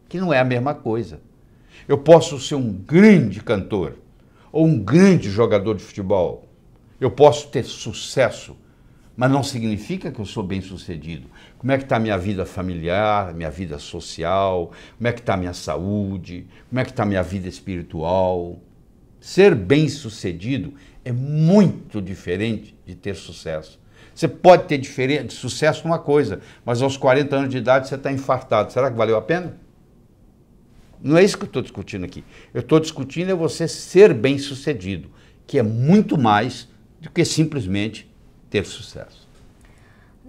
Que 0.10 0.20
não 0.20 0.34
é 0.34 0.39
a 0.39 0.43
mesma 0.43 0.74
coisa. 0.74 1.22
Eu 1.88 1.99
posso 1.99 2.39
ser 2.39 2.55
um 2.55 2.74
grande 2.74 3.41
cantor 3.41 3.95
ou 4.51 4.66
um 4.66 4.80
grande 4.80 5.30
jogador 5.30 5.76
de 5.76 5.84
futebol. 5.84 6.49
Eu 6.99 7.12
posso 7.12 7.47
ter 7.49 7.64
sucesso, 7.64 8.57
mas 9.16 9.32
não 9.32 9.43
significa 9.43 10.12
que 10.12 10.20
eu 10.20 10.26
sou 10.26 10.43
bem 10.43 10.60
sucedido. 10.60 11.30
Como 11.57 11.72
é 11.72 11.78
que 11.78 11.84
está 11.84 11.97
a 11.97 11.99
minha 11.99 12.18
vida 12.18 12.45
familiar, 12.45 13.34
minha 13.34 13.51
vida 13.51 13.78
social, 13.78 14.72
como 14.97 15.07
é 15.07 15.14
que 15.14 15.20
está 15.20 15.36
a 15.36 15.38
minha 15.38 15.53
saúde, 15.53 16.47
como 16.68 16.80
é 16.80 16.84
que 16.84 16.91
está 16.91 17.03
a 17.03 17.05
minha 17.05 17.24
vida 17.24 17.47
espiritual. 17.47 18.60
Ser 19.22 19.53
bem 19.53 19.88
sucedido 19.88 20.74
é 21.05 21.12
muito 21.12 22.01
diferente 22.01 22.76
de 22.86 22.95
ter 22.95 23.16
sucesso. 23.16 23.78
Você 24.20 24.28
pode 24.28 24.65
ter 24.65 24.78
diferente, 24.78 25.34
sucesso 25.34 25.88
numa 25.88 25.97
coisa, 25.97 26.41
mas 26.65 26.82
aos 26.82 26.97
40 26.97 27.34
anos 27.38 27.49
de 27.49 27.57
idade 27.57 27.88
você 27.88 27.95
está 27.95 28.11
infartado. 28.11 28.74
Será 28.74 28.91
que 28.91 28.97
valeu 28.97 29.15
a 29.15 29.22
pena? 29.22 29.55
Não 31.01 31.17
é 31.17 31.24
isso 31.24 31.38
que 31.38 31.45
eu 31.45 31.47
estou 31.47 31.61
discutindo 31.61 32.03
aqui. 32.03 32.26
Eu 32.53 32.59
estou 32.59 32.82
discutindo 32.82 33.32
é 33.32 33.34
você 33.34 33.65
ser 33.65 34.13
bem 34.13 34.38
sucedido, 34.38 35.09
que 35.47 35.57
é 35.57 35.63
muito 35.63 36.17
mais 36.17 36.67
do 36.99 37.09
que 37.09 37.24
simplesmente 37.24 38.13
ter 38.49 38.65
sucesso. 38.65 39.26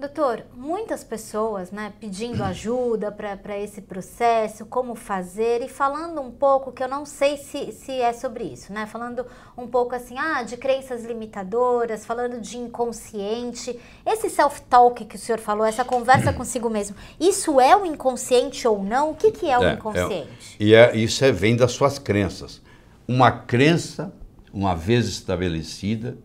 Doutor, 0.01 0.47
muitas 0.57 1.05
pessoas 1.05 1.71
né, 1.71 1.93
pedindo 2.01 2.43
ajuda 2.43 3.13
para 3.13 3.59
esse 3.59 3.83
processo, 3.83 4.65
como 4.65 4.95
fazer, 4.95 5.61
e 5.61 5.69
falando 5.69 6.23
um 6.23 6.31
pouco, 6.31 6.73
que 6.73 6.83
eu 6.83 6.89
não 6.89 7.05
sei 7.05 7.37
se, 7.37 7.71
se 7.73 7.93
é 7.93 8.11
sobre 8.15 8.45
isso, 8.45 8.73
né? 8.73 8.87
Falando 8.87 9.27
um 9.59 9.67
pouco 9.67 9.95
assim, 9.95 10.17
ah, 10.17 10.43
de 10.43 10.57
crenças 10.57 11.05
limitadoras, 11.05 12.07
falando 12.07 12.41
de 12.41 12.57
inconsciente. 12.57 13.79
Esse 14.07 14.31
self-talk 14.31 15.05
que 15.05 15.17
o 15.17 15.19
senhor 15.19 15.39
falou, 15.39 15.67
essa 15.67 15.85
conversa 15.85 16.33
consigo 16.33 16.71
mesmo, 16.71 16.97
isso 17.21 17.61
é 17.61 17.77
o 17.77 17.85
inconsciente 17.85 18.67
ou 18.67 18.83
não? 18.83 19.11
O 19.11 19.15
que, 19.15 19.31
que 19.31 19.51
é 19.51 19.59
o 19.59 19.65
é, 19.65 19.75
inconsciente? 19.75 20.57
É, 20.59 20.65
e 20.65 20.75
é, 20.75 20.97
isso 20.97 21.23
é, 21.23 21.31
vem 21.31 21.55
das 21.55 21.73
suas 21.73 21.99
crenças. 21.99 22.63
Uma 23.07 23.31
crença, 23.31 24.11
uma 24.51 24.75
vez 24.75 25.07
estabelecida, 25.07 26.17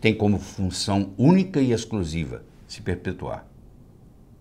tem 0.00 0.14
como 0.14 0.38
função 0.38 1.12
única 1.18 1.60
e 1.60 1.72
exclusiva 1.72 2.42
se 2.66 2.82
perpetuar. 2.82 3.46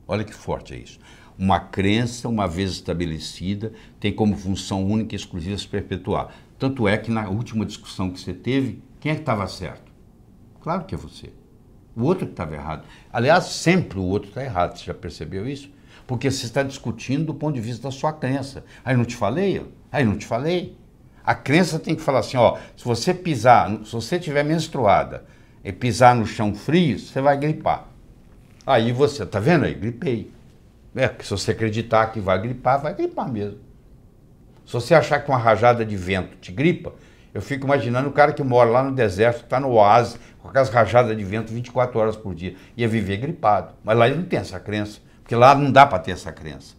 Olha 0.08 0.24
que 0.24 0.34
forte 0.34 0.74
é 0.74 0.78
isso. 0.78 1.00
Uma 1.38 1.60
crença, 1.60 2.30
uma 2.30 2.48
vez 2.48 2.72
estabelecida, 2.72 3.74
tem 4.00 4.14
como 4.14 4.38
função 4.38 4.86
única 4.86 5.16
e 5.16 5.18
exclusiva 5.18 5.58
se 5.58 5.68
perpetuar. 5.68 6.34
Tanto 6.58 6.88
é 6.88 6.98
que 6.98 7.12
na 7.12 7.28
última 7.28 7.66
discussão 7.66 8.10
que 8.10 8.20
você 8.20 8.34
teve, 8.34 8.82
quem 9.00 9.12
é 9.12 9.16
que 9.16 9.22
estava 9.22 9.48
certo? 9.48 9.92
Claro 10.62 10.86
que 10.86 10.96
é 10.96 10.98
você. 10.98 11.32
O 11.96 12.04
outro 12.04 12.26
que 12.26 12.34
estava 12.34 12.56
errado. 12.56 12.86
Aliás, 13.12 13.46
sempre 13.46 14.00
o 14.00 14.04
outro 14.04 14.30
está 14.30 14.44
errado. 14.44 14.78
Você 14.78 14.86
já 14.86 14.94
percebeu 14.94 15.48
isso? 15.48 15.70
Porque 16.08 16.30
você 16.30 16.46
está 16.46 16.64
discutindo 16.64 17.26
do 17.26 17.34
ponto 17.34 17.56
de 17.56 17.62
vista 17.62 17.84
da 17.84 17.92
sua 17.92 18.14
crença. 18.14 18.64
Aí 18.84 18.96
não 18.96 19.06
te 19.06 19.16
falei? 19.16 19.66
Aí 19.92 20.04
não 20.04 20.18
te 20.18 20.26
falei? 20.26 20.78
A 21.24 21.34
crença 21.34 21.80
tem 21.80 21.96
que 21.96 22.02
falar 22.02 22.20
assim, 22.20 22.38
ó, 22.38 22.58
se 22.78 22.86
você 22.86 23.14
pisar, 23.14 23.70
se 23.84 23.92
você 23.92 24.18
estiver 24.18 24.44
menstruada 24.44 25.26
e 25.64 25.72
pisar 25.72 26.16
no 26.16 26.26
chão 26.26 26.54
frio, 26.54 27.00
você 27.00 27.20
vai 27.20 27.38
gripar. 27.38 27.88
Aí 28.66 28.92
você, 28.92 29.26
tá 29.26 29.40
vendo 29.40 29.66
aí? 29.66 29.74
Gripei. 29.74 30.32
É, 30.96 31.14
se 31.22 31.30
você 31.30 31.52
acreditar 31.52 32.08
que 32.08 32.20
vai 32.20 32.42
gripar, 32.42 32.82
vai 32.82 32.94
gripar 32.94 33.32
mesmo. 33.32 33.60
Se 34.66 34.74
você 34.74 34.96
achar 34.96 35.20
que 35.20 35.30
uma 35.30 35.38
rajada 35.38 35.86
de 35.86 35.96
vento 35.96 36.38
te 36.38 36.52
gripa, 36.52 36.94
eu 37.34 37.42
fico 37.42 37.66
imaginando 37.66 38.10
o 38.10 38.14
cara 38.14 38.32
que 38.32 38.42
mora 38.42 38.70
lá 38.70 38.82
no 38.82 38.94
deserto, 38.94 39.44
está 39.44 39.60
no 39.60 39.72
oásis, 39.72 40.18
com 40.40 40.48
aquelas 40.48 40.70
rajadas 40.70 41.16
de 41.16 41.24
vento 41.24 41.52
24 41.54 42.00
horas 42.00 42.16
por 42.16 42.34
dia, 42.34 42.56
ia 42.78 42.88
viver 42.88 43.18
gripado. 43.18 43.74
Mas 43.84 43.98
lá 43.98 44.08
ele 44.08 44.18
não 44.18 44.26
tem 44.26 44.40
essa 44.40 44.60
crença, 44.60 45.00
porque 45.22 45.36
lá 45.36 45.54
não 45.54 45.72
dá 45.72 45.86
para 45.86 46.00
ter 46.00 46.12
essa 46.12 46.32
crença. 46.32 46.76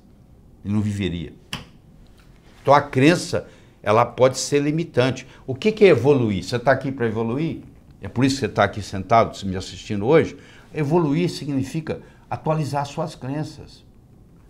Ele 0.64 0.72
não 0.74 0.80
viveria. 0.80 1.34
Então 2.62 2.74
a 2.74 2.80
crença, 2.80 3.46
ela 3.82 4.04
pode 4.04 4.38
ser 4.38 4.60
limitante. 4.60 5.26
O 5.46 5.54
que, 5.54 5.70
que 5.70 5.84
é 5.84 5.88
evoluir? 5.88 6.42
Você 6.42 6.56
está 6.56 6.72
aqui 6.72 6.90
para 6.90 7.06
evoluir? 7.06 7.60
É 8.00 8.08
por 8.08 8.24
isso 8.24 8.36
que 8.36 8.40
você 8.40 8.46
está 8.46 8.64
aqui 8.64 8.82
sentado 8.82 9.36
me 9.46 9.56
assistindo 9.56 10.06
hoje? 10.06 10.36
Evoluir 10.76 11.30
significa 11.30 12.00
atualizar 12.28 12.84
suas 12.84 13.14
crenças. 13.14 13.84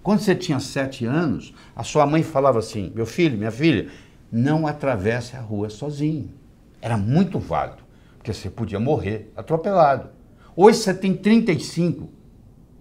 Quando 0.02 0.20
você 0.20 0.34
tinha 0.34 0.58
sete 0.58 1.04
anos, 1.04 1.54
a 1.74 1.82
sua 1.82 2.04
mãe 2.04 2.22
falava 2.22 2.58
assim: 2.58 2.92
meu 2.94 3.06
filho, 3.06 3.38
minha 3.38 3.50
filha, 3.50 3.88
não 4.30 4.66
atravesse 4.66 5.36
a 5.36 5.40
rua 5.40 5.70
sozinho. 5.70 6.30
Era 6.82 6.96
muito 6.96 7.38
válido, 7.38 7.82
porque 8.18 8.32
você 8.32 8.50
podia 8.50 8.80
morrer 8.80 9.32
atropelado. 9.36 10.10
Hoje 10.54 10.78
você 10.78 10.92
tem 10.92 11.14
35. 11.14 12.08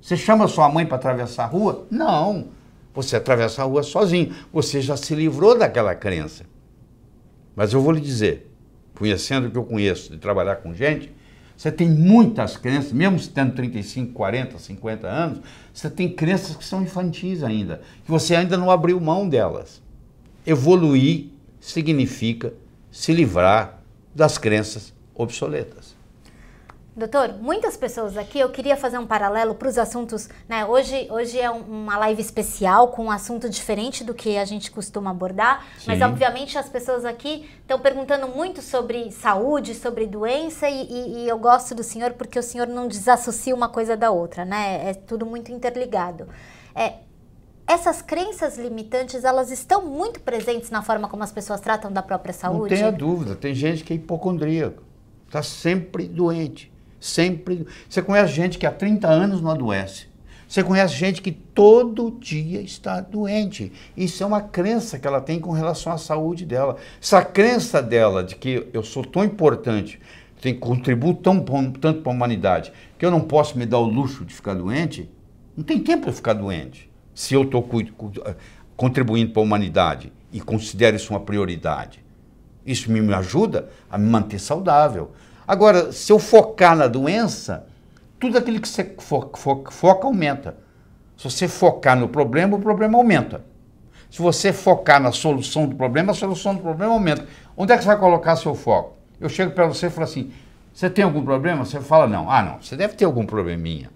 Você 0.02 0.18
chama 0.18 0.48
sua 0.48 0.70
mãe 0.70 0.86
para 0.86 0.98
atravessar 0.98 1.43
a 1.43 1.48
rua? 1.48 1.86
Não. 1.89 2.50
Você 2.93 3.16
atravessa 3.16 3.62
a 3.62 3.66
rua 3.66 3.84
sozinho. 3.84 4.34
Você 4.54 4.82
já 4.82 4.96
se 4.96 5.14
livrou 5.14 5.58
daquela 5.58 5.93
crença. 5.93 6.46
Mas 7.56 7.74
eu 7.74 7.82
vou 7.82 7.91
lhe 7.91 8.02
dizer, 8.02 8.52
conhecendo 8.98 9.48
o 9.48 9.52
que 9.52 9.58
eu 9.58 9.64
conheço 9.64 10.12
de 10.12 10.18
trabalhar 10.18 10.58
com 10.58 10.74
gente, 10.74 11.14
você 11.58 11.72
tem 11.72 11.89
muitas 11.89 12.58
crenças, 12.58 12.91
mesmo 12.91 13.20
tendo 13.30 13.53
35, 13.53 14.14
40, 14.14 14.60
50 14.60 15.08
anos, 15.08 15.39
você 15.74 15.89
tem 15.89 16.10
crenças 16.10 16.56
que 16.56 16.66
são 16.66 16.84
infantis 16.84 17.43
ainda, 17.43 17.82
que 18.03 18.12
você 18.12 18.36
ainda 18.36 18.58
não 18.58 18.70
abriu 18.70 18.99
mão 18.99 19.28
delas. 19.28 19.82
Evoluir 20.45 21.28
significa 21.60 22.53
se 22.91 23.14
livrar 23.14 23.82
das 24.14 24.38
crenças 24.38 24.93
obsoletas. 25.14 25.95
Doutor, 26.96 27.34
muitas 27.41 27.76
pessoas 27.76 28.16
aqui, 28.16 28.39
eu 28.39 28.50
queria 28.50 28.78
fazer 28.78 28.98
um 28.98 29.06
paralelo 29.06 29.54
para 29.54 29.68
os 29.68 29.78
assuntos, 29.78 30.30
né? 30.48 30.66
Hoje, 30.66 31.10
hoje 31.12 31.38
é 31.38 31.52
um, 31.52 31.60
uma 31.60 31.98
live 31.98 32.22
especial 32.22 32.88
com 32.88 33.08
um 33.08 33.12
assunto 33.12 33.50
diferente 33.50 34.02
do 34.02 34.14
que 34.14 34.38
a 34.38 34.46
gente 34.46 34.72
costuma 34.72 35.12
abordar, 35.12 35.66
Sim. 35.78 35.88
mas 35.88 36.02
obviamente 36.02 36.58
as 36.58 36.70
pessoas 36.70 37.04
aqui 37.04 37.50
estão 37.60 37.78
perguntando 37.82 38.30
muito 38.30 38.62
sobre 38.62 39.12
saúde, 39.12 39.76
sobre 39.76 40.08
doença 40.08 40.70
e, 40.70 40.84
e, 40.84 41.18
e, 41.18 41.28
eu 41.28 41.38
gosto 41.38 41.76
do 41.76 41.84
senhor 41.84 42.14
porque 42.14 42.39
o 42.39 42.43
senhor 42.43 42.66
não 42.66 42.88
desassocia 42.88 43.54
uma 43.54 43.68
coisa 43.68 43.98
da 43.98 44.10
outra, 44.10 44.46
né? 44.46 44.89
É 44.89 44.93
tudo 44.93 45.26
muito 45.26 45.52
interligado. 45.52 46.30
É, 46.74 47.00
essas 47.68 48.02
crenças 48.02 48.58
limitantes, 48.58 49.26
elas 49.26 49.52
estão 49.52 49.86
muito 49.86 50.22
presentes 50.22 50.70
na 50.70 50.82
forma 50.82 51.10
como 51.10 51.24
as 51.24 51.32
pessoas 51.34 51.60
tratam 51.60 51.91
da 51.91 52.02
própria 52.02 52.34
saúde? 52.34 52.74
Não 52.74 52.80
tenha 52.80 52.91
dúvida, 52.91 53.36
tem 53.36 53.54
gente 53.54 53.84
que 53.84 53.91
é 53.91 53.98
hipocondríaco, 53.98 54.82
está 55.28 55.43
sempre 55.43 56.08
doente 56.08 56.74
Sempre. 57.06 57.68
Você 57.88 58.01
conhece 58.01 58.34
gente 58.34 58.58
que 58.58 58.66
há 58.66 58.72
30 58.72 59.08
anos 59.08 59.39
não 59.39 59.51
adoece. 59.51 60.08
Você 60.47 60.64
conhece 60.64 60.95
gente 60.95 61.22
que 61.22 61.32
todo 61.32 62.18
dia 62.20 62.60
está 62.62 62.99
doente. 62.99 63.72
Isso 63.95 64.24
é 64.24 64.26
uma 64.26 64.41
crença 64.41 64.97
que 64.97 65.06
ela 65.06 65.22
tem 65.22 65.39
com 65.39 65.51
relação 65.51 65.93
à 65.93 65.99
saúde 65.99 66.45
dela. 66.45 66.78
Essa 66.99 67.24
crença 67.24 67.80
dela 67.80 68.24
de 68.24 68.36
que 68.36 68.68
eu 68.74 68.84
sou 68.84 69.06
tão 69.06 69.24
importante, 69.24 69.99
tenho, 70.41 70.58
contribuo 70.58 71.14
tão, 71.14 71.39
tanto 71.80 72.01
para 72.01 72.12
a 72.12 72.16
humanidade, 72.16 72.74
que 72.97 73.06
eu 73.06 73.12
não 73.12 73.22
posso 73.22 73.56
me 73.56 73.68
dar 73.68 73.78
o 73.78 73.86
luxo 73.86 74.26
de 74.26 74.34
ficar 74.34 74.56
doente, 74.56 75.08
não 75.56 75.64
tem 75.64 75.80
tempo 75.80 76.06
para 76.06 76.14
ficar 76.14 76.34
doente. 76.34 76.89
Se 77.14 77.36
eu 77.36 77.43
estou 77.43 77.68
contribuindo 78.76 79.32
para 79.32 79.41
a 79.43 79.45
humanidade 79.45 80.12
e 80.34 80.41
considero 80.41 80.95
isso 80.95 81.14
uma 81.14 81.20
prioridade. 81.20 82.03
Isso 82.66 82.91
me 82.91 83.14
ajuda 83.14 83.70
a 83.91 83.95
me 83.95 84.10
manter 84.10 84.39
saudável. 84.39 85.12
Agora, 85.48 85.91
se 85.91 86.12
eu 86.12 86.20
focar 86.20 86.76
na 86.76 86.88
doença, 86.88 87.68
tudo 88.20 88.38
aquilo 88.38 88.60
que 88.60 88.68
você 88.68 88.96
foca, 88.98 89.38
foca, 89.38 89.72
foca 89.72 90.08
aumenta. 90.08 90.58
Se 91.18 91.30
você 91.30 91.48
focar 91.48 91.98
no 91.98 92.10
problema, 92.10 92.58
o 92.58 92.60
problema 92.60 92.98
aumenta. 92.98 93.43
Se 94.10 94.22
você 94.22 94.54
focar 94.54 95.02
na 95.02 95.12
solução 95.12 95.68
do 95.68 95.76
problema, 95.76 96.12
a 96.12 96.16
solução 96.16 96.56
do 96.56 96.62
problema 96.62 96.93
aumenta. 96.93 97.26
Onde 97.56 97.74
é 97.74 97.78
que 97.78 97.84
você 97.84 97.88
vai 97.88 98.00
colocar 98.00 98.36
seu 98.36 98.56
foco? 98.56 98.96
Eu 99.20 99.30
chego 99.30 99.52
para 99.52 99.68
você 99.68 99.88
e 99.88 99.89
falo 99.89 100.06
assim: 100.06 100.32
você 100.74 100.89
tem 100.89 101.06
algum 101.06 101.24
problema? 101.24 101.64
Você 101.64 101.80
fala 101.80 102.08
não. 102.08 102.30
Ah, 102.30 102.41
não, 102.43 102.62
você 102.62 102.76
deve 102.76 102.96
ter 102.96 103.06
algum 103.06 103.26
probleminha. 103.26 103.89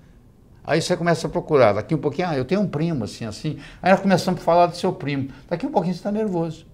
Aí 0.64 0.82
você 0.82 0.96
começa 0.96 1.28
a 1.28 1.30
procurar. 1.30 1.74
Daqui 1.74 1.96
um 1.96 1.98
pouquinho, 1.98 2.30
ah, 2.30 2.38
eu 2.38 2.46
tenho 2.46 2.62
um 2.62 2.68
primo 2.68 3.04
assim, 3.04 3.26
assim. 3.26 3.58
Aí 3.82 3.92
nós 3.92 4.00
começamos 4.00 4.40
a 4.40 4.44
falar 4.44 4.68
do 4.68 4.76
seu 4.76 4.94
primo. 4.94 5.30
Daqui 5.50 5.66
um 5.66 5.72
pouquinho 5.72 5.94
você 5.94 6.00
está 6.00 6.12
nervoso. 6.12 6.66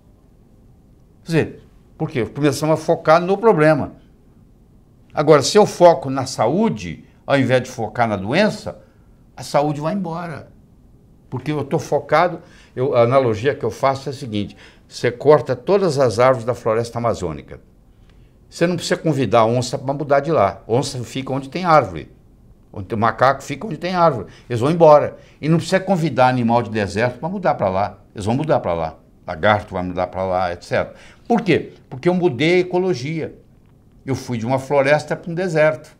Quer 1.23 1.25
dizer, 1.25 1.63
por 1.97 2.09
quê? 2.09 2.25
Começamos 2.25 2.79
a 2.79 2.83
focar 2.83 3.21
no 3.21 3.37
problema. 3.37 3.93
Agora, 5.15 5.41
se 5.41 5.57
eu 5.57 5.65
foco 5.65 6.09
na 6.09 6.25
saúde, 6.25 7.05
ao 7.25 7.39
invés 7.39 7.63
de 7.63 7.69
focar 7.69 8.05
na 8.05 8.17
doença, 8.17 8.81
a 9.37 9.43
saúde 9.43 9.79
vai 9.79 9.93
embora. 9.93 10.51
Porque 11.29 11.53
eu 11.53 11.61
estou 11.61 11.79
focado, 11.79 12.41
eu, 12.75 12.93
a 12.93 13.03
analogia 13.03 13.55
que 13.55 13.63
eu 13.63 13.71
faço 13.71 14.09
é 14.09 14.11
a 14.11 14.13
seguinte: 14.13 14.57
você 14.85 15.09
corta 15.09 15.55
todas 15.55 15.97
as 15.97 16.19
árvores 16.19 16.43
da 16.43 16.53
floresta 16.53 16.97
amazônica. 16.97 17.61
Você 18.49 18.67
não 18.67 18.75
precisa 18.75 18.97
convidar 18.97 19.39
a 19.39 19.45
onça 19.45 19.77
para 19.77 19.93
mudar 19.93 20.19
de 20.19 20.33
lá. 20.33 20.61
Onça 20.67 21.01
fica 21.01 21.31
onde 21.31 21.47
tem 21.47 21.63
árvore. 21.63 22.11
Tem 22.85 22.99
macaco 22.99 23.41
fica 23.41 23.65
onde 23.65 23.77
tem 23.77 23.95
árvore. 23.95 24.27
Eles 24.49 24.59
vão 24.59 24.69
embora. 24.69 25.17
E 25.41 25.47
não 25.47 25.57
precisa 25.57 25.79
convidar 25.79 26.27
animal 26.27 26.61
de 26.61 26.69
deserto 26.69 27.19
para 27.19 27.29
mudar 27.29 27.55
para 27.55 27.69
lá. 27.69 27.99
Eles 28.13 28.25
vão 28.25 28.35
mudar 28.35 28.59
para 28.59 28.73
lá. 28.73 28.95
Lagarto 29.25 29.73
vai 29.73 29.81
mudar 29.81 30.07
para 30.07 30.23
lá, 30.23 30.51
etc. 30.51 30.93
Por 31.25 31.41
quê? 31.41 31.73
Porque 31.89 32.09
eu 32.09 32.13
mudei 32.13 32.55
a 32.55 32.59
ecologia. 32.59 33.33
Eu 34.05 34.15
fui 34.15 34.37
de 34.37 34.45
uma 34.45 34.59
floresta 34.59 35.15
para 35.15 35.31
um 35.31 35.33
deserto. 35.33 35.97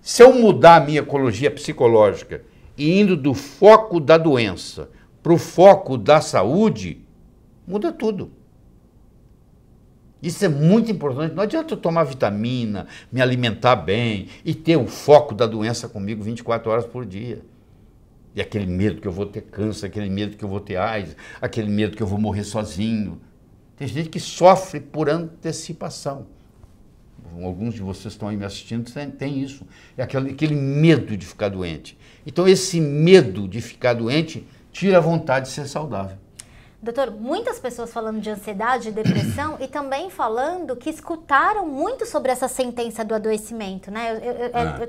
Se 0.00 0.22
eu 0.22 0.34
mudar 0.34 0.76
a 0.76 0.84
minha 0.84 1.00
ecologia 1.00 1.50
psicológica 1.50 2.42
e 2.76 3.00
indo 3.00 3.16
do 3.16 3.32
foco 3.32 3.98
da 3.98 4.18
doença 4.18 4.90
para 5.22 5.32
o 5.32 5.38
foco 5.38 5.96
da 5.96 6.20
saúde, 6.20 7.02
muda 7.66 7.90
tudo. 7.90 8.30
Isso 10.22 10.44
é 10.44 10.48
muito 10.48 10.90
importante. 10.90 11.34
Não 11.34 11.42
adianta 11.42 11.74
eu 11.74 11.78
tomar 11.78 12.04
vitamina, 12.04 12.86
me 13.10 13.20
alimentar 13.20 13.76
bem 13.76 14.28
e 14.44 14.54
ter 14.54 14.76
o 14.76 14.86
foco 14.86 15.34
da 15.34 15.46
doença 15.46 15.88
comigo 15.88 16.22
24 16.22 16.70
horas 16.70 16.86
por 16.86 17.04
dia. 17.04 17.42
E 18.34 18.40
aquele 18.40 18.66
medo 18.66 19.00
que 19.00 19.06
eu 19.06 19.12
vou 19.12 19.26
ter 19.26 19.42
câncer, 19.42 19.86
aquele 19.86 20.10
medo 20.10 20.36
que 20.36 20.44
eu 20.44 20.48
vou 20.48 20.60
ter 20.60 20.76
AIDS, 20.76 21.16
aquele 21.40 21.68
medo 21.70 21.96
que 21.96 22.02
eu 22.02 22.06
vou 22.06 22.18
morrer 22.18 22.44
sozinho. 22.44 23.20
Tem 23.76 23.88
gente 23.88 24.08
que 24.08 24.20
sofre 24.20 24.80
por 24.80 25.08
antecipação. 25.08 26.26
Alguns 27.42 27.74
de 27.74 27.82
vocês 27.82 28.14
estão 28.14 28.28
aí 28.28 28.36
me 28.36 28.44
assistindo, 28.44 28.90
tem, 28.92 29.10
tem 29.10 29.42
isso. 29.42 29.66
É 29.96 30.02
aquele, 30.02 30.30
aquele 30.30 30.54
medo 30.54 31.16
de 31.16 31.26
ficar 31.26 31.48
doente. 31.48 31.98
Então, 32.24 32.46
esse 32.46 32.80
medo 32.80 33.48
de 33.48 33.60
ficar 33.60 33.94
doente 33.94 34.46
tira 34.70 34.98
a 34.98 35.00
vontade 35.00 35.46
de 35.46 35.52
ser 35.52 35.66
saudável. 35.66 36.16
Doutor, 36.84 37.10
muitas 37.10 37.58
pessoas 37.58 37.90
falando 37.90 38.20
de 38.20 38.28
ansiedade 38.28 38.90
e 38.90 38.92
depressão 38.92 39.56
e 39.58 39.66
também 39.66 40.10
falando 40.10 40.76
que 40.76 40.90
escutaram 40.90 41.66
muito 41.66 42.04
sobre 42.04 42.30
essa 42.30 42.46
sentença 42.46 43.02
do 43.02 43.14
adoecimento, 43.14 43.90
né? 43.90 44.20
Eu, 44.22 44.32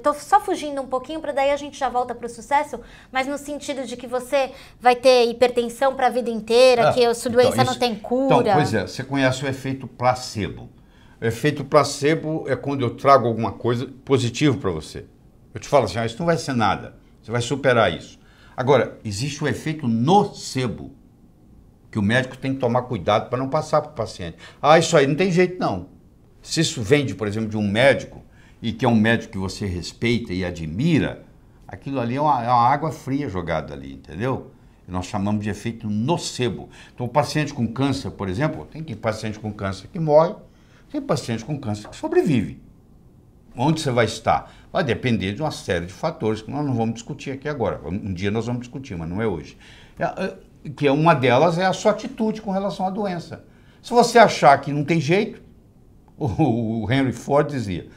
eu, 0.04 0.12
é. 0.12 0.14
só 0.14 0.42
fugindo 0.42 0.82
um 0.82 0.88
pouquinho 0.88 1.22
para 1.22 1.32
daí 1.32 1.52
a 1.52 1.56
gente 1.56 1.80
já 1.80 1.88
volta 1.88 2.14
para 2.14 2.26
o 2.26 2.30
sucesso, 2.30 2.82
mas 3.14 3.28
no 3.28 3.38
sentido 3.38 3.86
de 3.86 3.96
que 3.96 4.08
você 4.08 4.52
vai 4.78 4.94
ter 4.94 5.30
hipertensão 5.30 5.96
para 5.96 6.08
a 6.08 6.10
vida 6.10 6.30
inteira, 6.30 6.90
ah, 6.90 6.94
que 6.94 7.06
a 7.06 7.16
sua 7.16 7.30
então, 7.30 7.44
doença 7.44 7.62
isso, 7.62 7.72
não 7.72 7.80
tem 7.80 7.96
cura. 7.96 8.42
Então, 8.42 8.54
pois 8.56 8.74
é, 8.74 8.86
você 8.86 9.02
conhece 9.02 9.46
o 9.46 9.48
efeito 9.48 9.88
placebo. 9.88 10.70
O 11.22 11.26
efeito 11.26 11.64
placebo 11.64 12.44
é 12.46 12.58
quando 12.58 12.82
eu 12.82 12.98
trago 12.98 13.26
alguma 13.26 13.54
coisa 13.54 13.88
positiva 14.04 14.58
para 14.58 14.70
você. 14.70 15.06
Eu 15.54 15.62
te 15.62 15.70
falo 15.70 15.86
assim, 15.86 15.98
ah, 15.98 16.06
isso 16.06 16.20
não 16.20 16.26
vai 16.26 16.36
ser 16.36 16.54
nada, 16.54 16.98
você 17.22 17.32
vai 17.32 17.42
superar 17.42 17.94
isso. 17.94 18.20
Agora, 18.58 18.98
existe 19.06 19.42
o 19.42 19.48
efeito 19.48 19.88
nocebo 19.88 20.92
que 21.96 22.00
o 22.00 22.02
médico 22.02 22.38
tem 22.38 22.54
que 22.54 22.60
tomar 22.60 22.82
cuidado 22.82 23.30
para 23.30 23.40
não 23.40 23.48
passar 23.48 23.82
para 23.82 23.90
o 23.90 23.94
paciente. 23.94 24.36
Ah, 24.62 24.78
isso 24.78 24.98
aí 24.98 25.08
não 25.08 25.16
tem 25.16 25.32
jeito 25.32 25.58
não. 25.58 25.88
Se 26.42 26.60
isso 26.60 26.82
vem, 26.82 27.06
de, 27.06 27.16
por 27.16 27.26
exemplo, 27.26 27.48
de 27.48 27.56
um 27.56 27.66
médico, 27.66 28.22
e 28.62 28.74
que 28.74 28.84
é 28.84 28.90
um 28.90 28.96
médico 28.96 29.32
que 29.32 29.38
você 29.38 29.66
respeita 29.66 30.34
e 30.34 30.44
admira, 30.44 31.24
aquilo 31.66 32.02
ali 32.02 32.18
é 32.18 32.22
uma, 32.22 32.44
é 32.44 32.50
uma 32.50 32.68
água 32.68 32.92
fria 32.92 33.30
jogada 33.30 33.74
ali, 33.74 33.94
entendeu? 33.94 34.52
Nós 34.86 35.06
chamamos 35.06 35.42
de 35.42 35.50
efeito 35.50 35.90
nocebo. 35.90 36.68
Então, 36.94 37.06
o 37.06 37.10
paciente 37.10 37.54
com 37.54 37.66
câncer, 37.66 38.12
por 38.12 38.28
exemplo, 38.28 38.66
tem 38.66 38.84
que 38.84 38.94
paciente 38.94 39.40
com 39.40 39.54
câncer 39.54 39.88
que 39.88 39.98
morre, 39.98 40.36
tem 40.92 41.02
paciente 41.02 41.46
com 41.46 41.58
câncer 41.58 41.88
que 41.88 41.96
sobrevive. 41.96 42.62
Onde 43.56 43.80
você 43.80 43.90
vai 43.90 44.04
estar? 44.04 44.54
Vai 44.70 44.84
depender 44.84 45.32
de 45.32 45.42
uma 45.42 45.52
série 45.52 45.86
de 45.86 45.94
fatores 45.94 46.42
que 46.42 46.52
nós 46.52 46.66
não 46.66 46.74
vamos 46.74 46.96
discutir 46.96 47.32
aqui 47.32 47.48
agora. 47.48 47.80
Um 47.88 48.14
dia 48.14 48.30
nós 48.30 48.48
vamos 48.48 48.64
discutir, 48.64 48.98
mas 48.98 49.08
não 49.08 49.22
é 49.22 49.26
hoje. 49.26 49.58
Que 50.76 50.88
é 50.88 50.92
uma 50.92 51.14
delas 51.14 51.58
é 51.58 51.66
a 51.66 51.74
sua 51.74 51.92
atitude 51.92 52.42
com 52.42 52.52
relação 52.52 52.88
à 52.88 52.90
doença. 52.90 53.44
Se 53.82 53.92
você 53.92 54.18
achar 54.18 54.60
que 54.62 54.72
não 54.72 54.84
tem 54.84 55.00
jeito, 55.00 55.42
o 56.18 56.88
Henry 56.92 57.12
Ford 57.12 57.48
dizia, 57.48 57.88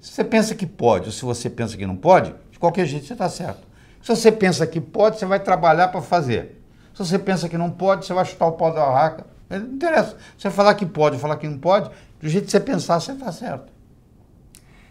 se 0.00 0.12
você 0.12 0.24
pensa 0.24 0.54
que 0.54 0.66
pode 0.66 1.06
ou 1.06 1.12
se 1.12 1.24
você 1.24 1.48
pensa 1.50 1.76
que 1.76 1.86
não 1.86 1.96
pode, 1.96 2.34
de 2.50 2.58
qualquer 2.58 2.86
jeito 2.86 3.06
você 3.06 3.12
está 3.12 3.28
certo. 3.28 3.66
Se 4.02 4.08
você 4.14 4.30
pensa 4.30 4.66
que 4.66 4.80
pode, 4.80 5.18
você 5.18 5.26
vai 5.26 5.40
trabalhar 5.40 5.88
para 5.88 6.00
fazer. 6.00 6.62
Se 6.94 7.04
você 7.04 7.18
pensa 7.18 7.48
que 7.48 7.58
não 7.58 7.70
pode, 7.70 8.06
você 8.06 8.14
vai 8.14 8.24
chutar 8.24 8.46
o 8.46 8.52
pau 8.52 8.72
da 8.72 8.88
raca. 8.88 9.26
Não 9.50 9.58
interessa. 9.58 10.16
Você 10.36 10.50
falar 10.50 10.74
que 10.74 10.86
pode, 10.86 11.18
falar 11.18 11.36
que 11.36 11.48
não 11.48 11.58
pode, 11.58 11.90
do 12.20 12.28
jeito 12.28 12.46
que 12.46 12.50
você 12.50 12.60
pensar, 12.60 13.00
você 13.00 13.12
está 13.12 13.30
certo. 13.30 13.75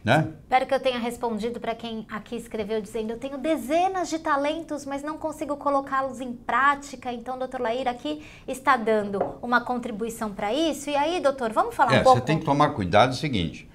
Né? 0.05 0.27
Espero 0.43 0.67
que 0.67 0.73
eu 0.75 0.79
tenha 0.79 0.99
respondido 0.99 1.59
para 1.59 1.73
quem 1.73 2.05
aqui 2.11 2.35
escreveu 2.35 2.79
dizendo: 2.79 3.09
eu 3.09 3.17
tenho 3.17 3.39
dezenas 3.39 4.07
de 4.07 4.19
talentos, 4.19 4.85
mas 4.85 5.01
não 5.01 5.17
consigo 5.17 5.57
colocá-los 5.57 6.21
em 6.21 6.31
prática. 6.31 7.11
Então, 7.11 7.39
doutor 7.39 7.59
Laíra 7.59 7.89
aqui 7.89 8.23
está 8.47 8.77
dando 8.77 9.19
uma 9.41 9.61
contribuição 9.61 10.31
para 10.31 10.53
isso. 10.53 10.91
E 10.91 10.95
aí, 10.95 11.19
doutor, 11.19 11.51
vamos 11.51 11.73
falar 11.73 11.95
é, 11.95 11.99
um 12.01 12.03
pouco. 12.03 12.19
Você 12.19 12.25
tem 12.25 12.37
que 12.37 12.45
tomar 12.45 12.69
cuidado 12.69 13.09
é 13.09 13.13
o 13.13 13.17
seguinte: 13.17 13.67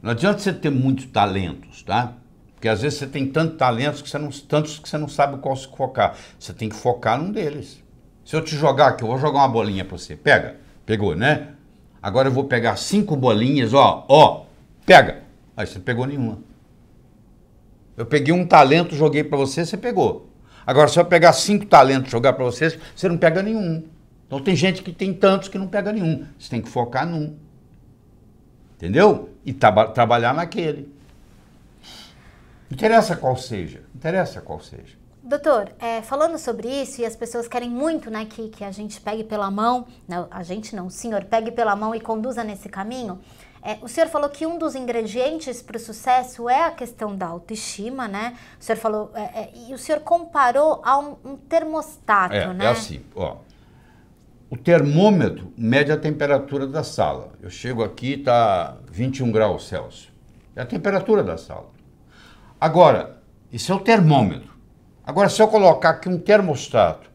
não 0.00 0.12
adianta 0.12 0.38
você 0.38 0.52
ter 0.52 0.70
muitos 0.70 1.06
talentos, 1.06 1.82
tá? 1.82 2.12
Porque 2.54 2.68
às 2.68 2.80
vezes 2.80 3.00
você 3.00 3.08
tem 3.08 3.26
tantos 3.26 3.58
talentos 3.58 4.00
que 4.02 4.08
você 4.08 4.18
não, 4.18 4.30
tantos 4.30 4.78
que 4.78 4.88
você 4.88 4.96
não 4.96 5.08
sabe 5.08 5.38
qual 5.38 5.56
se 5.56 5.66
focar. 5.66 6.14
Você 6.38 6.54
tem 6.54 6.68
que 6.68 6.76
focar 6.76 7.20
num 7.20 7.32
deles. 7.32 7.82
Se 8.24 8.36
eu 8.36 8.40
te 8.40 8.54
jogar 8.54 8.86
aqui, 8.86 9.02
eu 9.02 9.08
vou 9.08 9.18
jogar 9.18 9.40
uma 9.40 9.48
bolinha 9.48 9.84
para 9.84 9.98
você. 9.98 10.14
Pega. 10.14 10.58
Pegou, 10.86 11.16
né? 11.16 11.48
Agora 12.00 12.28
eu 12.28 12.32
vou 12.32 12.44
pegar 12.44 12.76
cinco 12.76 13.16
bolinhas, 13.16 13.74
ó, 13.74 14.06
ó, 14.08 14.44
pega. 14.86 15.21
Aí 15.56 15.66
você 15.66 15.78
não 15.78 15.84
pegou 15.84 16.06
nenhuma. 16.06 16.38
Eu 17.96 18.06
peguei 18.06 18.32
um 18.32 18.46
talento, 18.46 18.94
joguei 18.94 19.22
para 19.22 19.36
você, 19.36 19.64
você 19.64 19.76
pegou. 19.76 20.28
Agora, 20.66 20.88
se 20.88 20.98
eu 20.98 21.04
pegar 21.04 21.32
cinco 21.32 21.66
talentos 21.66 22.08
e 22.08 22.12
jogar 22.12 22.32
para 22.32 22.44
você, 22.44 22.78
você 22.94 23.08
não 23.08 23.18
pega 23.18 23.42
nenhum. 23.42 23.84
Então 24.26 24.40
tem 24.40 24.56
gente 24.56 24.82
que 24.82 24.92
tem 24.92 25.12
tantos 25.12 25.48
que 25.48 25.58
não 25.58 25.68
pega 25.68 25.92
nenhum. 25.92 26.26
Você 26.38 26.48
tem 26.48 26.62
que 26.62 26.68
focar 26.68 27.06
num. 27.06 27.36
Entendeu? 28.76 29.30
E 29.44 29.52
tra 29.52 29.88
trabalhar 29.88 30.32
naquele. 30.32 30.92
Interessa 32.70 33.14
qual 33.14 33.36
seja. 33.36 33.82
Interessa 33.94 34.40
qual 34.40 34.60
seja. 34.60 34.96
Doutor, 35.22 35.70
é, 35.78 36.02
falando 36.02 36.36
sobre 36.36 36.68
isso, 36.68 37.00
e 37.00 37.06
as 37.06 37.14
pessoas 37.14 37.46
querem 37.46 37.70
muito 37.70 38.10
né, 38.10 38.24
que, 38.24 38.48
que 38.48 38.64
a 38.64 38.72
gente 38.72 39.00
pegue 39.00 39.22
pela 39.22 39.50
mão, 39.52 39.86
não, 40.08 40.26
a 40.28 40.42
gente 40.42 40.74
não, 40.74 40.86
o 40.86 40.90
senhor 40.90 41.24
pegue 41.24 41.52
pela 41.52 41.76
mão 41.76 41.94
e 41.94 42.00
conduza 42.00 42.42
nesse 42.42 42.68
caminho. 42.68 43.20
É, 43.64 43.78
o 43.80 43.86
senhor 43.86 44.08
falou 44.08 44.28
que 44.28 44.44
um 44.44 44.58
dos 44.58 44.74
ingredientes 44.74 45.62
para 45.62 45.76
o 45.76 45.80
sucesso 45.80 46.48
é 46.48 46.64
a 46.64 46.70
questão 46.72 47.14
da 47.14 47.26
autoestima, 47.26 48.08
né? 48.08 48.36
O 48.60 48.64
senhor 48.64 48.76
falou, 48.76 49.12
é, 49.14 49.20
é, 49.22 49.50
e 49.68 49.72
o 49.72 49.78
senhor 49.78 50.00
comparou 50.00 50.80
a 50.84 50.98
um, 50.98 51.16
um 51.24 51.36
termostato, 51.36 52.34
é, 52.34 52.52
né? 52.52 52.64
É 52.64 52.68
assim, 52.68 53.04
ó. 53.14 53.36
O 54.50 54.56
termômetro 54.56 55.52
mede 55.56 55.92
a 55.92 55.96
temperatura 55.96 56.66
da 56.66 56.82
sala. 56.82 57.32
Eu 57.40 57.48
chego 57.48 57.84
aqui, 57.84 58.14
está 58.14 58.76
21 58.90 59.30
graus 59.30 59.68
Celsius. 59.68 60.12
É 60.56 60.60
a 60.60 60.66
temperatura 60.66 61.22
da 61.22 61.38
sala. 61.38 61.70
Agora, 62.60 63.22
isso 63.50 63.72
é 63.72 63.74
o 63.74 63.80
termômetro. 63.80 64.52
Agora, 65.06 65.28
se 65.28 65.40
eu 65.40 65.48
colocar 65.48 65.90
aqui 65.90 66.08
um 66.08 66.18
termostato 66.18 67.10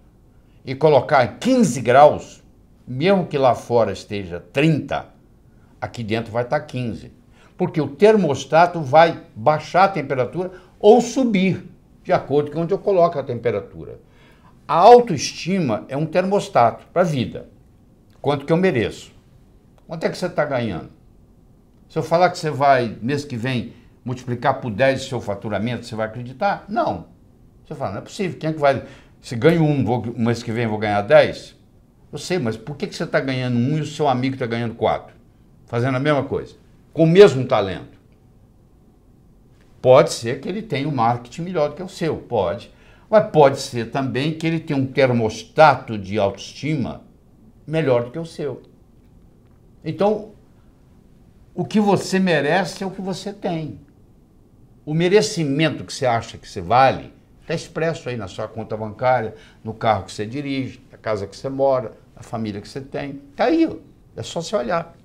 e 0.66 0.74
colocar 0.74 1.40
15 1.40 1.82
graus, 1.82 2.44
mesmo 2.88 3.28
que 3.28 3.38
lá 3.38 3.54
fora 3.54 3.92
esteja 3.92 4.40
30, 4.52 5.17
aqui 5.82 6.04
dentro 6.04 6.32
vai 6.32 6.44
estar 6.44 6.60
15. 6.60 7.12
Porque 7.58 7.82
o 7.82 7.88
termostato 7.88 8.82
vai 8.82 9.24
baixar 9.36 9.86
a 9.86 9.90
temperatura 9.90 10.52
ou 10.80 11.02
subir, 11.02 11.66
de 12.04 12.14
acordo 12.14 12.52
com 12.52 12.62
onde 12.62 12.74
eu 12.74 12.80
coloco 12.80 13.18
a 13.18 13.24
temperatura. 13.24 14.00
A 14.68 14.76
autoestima 14.76 15.86
é 15.88 15.98
um 15.98 16.06
termostato 16.06 16.86
para 16.94 17.02
a 17.02 17.06
vida. 17.06 17.50
Quanto 18.22 18.46
que 18.46 18.52
eu 18.52 18.58
mereço? 18.58 19.12
Quanto 19.88 20.04
é 20.04 20.10
que 20.10 20.18
você 20.18 20.26
está 20.26 20.44
ganhando? 20.44 20.90
Se 21.90 21.98
eu 21.98 22.04
falar 22.04 22.30
que 22.30 22.38
você 22.38 22.50
vai, 22.50 22.98
mês 23.02 23.24
que 23.24 23.38
vem, 23.38 23.74
multiplicar 24.04 24.60
por 24.60 24.70
10 24.72 25.06
o 25.06 25.10
seu 25.10 25.22
faturamento, 25.22 25.86
você 25.86 25.96
vai 25.96 26.08
acreditar? 26.08 26.66
Não. 26.68 27.08
Você 27.66 27.76
fala, 27.76 27.92
não 27.92 27.98
é 28.00 28.02
possível, 28.02 28.38
quem 28.38 28.50
é 28.50 28.54
que 28.54 28.60
vai. 28.60 28.84
Se 29.22 29.36
ganho 29.36 29.64
um, 29.64 29.84
vou, 29.84 30.14
mês 30.16 30.44
que 30.44 30.52
vem 30.52 30.68
vou 30.68 30.78
ganhar 30.78 31.02
10? 31.02 31.56
Eu 32.12 32.18
sei, 32.18 32.40
mas 32.40 32.56
por 32.56 32.78
que, 32.78 32.88
que 32.88 32.96
você 32.96 33.04
está 33.04 33.20
ganhando 33.20 33.58
um 33.58 33.78
e 33.78 33.82
o 33.82 33.86
seu 33.86 34.08
amigo 34.08 34.36
está 34.36 34.46
ganhando 34.46 34.76
quatro? 34.76 35.17
Fazendo 35.68 35.96
a 35.96 36.00
mesma 36.00 36.24
coisa, 36.24 36.56
com 36.92 37.04
o 37.04 37.08
mesmo 37.08 37.46
talento. 37.46 37.98
Pode 39.82 40.12
ser 40.12 40.42
que 40.42 40.50
ele 40.50 40.64
tenha 40.64 40.88
um 40.88 40.92
marketing 40.92 41.44
melhor 41.44 41.70
do 41.70 41.76
que 41.76 41.84
o 41.84 41.88
seu, 41.88 42.18
pode. 42.18 42.74
Mas 43.10 43.30
pode 43.30 43.60
ser 43.60 43.92
também 43.92 44.34
que 44.34 44.48
ele 44.48 44.60
tenha 44.60 44.80
um 44.80 44.88
termostato 44.88 45.98
de 45.98 46.18
autoestima 46.18 47.04
melhor 47.66 48.06
do 48.06 48.12
que 48.12 48.20
o 48.20 48.26
seu. 48.26 48.64
Então, 49.86 50.32
o 51.54 51.64
que 51.64 51.80
você 51.80 52.20
merece 52.20 52.84
é 52.84 52.88
o 52.88 52.92
que 52.92 53.02
você 53.02 53.32
tem. 53.32 53.80
O 54.84 54.94
merecimento 54.94 55.84
que 55.84 55.94
você 55.94 56.06
acha 56.06 56.38
que 56.38 56.50
você 56.50 56.60
vale 56.60 57.14
Está 57.48 57.56
expresso 57.56 58.10
aí 58.10 58.18
na 58.18 58.28
sua 58.28 58.46
conta 58.46 58.76
bancária, 58.76 59.34
no 59.64 59.74
carro 59.74 60.04
que 60.04 60.12
você 60.12 60.26
dirige, 60.26 60.82
na 60.92 60.98
casa 60.98 61.26
que 61.26 61.34
você 61.34 61.48
mora, 61.48 61.94
na 62.14 62.22
família 62.22 62.60
que 62.60 62.68
você 62.68 62.82
tem. 62.82 63.22
Está 63.32 63.46
aí, 63.46 63.64
é 64.18 64.22
só 64.22 64.42
você 64.42 64.54
olhar. 64.54 64.97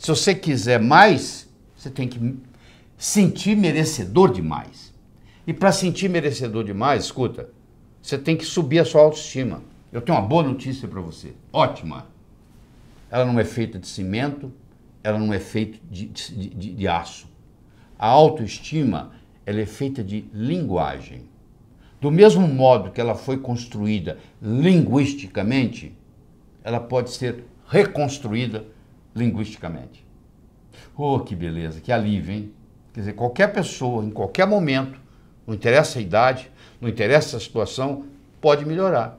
Se 0.00 0.08
você 0.08 0.34
quiser 0.34 0.80
mais, 0.80 1.46
você 1.76 1.90
tem 1.90 2.08
que 2.08 2.38
sentir 2.96 3.54
merecedor 3.54 4.32
demais. 4.32 4.94
E 5.46 5.52
para 5.52 5.70
sentir 5.72 6.08
merecedor 6.08 6.64
demais, 6.64 7.04
escuta, 7.04 7.50
você 8.00 8.16
tem 8.16 8.34
que 8.34 8.46
subir 8.46 8.78
a 8.78 8.84
sua 8.86 9.02
autoestima. 9.02 9.62
Eu 9.92 10.00
tenho 10.00 10.16
uma 10.16 10.26
boa 10.26 10.42
notícia 10.42 10.88
para 10.88 11.02
você. 11.02 11.34
Ótima. 11.52 12.06
Ela 13.10 13.26
não 13.26 13.38
é 13.38 13.44
feita 13.44 13.78
de 13.78 13.86
cimento, 13.86 14.50
ela 15.04 15.18
não 15.18 15.34
é 15.34 15.38
feita 15.38 15.78
de, 15.90 16.06
de, 16.06 16.46
de, 16.48 16.72
de 16.72 16.88
aço. 16.88 17.28
A 17.98 18.06
autoestima 18.06 19.12
ela 19.44 19.60
é 19.60 19.66
feita 19.66 20.02
de 20.02 20.24
linguagem. 20.32 21.28
Do 22.00 22.10
mesmo 22.10 22.48
modo 22.48 22.90
que 22.90 23.02
ela 23.02 23.14
foi 23.14 23.36
construída 23.36 24.16
linguisticamente, 24.40 25.94
ela 26.64 26.80
pode 26.80 27.10
ser 27.10 27.44
reconstruída 27.68 28.64
linguisticamente. 29.20 30.04
Oh, 30.96 31.20
que 31.20 31.36
beleza, 31.36 31.80
que 31.80 31.92
alívio, 31.92 32.34
hein? 32.34 32.52
Quer 32.92 33.00
dizer, 33.00 33.12
qualquer 33.12 33.52
pessoa, 33.52 34.04
em 34.04 34.10
qualquer 34.10 34.46
momento, 34.46 34.98
não 35.46 35.54
interessa 35.54 35.98
a 35.98 36.02
idade, 36.02 36.50
não 36.80 36.88
interessa 36.88 37.36
a 37.36 37.40
situação, 37.40 38.06
pode 38.40 38.64
melhorar. 38.64 39.18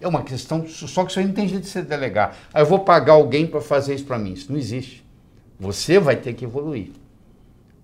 É 0.00 0.08
uma 0.08 0.22
questão, 0.22 0.66
só 0.66 1.04
que 1.04 1.18
aí 1.18 1.26
não 1.26 1.32
tem 1.32 1.48
jeito 1.48 1.62
de 1.62 1.68
se 1.68 1.82
delegar. 1.82 2.36
Aí 2.52 2.62
eu 2.62 2.66
vou 2.66 2.80
pagar 2.80 3.14
alguém 3.14 3.46
para 3.46 3.60
fazer 3.60 3.94
isso 3.94 4.04
para 4.04 4.18
mim. 4.18 4.32
Isso 4.32 4.50
não 4.50 4.58
existe. 4.58 5.04
Você 5.58 5.98
vai 5.98 6.16
ter 6.16 6.34
que 6.34 6.44
evoluir. 6.44 6.90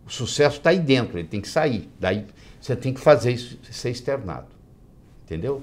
O 0.07 0.11
sucesso 0.11 0.59
está 0.59 0.71
aí 0.71 0.79
dentro, 0.79 1.19
ele 1.19 1.29
tem 1.29 1.41
que 1.41 1.49
sair. 1.49 1.89
Daí 1.99 2.27
você 2.61 2.77
tem 2.77 2.93
que 2.93 3.01
fazer 3.01 3.33
isso 3.33 3.59
ser 3.71 3.91
externado. 3.91 4.49
Entendeu? 5.25 5.63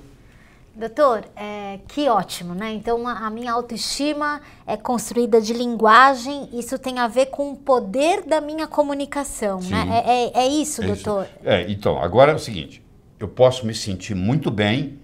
Doutor, 0.76 1.26
é, 1.36 1.80
que 1.90 2.08
ótimo, 2.08 2.54
né? 2.54 2.72
Então 2.74 3.06
a 3.08 3.30
minha 3.30 3.52
autoestima 3.52 4.40
é 4.66 4.78
construída 4.78 5.42
de 5.42 5.52
linguagem, 5.52 6.48
isso 6.54 6.80
tem 6.80 7.00
a 7.00 7.08
ver 7.08 7.28
com 7.28 7.52
o 7.52 7.56
poder 7.58 8.24
da 8.26 8.40
minha 8.40 8.66
comunicação, 8.66 9.62
Sim. 9.62 9.72
né? 9.72 10.04
É, 10.06 10.12
é, 10.12 10.46
é 10.46 10.48
isso, 10.48 10.82
é 10.82 10.88
doutor? 10.88 11.24
Isso. 11.24 11.50
É, 11.50 11.70
então, 11.70 12.02
agora 12.02 12.32
é 12.32 12.36
o 12.36 12.40
seguinte, 12.40 12.82
eu 13.20 13.28
posso 13.28 13.66
me 13.66 13.74
sentir 13.74 14.16
muito 14.16 14.50
bem 14.50 15.00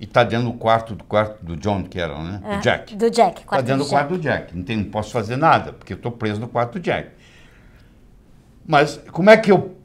e 0.00 0.06
tá 0.06 0.24
dentro 0.24 0.50
do 0.50 0.54
quarto 0.54 0.96
do 0.96 1.04
quarto 1.04 1.44
do 1.44 1.56
John, 1.56 1.84
que 1.84 2.00
era, 2.00 2.18
né? 2.18 2.42
É, 2.44 2.56
do 2.56 2.62
Jack. 2.62 2.96
Do 2.96 3.08
Jack, 3.08 3.44
quarto 3.44 3.62
Tá 3.62 3.66
dentro 3.66 3.84
do, 3.84 3.84
do 3.84 3.90
quarto 3.90 4.08
do 4.08 4.18
Jack. 4.18 4.56
Não, 4.56 4.64
tem, 4.64 4.76
não 4.78 4.90
posso 4.90 5.12
fazer 5.12 5.36
nada, 5.36 5.72
porque 5.72 5.92
eu 5.92 5.96
estou 5.96 6.10
preso 6.10 6.40
no 6.40 6.48
quarto 6.48 6.72
do 6.72 6.80
Jack. 6.80 7.10
Mas 8.66 9.00
como 9.12 9.30
é 9.30 9.36
que 9.36 9.52
eu 9.52 9.76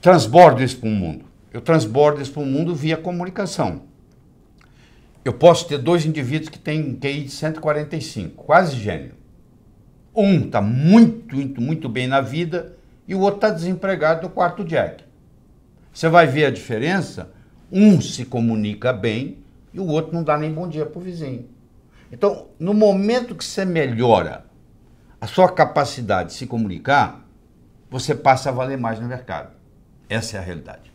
transbordo 0.00 0.62
isso 0.62 0.78
para 0.78 0.88
o 0.88 0.92
mundo? 0.92 1.26
Eu 1.52 1.60
transbordo 1.60 2.22
isso 2.22 2.32
para 2.32 2.42
o 2.42 2.46
mundo 2.46 2.74
via 2.74 2.96
comunicação. 2.96 3.82
Eu 5.24 5.32
posso 5.32 5.68
ter 5.68 5.78
dois 5.78 6.04
indivíduos 6.04 6.48
que 6.48 6.58
têm 6.58 6.96
QI 6.96 7.24
de 7.24 7.30
145, 7.30 8.44
quase 8.44 8.76
gênio. 8.76 9.14
Um 10.14 10.46
está 10.46 10.60
muito, 10.60 11.34
muito, 11.34 11.60
muito 11.60 11.88
bem 11.88 12.06
na 12.06 12.20
vida 12.20 12.76
e 13.06 13.14
o 13.14 13.20
outro 13.20 13.36
está 13.36 13.50
desempregado 13.50 14.22
no 14.22 14.30
quarto 14.30 14.64
jack. 14.64 15.04
Você 15.92 16.08
vai 16.08 16.26
ver 16.26 16.46
a 16.46 16.50
diferença? 16.50 17.30
Um 17.70 18.00
se 18.00 18.24
comunica 18.24 18.92
bem 18.92 19.38
e 19.72 19.78
o 19.80 19.86
outro 19.86 20.12
não 20.12 20.24
dá 20.24 20.36
nem 20.36 20.52
bom 20.52 20.68
dia 20.68 20.84
para 20.84 20.98
o 20.98 21.02
vizinho. 21.02 21.48
Então, 22.10 22.48
no 22.58 22.74
momento 22.74 23.34
que 23.34 23.44
você 23.44 23.64
melhora 23.64 24.44
a 25.20 25.26
sua 25.26 25.50
capacidade 25.50 26.30
de 26.30 26.34
se 26.34 26.46
comunicar, 26.46 27.26
você 27.88 28.14
passa 28.14 28.50
a 28.50 28.52
valer 28.52 28.76
mais 28.76 28.98
no 28.98 29.06
mercado. 29.06 29.52
Essa 30.08 30.36
é 30.36 30.40
a 30.40 30.42
realidade. 30.42 30.91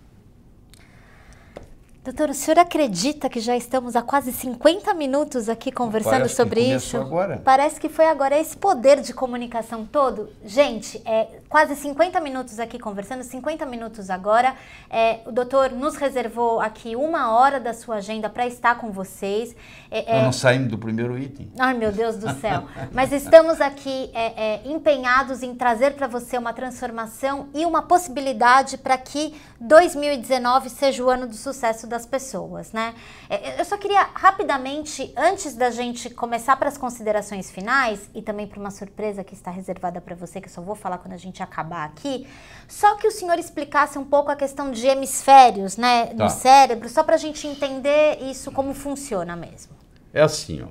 Doutor, 2.08 2.30
o 2.30 2.34
senhor 2.34 2.58
acredita 2.58 3.28
que 3.28 3.42
já 3.42 3.58
estamos 3.58 3.94
há 3.94 4.02
quase 4.02 4.32
50 4.32 4.94
minutos 4.94 5.50
aqui 5.50 5.74
conversando 5.74 6.14
Parece 6.14 6.36
sobre 6.36 6.62
que 6.62 6.74
isso? 6.74 6.96
Agora. 6.96 7.42
Parece 7.44 7.82
que 7.82 7.90
foi 7.90 8.06
agora 8.06 8.40
esse 8.40 8.56
poder 8.56 9.02
de 9.02 9.14
comunicação 9.14 9.86
todo. 9.86 10.30
Gente, 10.46 11.02
é 11.06 11.28
quase 11.50 11.76
50 11.76 12.22
minutos 12.22 12.62
aqui 12.62 12.80
conversando, 12.80 13.24
50 13.24 13.66
minutos 13.66 14.10
agora. 14.10 14.56
É, 14.90 15.20
o 15.26 15.34
doutor 15.34 15.74
nos 15.74 15.98
reservou 15.98 16.62
aqui 16.62 16.96
uma 16.96 17.36
hora 17.36 17.60
da 17.60 17.74
sua 17.74 17.96
agenda 17.96 18.30
para 18.30 18.48
estar 18.48 18.76
com 18.76 18.90
vocês. 18.90 19.54
É, 19.92 20.20
é... 20.20 20.24
não 20.24 20.32
saímos 20.32 20.70
do 20.70 20.78
primeiro 20.78 21.18
item. 21.18 21.52
Ai, 21.60 21.74
meu 21.74 21.92
Deus 21.92 22.16
do 22.16 22.34
céu. 22.40 22.64
Mas 22.94 23.12
estamos 23.12 23.60
aqui 23.60 24.10
é, 24.14 24.54
é, 24.54 24.62
empenhados 24.64 25.44
em 25.44 25.54
trazer 25.54 25.96
para 25.96 26.08
você 26.08 26.38
uma 26.38 26.54
transformação 26.54 27.50
e 27.54 27.66
uma 27.66 27.82
possibilidade 27.82 28.78
para 28.78 28.98
que 28.98 29.36
2019 29.60 30.70
seja 30.70 31.04
o 31.04 31.10
ano 31.10 31.28
do 31.28 31.36
sucesso 31.36 31.86
da 31.86 31.97
das 31.98 32.06
pessoas, 32.06 32.72
né? 32.72 32.94
É, 33.28 33.60
eu 33.60 33.66
só 33.66 33.76
queria 33.76 34.04
rapidamente, 34.14 35.12
antes 35.18 35.56
da 35.56 35.72
gente 35.72 36.12
começar 36.12 36.56
para 36.56 36.70
as 36.70 36.78
considerações 36.78 37.50
finais 37.50 38.08
e 38.14 38.22
também 38.22 38.46
para 38.46 38.60
uma 38.60 38.70
surpresa 38.70 39.24
que 39.24 39.34
está 39.34 39.50
reservada 39.50 40.00
para 40.00 40.16
você, 40.16 40.40
que 40.40 40.48
eu 40.48 40.52
só 40.52 40.62
vou 40.62 40.76
falar 40.76 41.00
quando 41.00 41.14
a 41.14 41.18
gente 41.18 41.42
acabar 41.42 41.86
aqui, 41.86 42.28
só 42.68 42.96
que 42.96 43.08
o 43.08 43.12
senhor 43.12 43.40
explicasse 43.40 43.98
um 43.98 44.06
pouco 44.06 44.30
a 44.30 44.36
questão 44.36 44.70
de 44.72 44.86
hemisférios, 44.86 45.76
né, 45.76 46.08
tá. 46.08 46.24
no 46.24 46.30
cérebro, 46.30 46.88
só 46.88 47.04
para 47.04 47.16
a 47.16 47.18
gente 47.18 47.48
entender 47.48 48.20
isso 48.22 48.52
como 48.52 48.74
funciona 48.76 49.36
mesmo. 49.36 49.76
É 50.14 50.22
assim, 50.22 50.62
ó. 50.62 50.68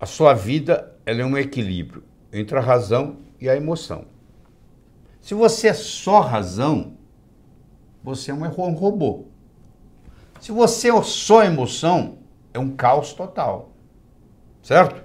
A 0.00 0.06
sua 0.06 0.34
vida 0.34 0.96
ela 1.06 1.22
é 1.22 1.24
um 1.24 1.36
equilíbrio 1.36 2.04
entre 2.32 2.58
a 2.58 2.60
razão 2.60 3.18
e 3.40 3.48
a 3.48 3.56
emoção. 3.56 4.04
Se 5.20 5.34
você 5.34 5.68
é 5.68 5.74
só 5.74 6.20
razão, 6.20 6.96
você 8.02 8.30
é 8.30 8.34
um 8.34 8.72
robô. 8.74 9.26
Se 10.40 10.52
você 10.52 10.90
é 10.90 11.02
só 11.02 11.42
emoção, 11.42 12.18
é 12.54 12.58
um 12.58 12.70
caos 12.70 13.12
total. 13.12 13.72
Certo? 14.62 15.02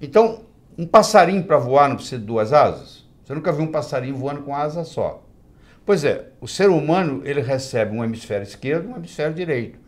Então, 0.00 0.42
um 0.76 0.86
passarinho 0.86 1.42
para 1.44 1.58
voar 1.58 1.88
não 1.88 1.96
precisa 1.96 2.18
de 2.18 2.26
duas 2.26 2.52
asas? 2.52 3.06
Você 3.24 3.34
nunca 3.34 3.52
viu 3.52 3.64
um 3.64 3.72
passarinho 3.72 4.16
voando 4.16 4.42
com 4.42 4.54
asa 4.54 4.84
só. 4.84 5.22
Pois 5.84 6.04
é, 6.04 6.28
o 6.40 6.46
ser 6.46 6.68
humano 6.68 7.22
ele 7.24 7.40
recebe 7.40 7.96
um 7.96 8.04
hemisfério 8.04 8.42
esquerdo 8.42 8.88
e 8.88 8.92
um 8.92 8.96
hemisfério 8.96 9.34
direito, 9.34 9.78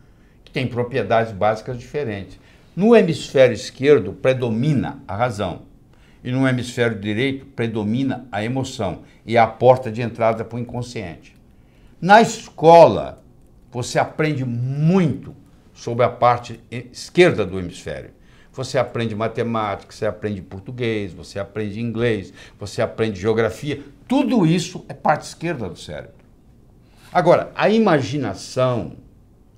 que 0.43 0.51
tem 0.51 0.67
propriedades 0.67 1.31
básicas 1.31 1.77
diferentes. 1.77 2.39
No 2.75 2.95
hemisfério 2.95 3.53
esquerdo 3.53 4.13
predomina 4.13 5.01
a 5.07 5.15
razão 5.15 5.63
e 6.23 6.31
no 6.31 6.47
hemisfério 6.47 6.99
direito 6.99 7.45
predomina 7.45 8.27
a 8.31 8.43
emoção 8.43 9.03
e 9.25 9.37
é 9.37 9.39
a 9.39 9.47
porta 9.47 9.91
de 9.91 10.01
entrada 10.01 10.43
para 10.43 10.57
o 10.57 10.59
inconsciente. 10.59 11.35
Na 11.99 12.21
escola, 12.21 13.20
você 13.71 13.97
aprende 13.97 14.43
muito 14.43 15.35
sobre 15.73 16.03
a 16.05 16.09
parte 16.09 16.59
esquerda 16.69 17.45
do 17.45 17.57
hemisfério. 17.57 18.11
Você 18.53 18.77
aprende 18.77 19.15
matemática, 19.15 19.93
você 19.93 20.05
aprende 20.05 20.41
português, 20.41 21.13
você 21.13 21.39
aprende 21.39 21.79
inglês, 21.79 22.33
você 22.59 22.81
aprende 22.81 23.19
geografia. 23.19 23.81
Tudo 24.07 24.45
isso 24.45 24.85
é 24.89 24.93
parte 24.93 25.25
esquerda 25.25 25.69
do 25.69 25.77
cérebro. 25.77 26.15
Agora, 27.13 27.51
a 27.55 27.69
imaginação, 27.69 28.97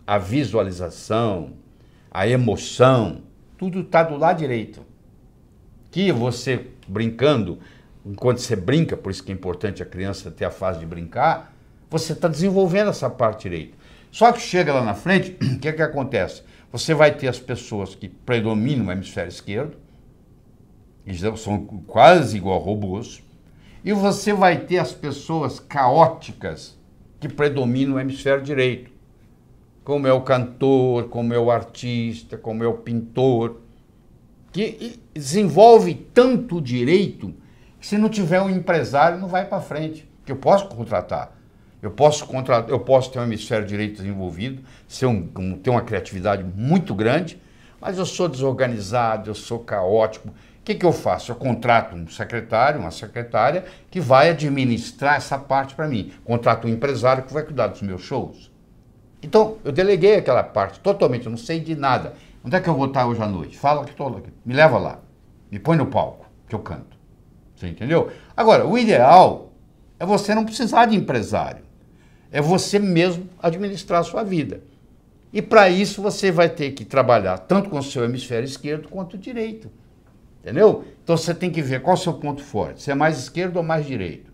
a 0.06 0.20
visualização, 0.20 1.54
a 2.12 2.28
emoção, 2.28 3.24
tudo 3.58 3.82
está 3.82 4.04
do 4.04 4.16
lado 4.16 4.38
direito. 4.38 4.86
Que 5.90 6.12
você 6.12 6.68
brincando, 6.88 7.60
enquanto 8.06 8.40
você 8.40 8.56
brinca, 8.56 8.96
por 8.96 9.12
isso 9.12 9.24
que 9.24 9.32
é 9.32 9.36
importante 9.36 9.82
a 9.82 9.86
criança 9.86 10.30
ter 10.30 10.46
a 10.46 10.52
fase 10.52 10.80
de 10.80 10.86
brincar, 10.86 11.56
você 11.90 12.14
está 12.14 12.28
desenvolvendo 12.28 12.90
essa 12.90 13.10
parte 13.10 13.50
direita. 13.50 13.83
Só 14.14 14.32
que 14.32 14.40
chega 14.40 14.72
lá 14.72 14.84
na 14.84 14.94
frente, 14.94 15.36
o 15.42 15.58
que, 15.58 15.68
é 15.68 15.72
que 15.72 15.82
acontece? 15.82 16.44
Você 16.72 16.94
vai 16.94 17.16
ter 17.16 17.28
as 17.28 17.40
pessoas 17.40 17.96
que 17.96 18.08
predominam 18.08 18.86
o 18.86 18.92
hemisfério 18.92 19.30
esquerdo, 19.30 19.76
e 21.04 21.16
são 21.36 21.66
quase 21.88 22.38
igual 22.38 22.60
robôs, 22.60 23.24
e 23.84 23.92
você 23.92 24.32
vai 24.32 24.60
ter 24.66 24.78
as 24.78 24.94
pessoas 24.94 25.60
caóticas 25.60 26.78
que 27.20 27.28
predominam 27.28 27.96
o 27.96 28.00
hemisfério 28.00 28.44
direito, 28.44 28.92
como 29.84 30.06
é 30.06 30.14
o 30.14 30.22
cantor, 30.22 31.10
como 31.10 31.34
é 31.34 31.40
o 31.40 31.50
artista, 31.50 32.38
como 32.38 32.64
é 32.64 32.68
o 32.68 32.78
pintor, 32.78 33.62
que 34.52 35.00
desenvolve 35.12 35.96
tanto 36.14 36.62
direito 36.62 37.34
que 37.80 37.88
se 37.88 37.98
não 37.98 38.10
tiver 38.10 38.40
um 38.44 38.50
empresário 38.50 39.20
não 39.20 39.28
vai 39.28 39.46
para 39.46 39.60
frente, 39.60 40.08
que 40.24 40.32
eu 40.32 40.38
posso 40.38 40.68
contratar. 40.68 41.36
Eu 41.84 41.92
posso, 41.92 42.26
contra, 42.26 42.64
eu 42.70 42.80
posso 42.80 43.12
ter 43.12 43.20
um 43.20 43.24
hemisfério 43.24 43.68
direito 43.68 43.98
desenvolvido, 43.98 44.64
ser 44.88 45.06
um, 45.06 45.28
ter 45.58 45.70
uma 45.70 45.82
criatividade 45.82 46.42
muito 46.42 46.96
grande, 46.96 47.38
mas 47.82 47.98
eu 47.98 48.06
sou 48.06 48.30
desorganizado, 48.30 49.30
eu 49.30 49.36
sou 49.36 49.60
caótico. 49.60 50.30
O 50.30 50.64
que, 50.64 50.76
que 50.76 50.86
eu 50.86 50.94
faço? 50.94 51.34
Eu 51.34 51.36
contrato 51.36 51.94
um 51.94 52.08
secretário, 52.08 52.80
uma 52.80 52.90
secretária, 52.90 53.66
que 53.92 54.00
vai 54.00 54.30
administrar 54.30 55.18
essa 55.18 55.38
parte 55.38 55.76
para 55.76 55.86
mim. 55.86 56.14
Contrato 56.24 56.68
um 56.68 56.70
empresário 56.70 57.24
que 57.24 57.34
vai 57.34 57.44
cuidar 57.44 57.68
dos 57.68 57.82
meus 57.82 58.02
shows. 58.02 58.50
Então, 59.22 59.58
eu 59.66 59.74
deleguei 59.74 60.16
aquela 60.16 60.42
parte 60.42 60.80
totalmente, 60.80 61.26
eu 61.26 61.32
não 61.32 61.38
sei 61.38 61.60
de 61.60 61.76
nada. 61.76 62.14
Onde 62.46 62.56
é 62.56 62.62
que 62.62 62.70
eu 62.70 62.76
vou 62.76 62.86
estar 62.86 63.06
hoje 63.06 63.22
à 63.22 63.28
noite? 63.28 63.58
Fala 63.58 63.84
que 63.84 63.92
estou 63.92 64.24
Me 64.46 64.54
leva 64.54 64.78
lá. 64.78 65.00
Me 65.52 65.60
põe 65.60 65.76
no 65.76 65.88
palco, 65.88 66.26
que 66.48 66.56
eu 66.56 66.60
canto. 66.60 66.98
Você 67.58 67.68
entendeu? 67.68 68.10
Agora, 68.38 68.66
o 68.66 68.78
ideal 68.78 69.52
é 70.00 70.06
você 70.06 70.34
não 70.34 70.46
precisar 70.46 70.86
de 70.86 70.96
empresário. 70.96 71.73
É 72.34 72.42
você 72.42 72.80
mesmo 72.80 73.30
administrar 73.40 74.02
a 74.02 74.04
sua 74.04 74.24
vida. 74.24 74.62
E 75.32 75.40
para 75.40 75.70
isso 75.70 76.02
você 76.02 76.32
vai 76.32 76.50
ter 76.50 76.72
que 76.72 76.84
trabalhar 76.84 77.38
tanto 77.38 77.70
com 77.70 77.78
o 77.78 77.84
seu 77.84 78.04
hemisfério 78.04 78.46
esquerdo 78.46 78.90
quanto 78.90 79.20
direito. 79.20 79.70
Entendeu? 80.42 80.84
Então 81.04 81.16
você 81.16 81.32
tem 81.32 81.52
que 81.52 81.62
ver 81.62 81.84
qual 81.84 81.96
é 81.96 82.00
o 82.00 82.02
seu 82.02 82.14
ponto 82.16 82.44
forte. 82.44 82.82
Se 82.82 82.90
é 82.90 82.96
mais 82.96 83.20
esquerdo 83.20 83.58
ou 83.58 83.64
mais 83.64 83.86
direito. 83.86 84.34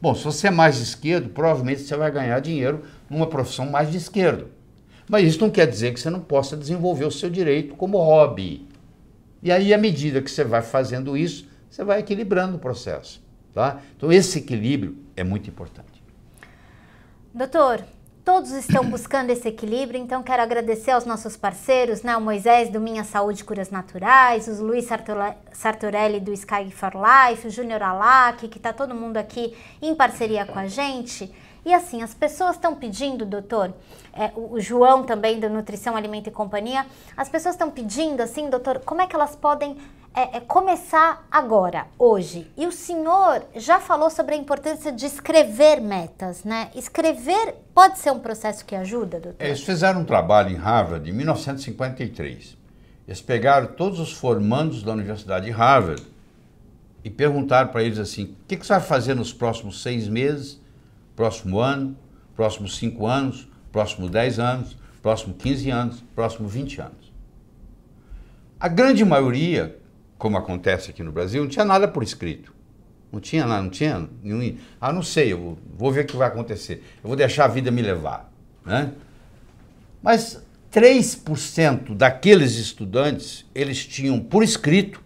Bom, 0.00 0.14
se 0.14 0.22
você 0.22 0.46
é 0.46 0.50
mais 0.52 0.78
esquerdo, 0.78 1.30
provavelmente 1.30 1.80
você 1.80 1.96
vai 1.96 2.08
ganhar 2.08 2.38
dinheiro 2.38 2.84
numa 3.10 3.26
profissão 3.26 3.66
mais 3.66 3.90
de 3.90 3.96
esquerdo. 3.96 4.46
Mas 5.08 5.26
isso 5.26 5.40
não 5.40 5.50
quer 5.50 5.66
dizer 5.66 5.92
que 5.92 5.98
você 5.98 6.10
não 6.10 6.20
possa 6.20 6.56
desenvolver 6.56 7.04
o 7.04 7.10
seu 7.10 7.28
direito 7.28 7.74
como 7.74 7.98
hobby. 7.98 8.64
E 9.42 9.50
aí, 9.50 9.74
à 9.74 9.78
medida 9.78 10.22
que 10.22 10.30
você 10.30 10.44
vai 10.44 10.62
fazendo 10.62 11.16
isso, 11.16 11.48
você 11.68 11.82
vai 11.82 11.98
equilibrando 11.98 12.56
o 12.56 12.60
processo. 12.60 13.20
Tá? 13.52 13.80
Então, 13.96 14.12
esse 14.12 14.38
equilíbrio 14.38 14.98
é 15.16 15.24
muito 15.24 15.50
importante. 15.50 15.97
Doutor, 17.38 17.84
todos 18.24 18.50
estão 18.50 18.82
buscando 18.82 19.30
esse 19.30 19.46
equilíbrio, 19.46 20.00
então 20.00 20.24
quero 20.24 20.42
agradecer 20.42 20.90
aos 20.90 21.04
nossos 21.04 21.36
parceiros, 21.36 22.02
né? 22.02 22.16
O 22.16 22.20
Moisés 22.20 22.68
do 22.68 22.80
Minha 22.80 23.04
Saúde 23.04 23.44
Curas 23.44 23.70
Naturais, 23.70 24.48
o 24.48 24.64
Luiz 24.64 24.88
Sartorelli 25.52 26.18
do 26.18 26.32
Sky 26.32 26.68
for 26.72 26.90
Life, 26.96 27.46
o 27.46 27.50
Júnior 27.50 27.80
Alac, 27.80 28.48
que 28.48 28.58
está 28.58 28.72
todo 28.72 28.92
mundo 28.92 29.18
aqui 29.18 29.56
em 29.80 29.94
parceria 29.94 30.44
com 30.44 30.58
a 30.58 30.66
gente. 30.66 31.32
E 31.64 31.72
assim, 31.72 32.02
as 32.02 32.12
pessoas 32.12 32.56
estão 32.56 32.74
pedindo, 32.74 33.24
doutor, 33.24 33.72
é, 34.12 34.32
o 34.34 34.58
João 34.58 35.04
também 35.04 35.38
do 35.38 35.48
Nutrição, 35.48 35.94
Alimento 35.94 36.26
e 36.26 36.32
Companhia, 36.32 36.86
as 37.16 37.28
pessoas 37.28 37.54
estão 37.54 37.70
pedindo, 37.70 38.20
assim, 38.20 38.50
doutor, 38.50 38.80
como 38.80 39.00
é 39.00 39.06
que 39.06 39.14
elas 39.14 39.36
podem 39.36 39.76
é, 40.14 40.38
é 40.38 40.40
começar 40.40 41.26
agora, 41.30 41.86
hoje. 41.98 42.50
E 42.56 42.66
o 42.66 42.72
senhor 42.72 43.44
já 43.54 43.78
falou 43.78 44.10
sobre 44.10 44.34
a 44.34 44.38
importância 44.38 44.90
de 44.90 45.06
escrever 45.06 45.80
metas, 45.80 46.44
né? 46.44 46.70
Escrever 46.74 47.54
pode 47.74 47.98
ser 47.98 48.10
um 48.10 48.18
processo 48.18 48.64
que 48.64 48.74
ajuda, 48.74 49.20
doutor? 49.20 49.44
Eles 49.44 49.62
fizeram 49.62 50.00
um 50.00 50.04
trabalho 50.04 50.50
em 50.50 50.56
Harvard 50.56 51.08
em 51.08 51.12
1953. 51.12 52.56
Eles 53.06 53.22
pegaram 53.22 53.68
todos 53.68 54.00
os 54.00 54.12
formandos 54.12 54.82
da 54.82 54.92
Universidade 54.92 55.46
de 55.46 55.52
Harvard 55.52 56.02
e 57.04 57.08
perguntaram 57.08 57.68
para 57.68 57.82
eles 57.82 57.98
assim: 57.98 58.24
o 58.24 58.36
que, 58.46 58.56
que 58.56 58.66
você 58.66 58.72
vai 58.74 58.82
fazer 58.82 59.14
nos 59.14 59.32
próximos 59.32 59.82
seis 59.82 60.08
meses, 60.08 60.60
próximo 61.14 61.60
ano, 61.60 61.96
próximos 62.34 62.76
cinco 62.76 63.06
anos, 63.06 63.48
próximos 63.70 64.10
dez 64.10 64.38
anos, 64.38 64.76
próximos 65.00 65.36
15 65.38 65.70
anos, 65.70 66.04
próximos 66.14 66.52
20 66.52 66.80
anos? 66.80 67.12
A 68.60 68.66
grande 68.66 69.04
maioria 69.04 69.78
como 70.18 70.36
acontece 70.36 70.90
aqui 70.90 71.02
no 71.02 71.12
Brasil, 71.12 71.42
não 71.42 71.48
tinha 71.48 71.64
nada 71.64 71.86
por 71.88 72.02
escrito. 72.02 72.52
Não 73.10 73.20
tinha 73.20 73.46
nada, 73.46 73.62
não 73.62 73.70
tinha 73.70 74.06
nenhum. 74.22 74.58
Ah, 74.80 74.92
não 74.92 75.02
sei, 75.02 75.32
eu 75.32 75.38
vou, 75.38 75.58
vou 75.78 75.92
ver 75.92 76.04
o 76.04 76.06
que 76.06 76.16
vai 76.16 76.28
acontecer. 76.28 76.82
Eu 77.02 77.08
vou 77.08 77.16
deixar 77.16 77.46
a 77.46 77.48
vida 77.48 77.70
me 77.70 77.80
levar. 77.80 78.30
Né? 78.66 78.92
Mas 80.02 80.42
3% 80.72 81.94
daqueles 81.94 82.56
estudantes, 82.56 83.46
eles 83.54 83.86
tinham 83.86 84.20
por 84.20 84.42
escrito 84.42 85.02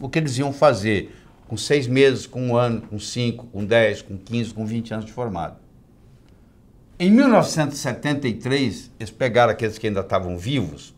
o 0.00 0.08
que 0.08 0.18
eles 0.18 0.36
iam 0.38 0.52
fazer 0.52 1.14
com 1.46 1.56
seis 1.56 1.86
meses, 1.86 2.26
com 2.26 2.48
um 2.48 2.56
ano, 2.56 2.82
com 2.82 2.98
cinco, 2.98 3.46
com 3.46 3.64
dez, 3.64 4.02
com 4.02 4.18
quinze, 4.18 4.52
com 4.52 4.66
vinte 4.66 4.92
anos 4.92 5.06
de 5.06 5.12
formado. 5.12 5.56
Em 6.98 7.10
1973, 7.10 8.90
eles 8.98 9.10
pegaram 9.10 9.52
aqueles 9.52 9.78
que 9.78 9.86
ainda 9.86 10.00
estavam 10.00 10.36
vivos 10.36 10.94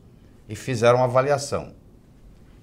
e 0.49 0.55
fizeram 0.55 0.99
uma 0.99 1.05
avaliação. 1.05 1.75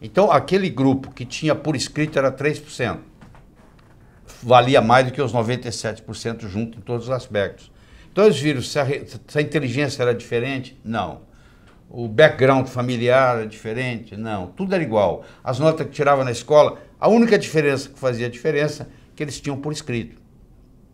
Então, 0.06 0.30
aquele 0.30 0.70
grupo 0.70 1.12
que 1.12 1.24
tinha 1.24 1.56
por 1.56 1.78
escrito 1.78 2.20
era 2.20 2.30
3%. 2.30 3.00
Valia 4.42 4.82
mais 4.82 5.06
do 5.06 5.14
que 5.14 5.22
os 5.22 5.32
97% 5.32 6.46
junto 6.50 6.78
em 6.78 6.82
todos 6.82 7.06
os 7.06 7.12
aspectos. 7.12 7.72
Então, 8.12 8.26
eles 8.26 8.38
viram 8.38 8.62
se 8.62 8.78
a, 8.78 8.86
se 8.86 9.38
a 9.38 9.42
inteligência 9.42 10.04
era 10.04 10.14
diferente? 10.14 10.78
Não. 10.84 11.22
O 11.90 12.10
background 12.10 12.68
familiar 12.68 13.38
era 13.38 13.48
diferente? 13.48 14.18
Não. 14.18 14.48
Tudo 14.48 14.76
era 14.76 14.84
igual. 14.84 15.24
As 15.42 15.58
notas 15.58 15.88
que 15.88 15.94
tirava 15.94 16.26
na 16.26 16.32
escola, 16.32 16.80
a 17.00 17.08
única 17.08 17.38
diferença 17.40 17.88
que 17.88 17.98
fazia 17.98 18.30
diferença 18.30 18.84
é 18.84 18.88
que 19.16 19.24
eles 19.24 19.40
tinham 19.40 19.56
por 19.56 19.72
escrito. 19.72 20.22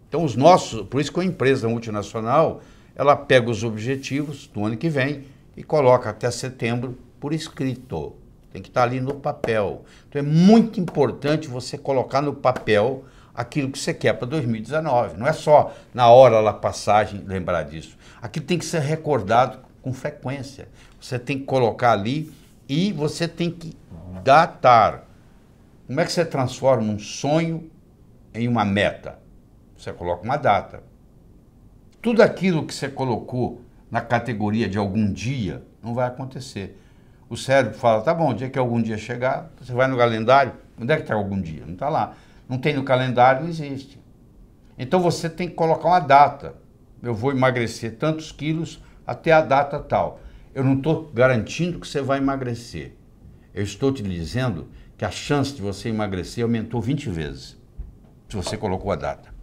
Então, 0.08 0.24
os 0.24 0.36
nossos, 0.36 0.84
por 0.84 1.02
isso 1.02 1.12
que 1.12 1.20
a 1.20 1.24
empresa 1.24 1.68
multinacional, 1.68 2.62
ela 2.94 3.16
pega 3.16 3.50
os 3.50 3.64
objetivos 3.64 4.46
do 4.46 4.64
ano 4.64 4.78
que 4.78 4.88
vem 4.88 5.24
e 5.58 5.64
coloca 5.64 6.12
até 6.12 6.30
setembro 6.30 6.96
por 7.20 7.34
escrito. 7.34 8.19
Tem 8.52 8.62
que 8.62 8.70
estar 8.70 8.84
ali 8.84 9.00
no 9.00 9.16
papel. 9.16 9.84
Então 10.08 10.20
é 10.20 10.26
muito 10.26 10.80
importante 10.80 11.48
você 11.48 11.78
colocar 11.78 12.22
no 12.22 12.34
papel 12.34 13.06
aquilo 13.34 13.72
que 13.72 13.80
você 13.80 13.94
quer 13.94 14.14
para 14.14 14.28
2019. 14.28 15.18
Não 15.18 15.28
é 15.28 15.34
só 15.34 15.74
na 15.94 16.10
hora 16.10 16.42
da 16.44 16.54
passagem 16.54 17.24
lembrar 17.26 17.64
disso. 17.64 17.98
Aquilo 18.22 18.46
tem 18.46 18.58
que 18.58 18.66
ser 18.66 18.82
recordado 18.82 19.60
com 19.82 19.94
frequência. 19.94 20.68
Você 21.00 21.18
tem 21.18 21.40
que 21.40 21.46
colocar 21.46 21.92
ali 21.92 22.34
e 22.68 22.92
você 22.92 23.28
tem 23.28 23.50
que 23.50 23.78
datar. 24.24 25.06
Como 25.88 26.00
é 26.00 26.06
que 26.06 26.12
você 26.12 26.26
transforma 26.26 26.92
um 26.92 27.00
sonho 27.00 27.70
em 28.34 28.48
uma 28.48 28.66
meta? 28.66 29.20
Você 29.78 29.94
coloca 29.94 30.24
uma 30.24 30.38
data. 30.38 30.84
Tudo 32.02 32.22
aquilo 32.22 32.66
que 32.66 32.74
você 32.74 32.90
colocou 32.90 33.62
na 33.90 34.02
categoria 34.02 34.68
de 34.68 34.78
algum 34.78 35.12
dia 35.12 35.64
não 35.82 35.94
vai 35.94 36.08
acontecer 36.08 36.78
o 37.30 37.38
cérebro 37.38 37.78
fala, 37.78 38.02
tá 38.02 38.14
bom, 38.14 38.32
o 38.32 38.34
dia 38.34 38.50
que 38.50 38.58
algum 38.58 38.82
dia 38.82 38.98
chegar, 38.98 39.52
você 39.62 39.72
vai 39.72 39.88
no 39.88 39.96
calendário, 39.96 40.54
onde 40.80 40.92
é 40.92 40.96
que 40.96 41.04
está 41.04 41.14
algum 41.14 41.40
dia? 41.40 41.64
Não 41.66 41.74
está 41.74 41.88
lá. 41.88 42.16
Não 42.48 42.58
tem 42.58 42.74
no 42.74 42.84
calendário, 42.84 43.44
não 43.44 43.50
existe. 43.50 44.02
Então 44.78 45.00
você 45.00 45.30
tem 45.30 45.48
que 45.48 45.54
colocar 45.54 45.88
uma 45.88 46.00
data. 46.00 46.56
Eu 47.04 47.14
vou 47.14 47.32
emagrecer 47.32 47.98
tantos 47.98 48.32
quilos 48.32 48.82
até 49.06 49.32
a 49.32 49.42
data 49.42 49.80
tal. 49.80 50.20
Eu 50.56 50.64
não 50.64 50.74
estou 50.74 51.12
garantindo 51.14 51.80
que 51.80 51.88
você 51.88 52.02
vai 52.02 52.18
emagrecer. 52.18 52.96
Eu 53.54 53.64
estou 53.64 53.94
te 53.94 54.02
dizendo 54.02 54.68
que 54.98 55.06
a 55.06 55.12
chance 55.12 55.54
de 55.54 55.62
você 55.62 55.90
emagrecer 55.90 56.44
aumentou 56.44 56.82
20 56.82 57.10
vezes, 57.10 57.58
se 58.28 58.36
você 58.36 58.58
colocou 58.58 58.92
a 58.92 58.96
data. 58.96 59.34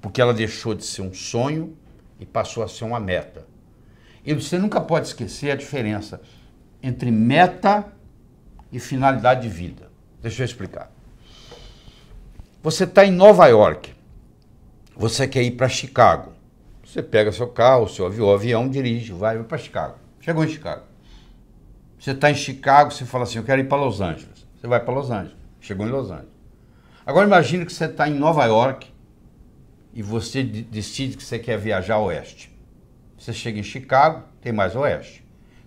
Porque 0.00 0.20
ela 0.20 0.32
deixou 0.32 0.74
de 0.74 0.84
ser 0.84 1.02
um 1.02 1.12
sonho 1.12 1.76
e 2.18 2.24
passou 2.24 2.62
a 2.62 2.68
ser 2.68 2.84
uma 2.84 2.98
meta. 2.98 3.46
E 4.24 4.32
você 4.32 4.58
nunca 4.58 4.80
pode 4.80 5.08
esquecer 5.08 5.50
a 5.50 5.56
diferença 5.56 6.20
entre 6.82 7.10
meta 7.10 7.92
e 8.70 8.80
finalidade 8.80 9.42
de 9.42 9.48
vida. 9.48 9.90
Deixa 10.20 10.42
eu 10.42 10.46
explicar. 10.46 10.90
Você 12.62 12.84
está 12.84 13.04
em 13.04 13.10
Nova 13.10 13.46
York, 13.46 13.92
você 14.96 15.26
quer 15.26 15.42
ir 15.42 15.52
para 15.52 15.68
Chicago. 15.68 16.32
Você 16.84 17.02
pega 17.02 17.32
seu 17.32 17.48
carro, 17.48 17.88
seu 17.88 18.06
avião, 18.06 18.30
avião 18.30 18.68
dirige, 18.68 19.12
vai, 19.12 19.36
vai 19.36 19.44
para 19.44 19.58
Chicago. 19.58 19.96
Chegou 20.20 20.44
em 20.44 20.48
Chicago. 20.48 20.82
Você 21.98 22.10
está 22.10 22.30
em 22.30 22.34
Chicago, 22.34 22.90
você 22.90 23.04
fala 23.04 23.24
assim, 23.24 23.38
eu 23.38 23.44
quero 23.44 23.60
ir 23.60 23.68
para 23.68 23.78
Los 23.78 24.00
Angeles. 24.00 24.46
Você 24.60 24.66
vai 24.66 24.80
para 24.80 24.92
Los 24.92 25.10
Angeles. 25.10 25.36
Chegou 25.60 25.86
em 25.86 25.90
Los 25.90 26.10
Angeles. 26.10 26.32
Agora 27.06 27.26
imagine 27.26 27.64
que 27.64 27.72
você 27.72 27.86
está 27.86 28.08
em 28.08 28.14
Nova 28.14 28.44
York 28.44 28.88
e 29.94 30.02
você 30.02 30.42
decide 30.42 31.16
que 31.16 31.22
você 31.22 31.38
quer 31.38 31.58
viajar 31.58 31.94
ao 31.94 32.04
oeste. 32.04 32.52
Você 33.18 33.32
chega 33.32 33.58
em 33.58 33.62
Chicago, 33.62 34.24
tem 34.40 34.52
mais 34.52 34.74
oeste. 34.76 35.21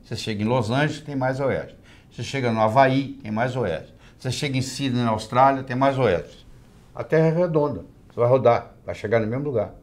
Você 0.06 0.16
chega 0.16 0.44
em 0.44 0.46
Los 0.46 0.70
Angeles, 0.70 1.02
tem 1.02 1.16
mais 1.16 1.40
oeste. 1.40 1.76
Você 2.12 2.22
chega 2.22 2.52
no 2.52 2.62
Havaí, 2.62 3.20
tem 3.24 3.32
mais 3.32 3.56
oeste. 3.56 3.92
Você 4.20 4.32
chega 4.32 4.56
em 4.56 4.62
Sydney, 4.62 5.04
na 5.04 5.10
Austrália, 5.10 5.64
tem 5.64 5.76
mais 5.76 5.98
oeste. 5.98 6.48
A 6.94 7.04
Terra 7.04 7.26
é 7.26 7.32
redonda. 7.32 7.84
Você 8.08 8.20
vai 8.20 8.30
rodar, 8.30 8.72
vai 8.86 8.94
chegar 8.94 9.20
no 9.20 9.26
mesmo 9.26 9.44
lugar. 9.44 9.74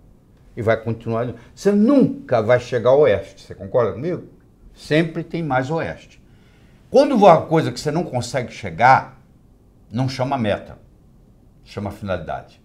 E 0.56 0.62
vai 0.62 0.76
continuar. 0.76 1.34
Você 1.52 1.72
nunca 1.72 2.40
vai 2.40 2.60
chegar 2.60 2.90
ao 2.90 3.00
oeste. 3.00 3.42
Você 3.42 3.54
concorda 3.54 3.92
comigo? 3.92 4.28
Sempre 4.72 5.24
tem 5.24 5.42
mais 5.42 5.70
oeste. 5.70 6.22
Quando 6.88 7.16
uma 7.16 7.42
coisa 7.42 7.72
que 7.72 7.80
você 7.80 7.90
não 7.90 8.04
consegue 8.04 8.52
chegar, 8.52 9.20
não 9.90 10.08
chama 10.08 10.38
meta, 10.38 10.78
chama 11.64 11.90
finalidade. 11.90 12.62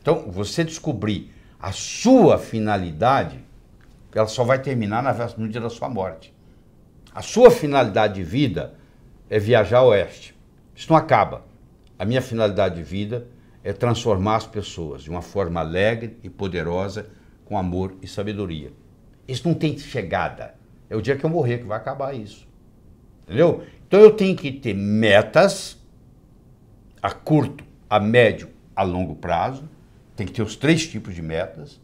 Então, 0.00 0.30
você 0.30 0.62
descobrir 0.62 1.32
a 1.60 1.72
sua 1.72 2.38
finalidade, 2.38 3.44
ela 4.14 4.26
só 4.26 4.44
vai 4.44 4.60
terminar 4.60 5.02
no 5.36 5.48
dia 5.48 5.60
da 5.60 5.70
sua 5.70 5.88
morte. 5.88 6.31
A 7.14 7.20
sua 7.20 7.50
finalidade 7.50 8.14
de 8.14 8.24
vida 8.24 8.74
é 9.28 9.38
viajar 9.38 9.78
ao 9.78 9.88
oeste. 9.88 10.34
Isso 10.74 10.90
não 10.90 10.96
acaba. 10.96 11.44
A 11.98 12.04
minha 12.04 12.22
finalidade 12.22 12.76
de 12.76 12.82
vida 12.82 13.26
é 13.62 13.72
transformar 13.72 14.36
as 14.36 14.46
pessoas 14.46 15.02
de 15.02 15.10
uma 15.10 15.22
forma 15.22 15.60
alegre 15.60 16.16
e 16.22 16.30
poderosa, 16.30 17.10
com 17.44 17.58
amor 17.58 17.94
e 18.00 18.06
sabedoria. 18.06 18.72
Isso 19.28 19.46
não 19.46 19.54
tem 19.54 19.76
chegada. 19.76 20.54
É 20.88 20.96
o 20.96 21.02
dia 21.02 21.16
que 21.16 21.24
eu 21.24 21.30
morrer 21.30 21.58
que 21.58 21.64
vai 21.64 21.76
acabar 21.76 22.14
isso. 22.14 22.48
Entendeu? 23.24 23.62
Então 23.86 24.00
eu 24.00 24.12
tenho 24.12 24.34
que 24.34 24.50
ter 24.50 24.74
metas 24.74 25.78
a 27.02 27.10
curto, 27.10 27.64
a 27.88 28.00
médio, 28.00 28.48
a 28.74 28.82
longo 28.82 29.14
prazo. 29.14 29.68
Tem 30.16 30.26
que 30.26 30.32
ter 30.32 30.42
os 30.42 30.56
três 30.56 30.86
tipos 30.86 31.14
de 31.14 31.22
metas. 31.22 31.80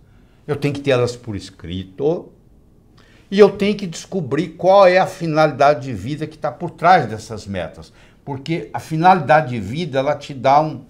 Eu 0.47 0.57
tenho 0.57 0.73
que 0.73 0.81
ter 0.81 0.91
elas 0.93 1.17
por 1.17 1.37
escrito. 1.37 2.33
E 3.31 3.39
eu 3.39 3.51
tenho 3.51 3.77
que 3.77 3.87
descobrir 3.87 4.49
qual 4.51 4.87
é 4.87 4.99
a 4.99 5.07
finalidade 5.07 5.83
de 5.83 5.93
vida 5.93 6.27
que 6.27 6.37
está 6.37 6.51
por 6.51 6.71
trás 6.71 7.07
dessas 7.07 7.47
metas. 7.47 7.93
Porque 8.25 8.71
a 8.73 8.81
finalidade 8.81 9.51
de 9.51 9.61
vida, 9.61 9.99
ela 9.99 10.15
te 10.15 10.33
dá 10.33 10.61
um. 10.61 10.85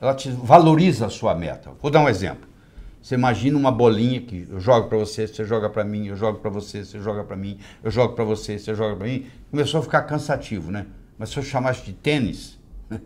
Ela 0.00 0.14
te 0.14 0.30
valoriza 0.30 1.06
a 1.06 1.10
sua 1.10 1.34
meta. 1.34 1.70
Vou 1.80 1.90
dar 1.90 2.00
um 2.00 2.08
exemplo. 2.08 2.48
Você 3.02 3.14
imagina 3.16 3.58
uma 3.58 3.72
bolinha 3.72 4.20
que 4.20 4.46
eu 4.48 4.60
jogo 4.60 4.88
para 4.88 4.96
você, 4.96 5.26
você 5.26 5.44
joga 5.44 5.68
para 5.68 5.82
mim, 5.82 6.06
eu 6.06 6.16
jogo 6.16 6.38
para 6.38 6.50
você, 6.50 6.84
você 6.84 7.00
joga 7.00 7.24
para 7.24 7.36
mim, 7.36 7.58
eu 7.82 7.90
jogo 7.90 8.14
para 8.14 8.24
você, 8.24 8.58
você 8.58 8.74
joga 8.74 8.94
para 8.94 9.06
mim. 9.06 9.26
Começou 9.50 9.80
a 9.80 9.82
ficar 9.82 10.02
cansativo, 10.02 10.70
né? 10.70 10.86
Mas 11.18 11.30
se 11.30 11.36
eu 11.36 11.42
chamasse 11.42 11.84
de 11.84 11.92
tênis, 11.92 12.58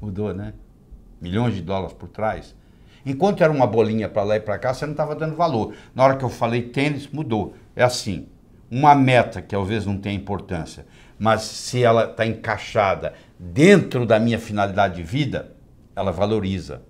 mudou, 0.00 0.32
né? 0.32 0.54
Milhões 1.20 1.54
de 1.54 1.62
dólares 1.62 1.94
por 1.94 2.08
trás. 2.08 2.54
Enquanto 3.04 3.42
era 3.42 3.52
uma 3.52 3.66
bolinha 3.66 4.08
para 4.08 4.22
lá 4.22 4.36
e 4.36 4.40
para 4.40 4.56
cá, 4.58 4.72
você 4.72 4.86
não 4.86 4.92
estava 4.92 5.14
dando 5.14 5.34
valor. 5.34 5.74
Na 5.94 6.04
hora 6.04 6.16
que 6.16 6.24
eu 6.24 6.30
falei 6.30 6.62
tênis, 6.62 7.08
mudou. 7.08 7.54
É 7.76 7.82
assim, 7.82 8.28
uma 8.70 8.94
meta 8.94 9.42
que 9.42 9.48
talvez 9.48 9.86
não 9.86 9.98
tenha 9.98 10.14
importância, 10.14 10.86
mas 11.18 11.42
se 11.42 11.82
ela 11.82 12.10
está 12.10 12.26
encaixada 12.26 13.14
dentro 13.38 14.04
da 14.06 14.18
minha 14.18 14.38
finalidade 14.38 14.96
de 14.96 15.02
vida, 15.02 15.54
ela 15.94 16.10
valoriza 16.10 16.82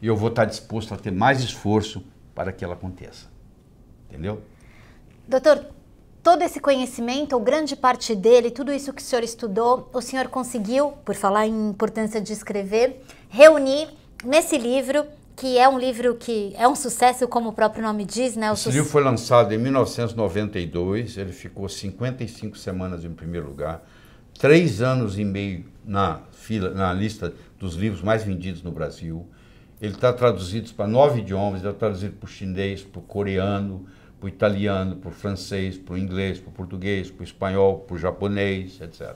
e 0.00 0.06
eu 0.06 0.16
vou 0.16 0.28
estar 0.28 0.44
disposto 0.44 0.94
a 0.94 0.96
ter 0.96 1.10
mais 1.10 1.40
esforço 1.40 2.04
para 2.34 2.52
que 2.52 2.64
ela 2.64 2.74
aconteça. 2.74 3.26
Entendeu? 4.08 4.40
Doutor, 5.26 5.66
todo 6.22 6.42
esse 6.42 6.60
conhecimento, 6.60 7.34
ou 7.34 7.40
grande 7.40 7.76
parte 7.76 8.14
dele, 8.14 8.50
tudo 8.50 8.72
isso 8.72 8.92
que 8.92 9.02
o 9.02 9.04
senhor 9.04 9.22
estudou, 9.22 9.90
o 9.92 10.00
senhor 10.00 10.28
conseguiu, 10.28 10.92
por 11.04 11.14
falar 11.14 11.46
em 11.46 11.70
importância 11.70 12.20
de 12.20 12.32
escrever, 12.32 13.02
reunir 13.28 13.88
nesse 14.24 14.56
livro, 14.56 15.04
que 15.38 15.56
é 15.56 15.68
um 15.68 15.78
livro 15.78 16.16
que 16.16 16.52
é 16.56 16.66
um 16.66 16.74
sucesso, 16.74 17.28
como 17.28 17.50
o 17.50 17.52
próprio 17.52 17.80
nome 17.80 18.04
diz, 18.04 18.34
né? 18.34 18.50
O 18.50 18.54
Esse 18.54 18.70
livro 18.70 18.90
foi 18.90 19.04
lançado 19.04 19.54
em 19.54 19.58
1992, 19.58 21.16
ele 21.16 21.32
ficou 21.32 21.68
55 21.68 22.58
semanas 22.58 23.04
em 23.04 23.12
primeiro 23.12 23.46
lugar, 23.46 23.84
três 24.36 24.82
anos 24.82 25.16
e 25.16 25.24
meio 25.24 25.64
na 25.84 26.22
fila, 26.32 26.70
na 26.70 26.92
lista 26.92 27.32
dos 27.56 27.76
livros 27.76 28.02
mais 28.02 28.24
vendidos 28.24 28.64
no 28.64 28.72
Brasil. 28.72 29.24
Ele 29.80 29.94
está 29.94 30.12
traduzido 30.12 30.74
para 30.74 30.88
nove 30.88 31.20
idiomas, 31.20 31.60
está 31.60 31.72
traduzido 31.72 32.16
para 32.16 32.26
o 32.26 32.28
chinês, 32.28 32.82
para 32.82 32.98
o 32.98 33.02
coreano, 33.02 33.86
para 34.18 34.26
o 34.26 34.28
italiano, 34.28 34.96
para 34.96 35.10
o 35.10 35.12
francês, 35.12 35.78
para 35.78 35.94
o 35.94 35.98
inglês, 35.98 36.40
para 36.40 36.50
o 36.50 36.52
português, 36.52 37.12
para 37.12 37.20
o 37.20 37.24
espanhol, 37.24 37.78
para 37.78 37.94
o 37.94 37.98
japonês, 37.98 38.80
etc. 38.80 39.14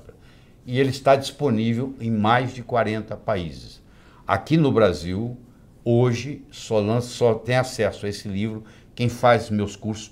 E 0.64 0.78
ele 0.78 0.90
está 0.90 1.16
disponível 1.16 1.96
em 2.00 2.12
mais 2.12 2.54
de 2.54 2.62
40 2.62 3.16
países. 3.16 3.82
Aqui 4.24 4.56
no 4.56 4.70
Brasil, 4.70 5.36
hoje, 5.84 6.44
só, 6.50 6.78
lança, 6.78 7.08
só 7.08 7.34
tem 7.34 7.56
acesso 7.56 8.06
a 8.06 8.08
esse 8.08 8.28
livro 8.28 8.64
quem 8.94 9.08
faz 9.08 9.50
meus 9.50 9.74
cursos 9.74 10.10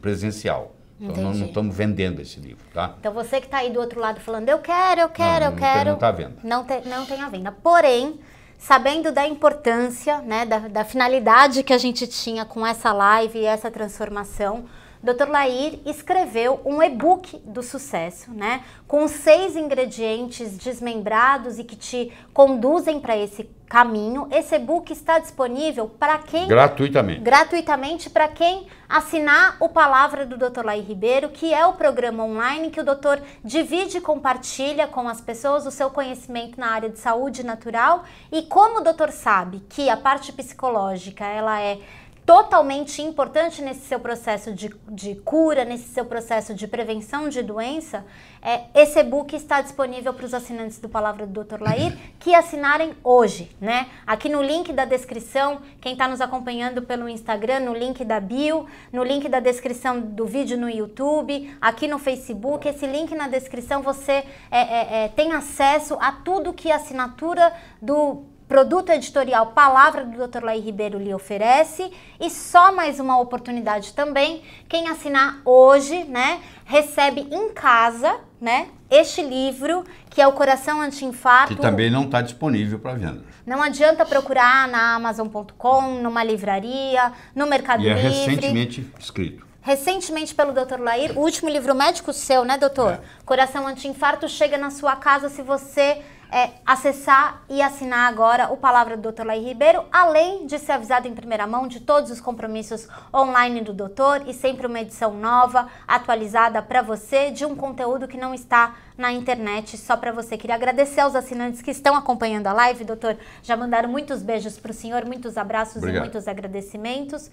presencial. 0.00 0.74
Então 1.00 1.22
não, 1.22 1.32
não, 1.32 1.46
estamos 1.46 1.74
vendendo 1.74 2.20
esse 2.20 2.38
livro, 2.38 2.62
tá? 2.74 2.94
Então 3.00 3.12
você 3.14 3.40
que 3.40 3.46
está 3.46 3.58
aí 3.58 3.70
do 3.70 3.80
outro 3.80 3.98
lado 3.98 4.20
falando, 4.20 4.48
eu 4.50 4.58
quero, 4.58 5.00
eu 5.00 5.08
quero, 5.08 5.46
não, 5.46 5.52
eu 5.52 5.58
quero. 5.58 5.84
Não 5.86 5.94
está 5.94 6.08
à 6.08 6.12
venda. 6.12 6.36
Não, 6.44 6.64
te, 6.64 6.86
não 6.86 7.06
tem 7.06 7.22
a 7.22 7.28
venda. 7.28 7.52
Porém, 7.52 8.20
sabendo 8.58 9.10
da 9.10 9.26
importância, 9.26 10.18
né, 10.18 10.44
da, 10.44 10.58
da 10.58 10.84
finalidade 10.84 11.62
que 11.62 11.72
a 11.72 11.78
gente 11.78 12.06
tinha 12.06 12.44
com 12.44 12.66
essa 12.66 12.92
live 12.92 13.38
e 13.38 13.46
essa 13.46 13.70
transformação, 13.70 14.66
Dr. 15.02 15.28
Lair 15.28 15.78
escreveu 15.86 16.60
um 16.64 16.82
e-book 16.82 17.38
do 17.38 17.62
sucesso, 17.62 18.30
né? 18.32 18.62
Com 18.86 19.08
seis 19.08 19.56
ingredientes 19.56 20.58
desmembrados 20.58 21.58
e 21.58 21.64
que 21.64 21.74
te 21.74 22.12
conduzem 22.34 23.00
para 23.00 23.16
esse 23.16 23.48
caminho. 23.70 24.26
Esse 24.32 24.56
e-book 24.56 24.92
está 24.92 25.20
disponível 25.20 25.88
para 25.88 26.18
quem 26.18 26.48
gratuitamente. 26.48 27.20
Gratuitamente 27.20 28.10
para 28.10 28.26
quem 28.26 28.66
assinar 28.88 29.56
o 29.60 29.68
Palavra 29.68 30.26
do 30.26 30.36
Dr. 30.36 30.64
Lair 30.64 30.84
Ribeiro, 30.84 31.28
que 31.28 31.54
é 31.54 31.64
o 31.64 31.74
programa 31.74 32.24
online 32.24 32.70
que 32.70 32.80
o 32.80 32.84
doutor 32.84 33.22
divide 33.44 33.98
e 33.98 34.00
compartilha 34.00 34.88
com 34.88 35.08
as 35.08 35.20
pessoas 35.20 35.64
o 35.66 35.70
seu 35.70 35.88
conhecimento 35.88 36.58
na 36.58 36.72
área 36.72 36.90
de 36.90 36.98
saúde 36.98 37.44
natural 37.44 38.04
e 38.32 38.42
como 38.42 38.80
o 38.80 38.82
doutor 38.82 39.12
sabe 39.12 39.60
que 39.68 39.88
a 39.88 39.96
parte 39.96 40.32
psicológica 40.32 41.24
ela 41.24 41.60
é 41.60 41.78
totalmente 42.24 43.02
importante 43.02 43.60
nesse 43.62 43.86
seu 43.86 43.98
processo 43.98 44.52
de, 44.52 44.74
de 44.88 45.14
cura, 45.16 45.64
nesse 45.64 45.88
seu 45.88 46.04
processo 46.04 46.54
de 46.54 46.66
prevenção 46.66 47.28
de 47.28 47.42
doença, 47.42 48.04
é, 48.42 48.64
esse 48.74 48.98
e-book 48.98 49.34
está 49.34 49.60
disponível 49.60 50.14
para 50.14 50.24
os 50.24 50.32
assinantes 50.32 50.78
do 50.78 50.88
Palavra 50.88 51.26
do 51.26 51.44
Dr. 51.44 51.60
Lair 51.60 51.96
que 52.18 52.34
assinarem 52.34 52.94
hoje, 53.02 53.50
né? 53.60 53.88
Aqui 54.06 54.28
no 54.28 54.42
link 54.42 54.72
da 54.72 54.84
descrição, 54.84 55.60
quem 55.80 55.92
está 55.92 56.08
nos 56.08 56.20
acompanhando 56.20 56.82
pelo 56.82 57.08
Instagram, 57.08 57.60
no 57.60 57.74
link 57.74 58.04
da 58.04 58.20
bio, 58.20 58.66
no 58.92 59.02
link 59.02 59.28
da 59.28 59.40
descrição 59.40 60.00
do 60.00 60.24
vídeo 60.24 60.56
no 60.56 60.70
YouTube, 60.70 61.54
aqui 61.60 61.86
no 61.86 61.98
Facebook, 61.98 62.66
esse 62.66 62.86
link 62.86 63.14
na 63.14 63.28
descrição 63.28 63.82
você 63.82 64.24
é, 64.50 64.60
é, 64.60 65.04
é 65.04 65.08
tem 65.08 65.32
acesso 65.32 65.96
a 66.00 66.12
tudo 66.12 66.52
que 66.52 66.70
a 66.70 66.76
assinatura 66.76 67.52
do 67.82 68.29
produto 68.50 68.90
editorial 68.90 69.46
Palavra 69.52 70.04
do 70.04 70.26
Dr. 70.26 70.42
Laí 70.42 70.58
Ribeiro 70.58 70.98
lhe 70.98 71.14
oferece. 71.14 71.88
E 72.18 72.28
só 72.28 72.72
mais 72.72 72.98
uma 72.98 73.16
oportunidade 73.20 73.92
também, 73.92 74.42
quem 74.68 74.88
assinar 74.88 75.40
hoje, 75.44 76.02
né, 76.02 76.40
recebe 76.64 77.28
em 77.30 77.50
casa, 77.52 78.12
né, 78.40 78.66
este 78.90 79.22
livro, 79.22 79.84
que 80.10 80.20
é 80.20 80.26
o 80.26 80.32
Coração 80.32 80.80
Anti-Infarto. 80.80 81.54
Que 81.54 81.62
também 81.62 81.92
não 81.92 82.06
está 82.06 82.20
disponível 82.20 82.80
para 82.80 82.94
venda. 82.94 83.22
Não 83.46 83.62
adianta 83.62 84.04
procurar 84.04 84.66
na 84.66 84.96
Amazon.com, 84.96 86.00
numa 86.02 86.24
livraria, 86.24 87.12
no 87.32 87.46
Mercado 87.46 87.84
e 87.84 87.88
é 87.88 87.94
Livre. 87.94 88.08
é 88.08 88.10
recentemente 88.10 88.92
escrito. 88.98 89.46
Recentemente 89.62 90.34
pelo 90.34 90.52
Dr. 90.52 90.80
Lair, 90.80 91.16
o 91.16 91.20
último 91.20 91.48
livro 91.48 91.72
médico 91.72 92.12
seu, 92.12 92.44
né, 92.44 92.58
doutor? 92.58 92.94
É. 92.94 93.00
Coração 93.24 93.64
Anti-Infarto 93.68 94.28
chega 94.28 94.58
na 94.58 94.70
sua 94.70 94.96
casa 94.96 95.28
se 95.28 95.40
você 95.40 96.02
é, 96.30 96.50
acessar 96.64 97.42
e 97.48 97.60
assinar 97.60 98.08
agora 98.08 98.52
o 98.52 98.56
Palavra 98.56 98.96
do 98.96 99.10
Dr. 99.10 99.24
Laí 99.24 99.44
Ribeiro, 99.44 99.84
além 99.90 100.46
de 100.46 100.58
ser 100.58 100.72
avisado 100.72 101.08
em 101.08 101.14
primeira 101.14 101.46
mão 101.46 101.66
de 101.66 101.80
todos 101.80 102.10
os 102.10 102.20
compromissos 102.20 102.88
online 103.12 103.60
do 103.62 103.72
doutor 103.72 104.22
e 104.26 104.32
sempre 104.32 104.66
uma 104.66 104.80
edição 104.80 105.12
nova, 105.14 105.68
atualizada 105.86 106.62
para 106.62 106.82
você, 106.82 107.30
de 107.30 107.44
um 107.44 107.56
conteúdo 107.56 108.06
que 108.06 108.16
não 108.16 108.32
está 108.32 108.76
na 108.96 109.12
internet 109.12 109.76
só 109.76 109.96
para 109.96 110.12
você. 110.12 110.36
Queria 110.36 110.54
agradecer 110.54 111.00
aos 111.00 111.14
assinantes 111.14 111.62
que 111.62 111.70
estão 111.70 111.96
acompanhando 111.96 112.46
a 112.46 112.52
live, 112.52 112.84
doutor. 112.84 113.16
Já 113.42 113.56
mandaram 113.56 113.88
muitos 113.88 114.22
beijos 114.22 114.58
para 114.58 114.70
o 114.70 114.74
senhor, 114.74 115.04
muitos 115.04 115.36
abraços 115.36 115.76
Obrigado. 115.76 116.02
e 116.02 116.04
muitos 116.04 116.28
agradecimentos. 116.28 117.30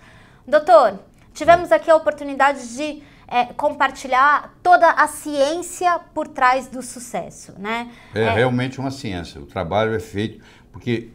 Doutor, 0.48 1.00
tivemos 1.34 1.72
aqui 1.72 1.92
a 1.92 1.96
oportunidade 1.96 2.76
de 2.76 3.04
é, 3.28 3.46
compartilhar 3.46 4.58
toda 4.64 4.90
a 4.90 5.08
ciência 5.08 6.00
por 6.14 6.28
trás 6.28 6.68
do 6.68 6.82
sucesso, 6.82 7.54
né? 7.60 7.92
É, 8.16 8.22
é, 8.22 8.34
realmente 8.34 8.80
uma 8.80 8.92
ciência. 8.92 9.42
O 9.42 9.46
trabalho 9.46 9.94
é 9.94 10.00
feito 10.00 10.44
porque 10.72 11.10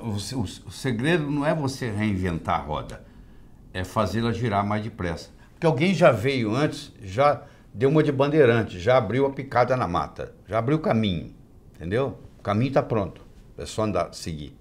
o, 0.00 0.10
o, 0.10 0.42
o 0.42 0.70
segredo 0.70 1.30
não 1.30 1.46
é 1.46 1.54
você 1.54 1.90
reinventar 1.90 2.60
a 2.60 2.62
roda, 2.62 3.04
é 3.72 3.82
fazê-la 3.82 4.32
girar 4.32 4.64
mais 4.64 4.82
depressa. 4.82 5.30
Porque 5.52 5.66
alguém 5.66 5.94
já 5.94 6.10
veio 6.10 6.54
antes, 6.54 6.92
já 7.02 7.42
deu 7.72 7.88
uma 7.88 8.02
de 8.02 8.12
bandeirante, 8.12 8.78
já 8.78 8.98
abriu 8.98 9.24
a 9.26 9.30
picada 9.30 9.76
na 9.76 9.88
mata, 9.88 10.34
já 10.46 10.58
abriu 10.58 10.76
o 10.76 10.80
caminho, 10.80 11.34
entendeu? 11.74 12.18
O 12.38 12.42
caminho 12.42 12.68
está 12.68 12.82
pronto, 12.82 13.22
é 13.56 13.64
só 13.64 13.82
andar, 13.84 14.12
seguir. 14.12 14.56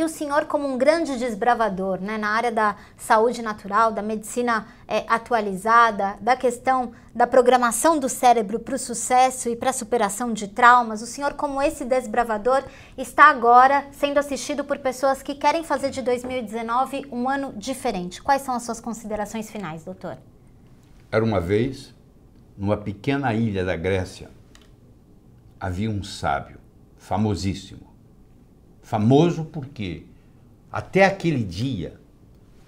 E 0.00 0.02
o 0.02 0.08
senhor, 0.08 0.46
como 0.46 0.66
um 0.66 0.78
grande 0.78 1.18
desbravador 1.18 2.00
né, 2.00 2.16
na 2.16 2.30
área 2.30 2.50
da 2.50 2.74
saúde 2.96 3.42
natural, 3.42 3.92
da 3.92 4.00
medicina 4.00 4.66
é, 4.88 5.04
atualizada, 5.06 6.16
da 6.22 6.34
questão 6.34 6.92
da 7.14 7.26
programação 7.26 7.98
do 7.98 8.08
cérebro 8.08 8.58
para 8.58 8.76
o 8.76 8.78
sucesso 8.78 9.50
e 9.50 9.56
para 9.56 9.68
a 9.68 9.74
superação 9.74 10.32
de 10.32 10.48
traumas, 10.48 11.02
o 11.02 11.06
senhor, 11.06 11.34
como 11.34 11.60
esse 11.60 11.84
desbravador, 11.84 12.64
está 12.96 13.24
agora 13.24 13.84
sendo 13.92 14.16
assistido 14.16 14.64
por 14.64 14.78
pessoas 14.78 15.22
que 15.22 15.34
querem 15.34 15.62
fazer 15.62 15.90
de 15.90 16.00
2019 16.00 17.06
um 17.12 17.28
ano 17.28 17.52
diferente. 17.54 18.22
Quais 18.22 18.40
são 18.40 18.54
as 18.54 18.62
suas 18.62 18.80
considerações 18.80 19.50
finais, 19.50 19.84
doutor? 19.84 20.16
Era 21.12 21.22
uma 21.22 21.42
vez, 21.42 21.94
numa 22.56 22.78
pequena 22.78 23.34
ilha 23.34 23.66
da 23.66 23.76
Grécia, 23.76 24.30
havia 25.60 25.90
um 25.90 26.02
sábio 26.02 26.56
famosíssimo 26.96 27.89
Famoso 28.90 29.44
porque 29.44 30.02
até 30.72 31.04
aquele 31.04 31.44
dia, 31.44 31.94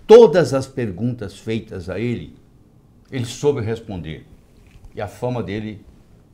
todas 0.06 0.54
as 0.54 0.68
perguntas 0.68 1.36
feitas 1.36 1.90
a 1.90 1.98
ele, 1.98 2.36
ele 3.10 3.24
soube 3.24 3.60
responder. 3.60 4.24
E 4.94 5.00
a 5.00 5.08
fama 5.08 5.42
dele 5.42 5.84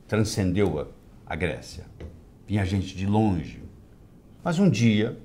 transcendeu 0.07 0.79
a, 0.79 0.85
a 1.25 1.35
Grécia. 1.35 1.85
Vinha 2.45 2.63
gente 2.65 2.95
de 2.95 3.07
longe. 3.07 3.63
Mas 4.43 4.59
um 4.59 4.69
dia, 4.69 5.17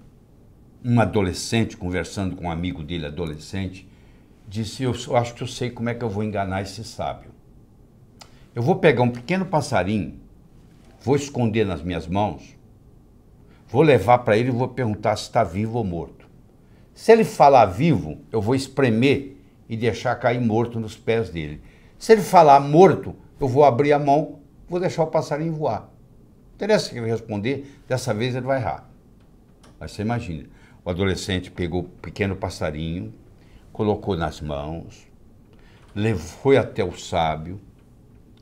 um 0.83 0.99
adolescente, 0.99 1.77
conversando 1.77 2.35
com 2.35 2.47
um 2.47 2.51
amigo 2.51 2.83
dele, 2.83 3.05
adolescente, 3.05 3.87
disse: 4.49 4.83
Eu 4.83 4.95
acho 5.15 5.35
que 5.35 5.43
eu 5.43 5.47
sei 5.47 5.69
como 5.69 5.91
é 5.91 5.95
que 5.95 6.03
eu 6.03 6.09
vou 6.09 6.25
enganar 6.25 6.63
esse 6.63 6.83
sábio. 6.85 7.31
Eu 8.55 8.63
vou 8.63 8.77
pegar 8.77 9.03
um 9.03 9.11
pequeno 9.11 9.45
passarinho, 9.45 10.19
vou 11.03 11.17
esconder 11.17 11.67
nas 11.67 11.83
minhas 11.83 12.07
mãos 12.07 12.54
Vou 13.75 13.83
levar 13.83 14.19
para 14.19 14.39
ele 14.39 14.51
e 14.51 14.53
vou 14.53 14.69
perguntar 14.69 15.17
se 15.17 15.25
está 15.25 15.43
vivo 15.43 15.79
ou 15.79 15.83
morto. 15.83 16.29
Se 16.95 17.11
ele 17.11 17.25
falar 17.25 17.67
vivo, 17.67 18.19
eu 18.31 18.41
vou 18.41 18.55
espremer 18.55 19.37
e 19.69 19.77
deixar 19.77 20.15
cair 20.15 20.41
morto 20.41 20.79
nos 20.79 20.97
pés 20.97 21.29
dele. 21.29 21.61
Se 21.99 22.13
ele 22.13 22.23
falar 22.23 22.61
morto, 22.61 23.17
eu 23.41 23.49
vou 23.49 23.65
abrir 23.65 23.93
a 23.93 23.99
mão, 23.99 24.39
vou 24.69 24.79
deixar 24.79 25.03
o 25.03 25.09
passarinho 25.09 25.53
voar. 25.53 25.91
Interessa 26.55 26.89
que 26.89 26.99
ele 26.99 27.11
responder, 27.11 27.67
dessa 27.89 28.15
vez 28.15 28.37
ele 28.37 28.47
vai 28.47 28.61
errar. 28.61 28.89
Mas 29.81 29.91
você 29.91 30.03
imagina, 30.03 30.45
o 30.85 30.91
adolescente 30.91 31.51
pegou 31.51 31.81
o 31.81 31.89
pequeno 32.01 32.37
passarinho, 32.37 33.13
colocou 33.73 34.17
nas 34.17 34.41
mãos, 34.41 35.05
levou, 35.93 36.23
foi 36.23 36.57
até 36.57 36.85
o 36.85 36.97
sábio, 36.97 37.61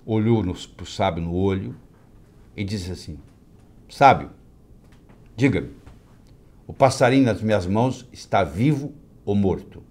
olhou 0.05 0.43
para 0.43 0.83
o 0.83 0.87
sábio 0.87 1.23
no 1.23 1.35
olho 1.35 1.75
e 2.55 2.63
disse 2.63 2.93
assim: 2.93 3.19
Sábio, 3.89 4.42
Diga-me, 5.43 5.71
o 6.69 6.73
passarinho 6.73 7.25
nas 7.25 7.43
minhas 7.43 7.67
mãos 7.67 8.09
está 8.13 8.45
vivo 8.45 8.95
ou 9.25 9.35
morto? 9.35 9.83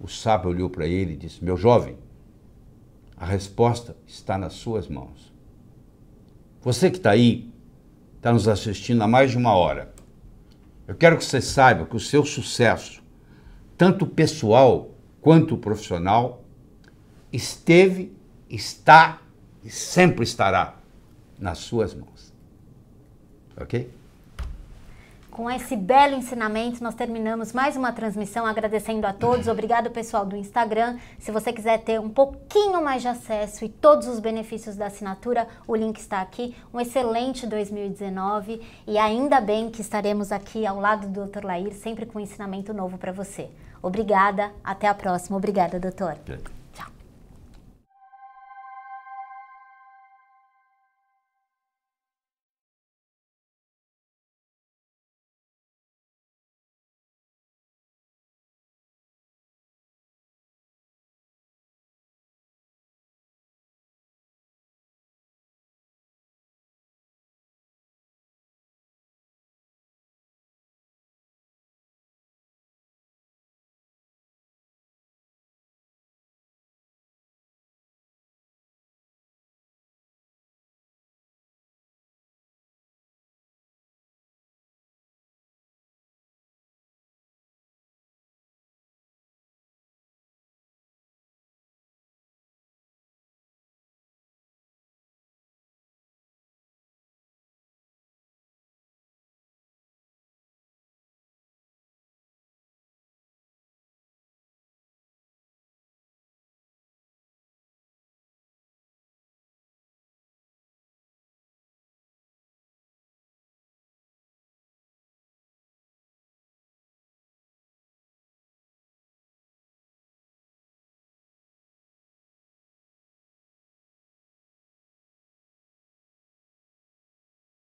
O 0.00 0.08
sábio 0.08 0.48
olhou 0.48 0.70
para 0.70 0.86
ele 0.86 1.12
e 1.12 1.16
disse: 1.18 1.44
Meu 1.44 1.58
jovem, 1.58 1.98
a 3.14 3.26
resposta 3.26 3.94
está 4.06 4.38
nas 4.38 4.54
suas 4.54 4.88
mãos. 4.88 5.30
Você 6.62 6.90
que 6.90 6.96
está 6.96 7.10
aí, 7.10 7.52
está 8.16 8.32
nos 8.32 8.48
assistindo 8.48 9.02
há 9.02 9.06
mais 9.06 9.30
de 9.30 9.36
uma 9.36 9.54
hora. 9.54 9.92
Eu 10.86 10.94
quero 10.94 11.18
que 11.18 11.24
você 11.26 11.42
saiba 11.42 11.84
que 11.84 11.96
o 11.96 12.00
seu 12.00 12.24
sucesso, 12.24 13.02
tanto 13.76 14.06
pessoal 14.06 14.90
quanto 15.20 15.54
profissional, 15.58 16.42
esteve, 17.30 18.16
está 18.48 19.20
e 19.62 19.68
sempre 19.68 20.24
estará 20.24 20.78
nas 21.38 21.58
suas 21.58 21.92
mãos 21.92 22.28
ok? 23.60 23.90
Com 25.38 25.48
esse 25.48 25.76
belo 25.76 26.16
ensinamento, 26.16 26.82
nós 26.82 26.96
terminamos 26.96 27.52
mais 27.52 27.76
uma 27.76 27.92
transmissão 27.92 28.44
agradecendo 28.44 29.06
a 29.06 29.12
todos. 29.12 29.46
Obrigado, 29.46 29.88
pessoal 29.88 30.26
do 30.26 30.34
Instagram. 30.34 30.98
Se 31.16 31.30
você 31.30 31.52
quiser 31.52 31.78
ter 31.78 32.00
um 32.00 32.08
pouquinho 32.08 32.82
mais 32.82 33.02
de 33.02 33.06
acesso 33.06 33.64
e 33.64 33.68
todos 33.68 34.08
os 34.08 34.18
benefícios 34.18 34.74
da 34.74 34.86
assinatura, 34.86 35.46
o 35.64 35.76
link 35.76 35.96
está 35.96 36.20
aqui. 36.20 36.56
Um 36.74 36.80
excelente 36.80 37.46
2019 37.46 38.60
e 38.84 38.98
ainda 38.98 39.40
bem 39.40 39.70
que 39.70 39.80
estaremos 39.80 40.32
aqui 40.32 40.66
ao 40.66 40.80
lado 40.80 41.06
do 41.06 41.26
Dr. 41.26 41.44
Lair, 41.44 41.72
sempre 41.72 42.04
com 42.04 42.18
um 42.18 42.22
ensinamento 42.22 42.74
novo 42.74 42.98
para 42.98 43.12
você. 43.12 43.48
Obrigada, 43.80 44.50
até 44.64 44.88
a 44.88 44.94
próxima. 44.94 45.36
Obrigada, 45.36 45.78
doutor. 45.78 46.16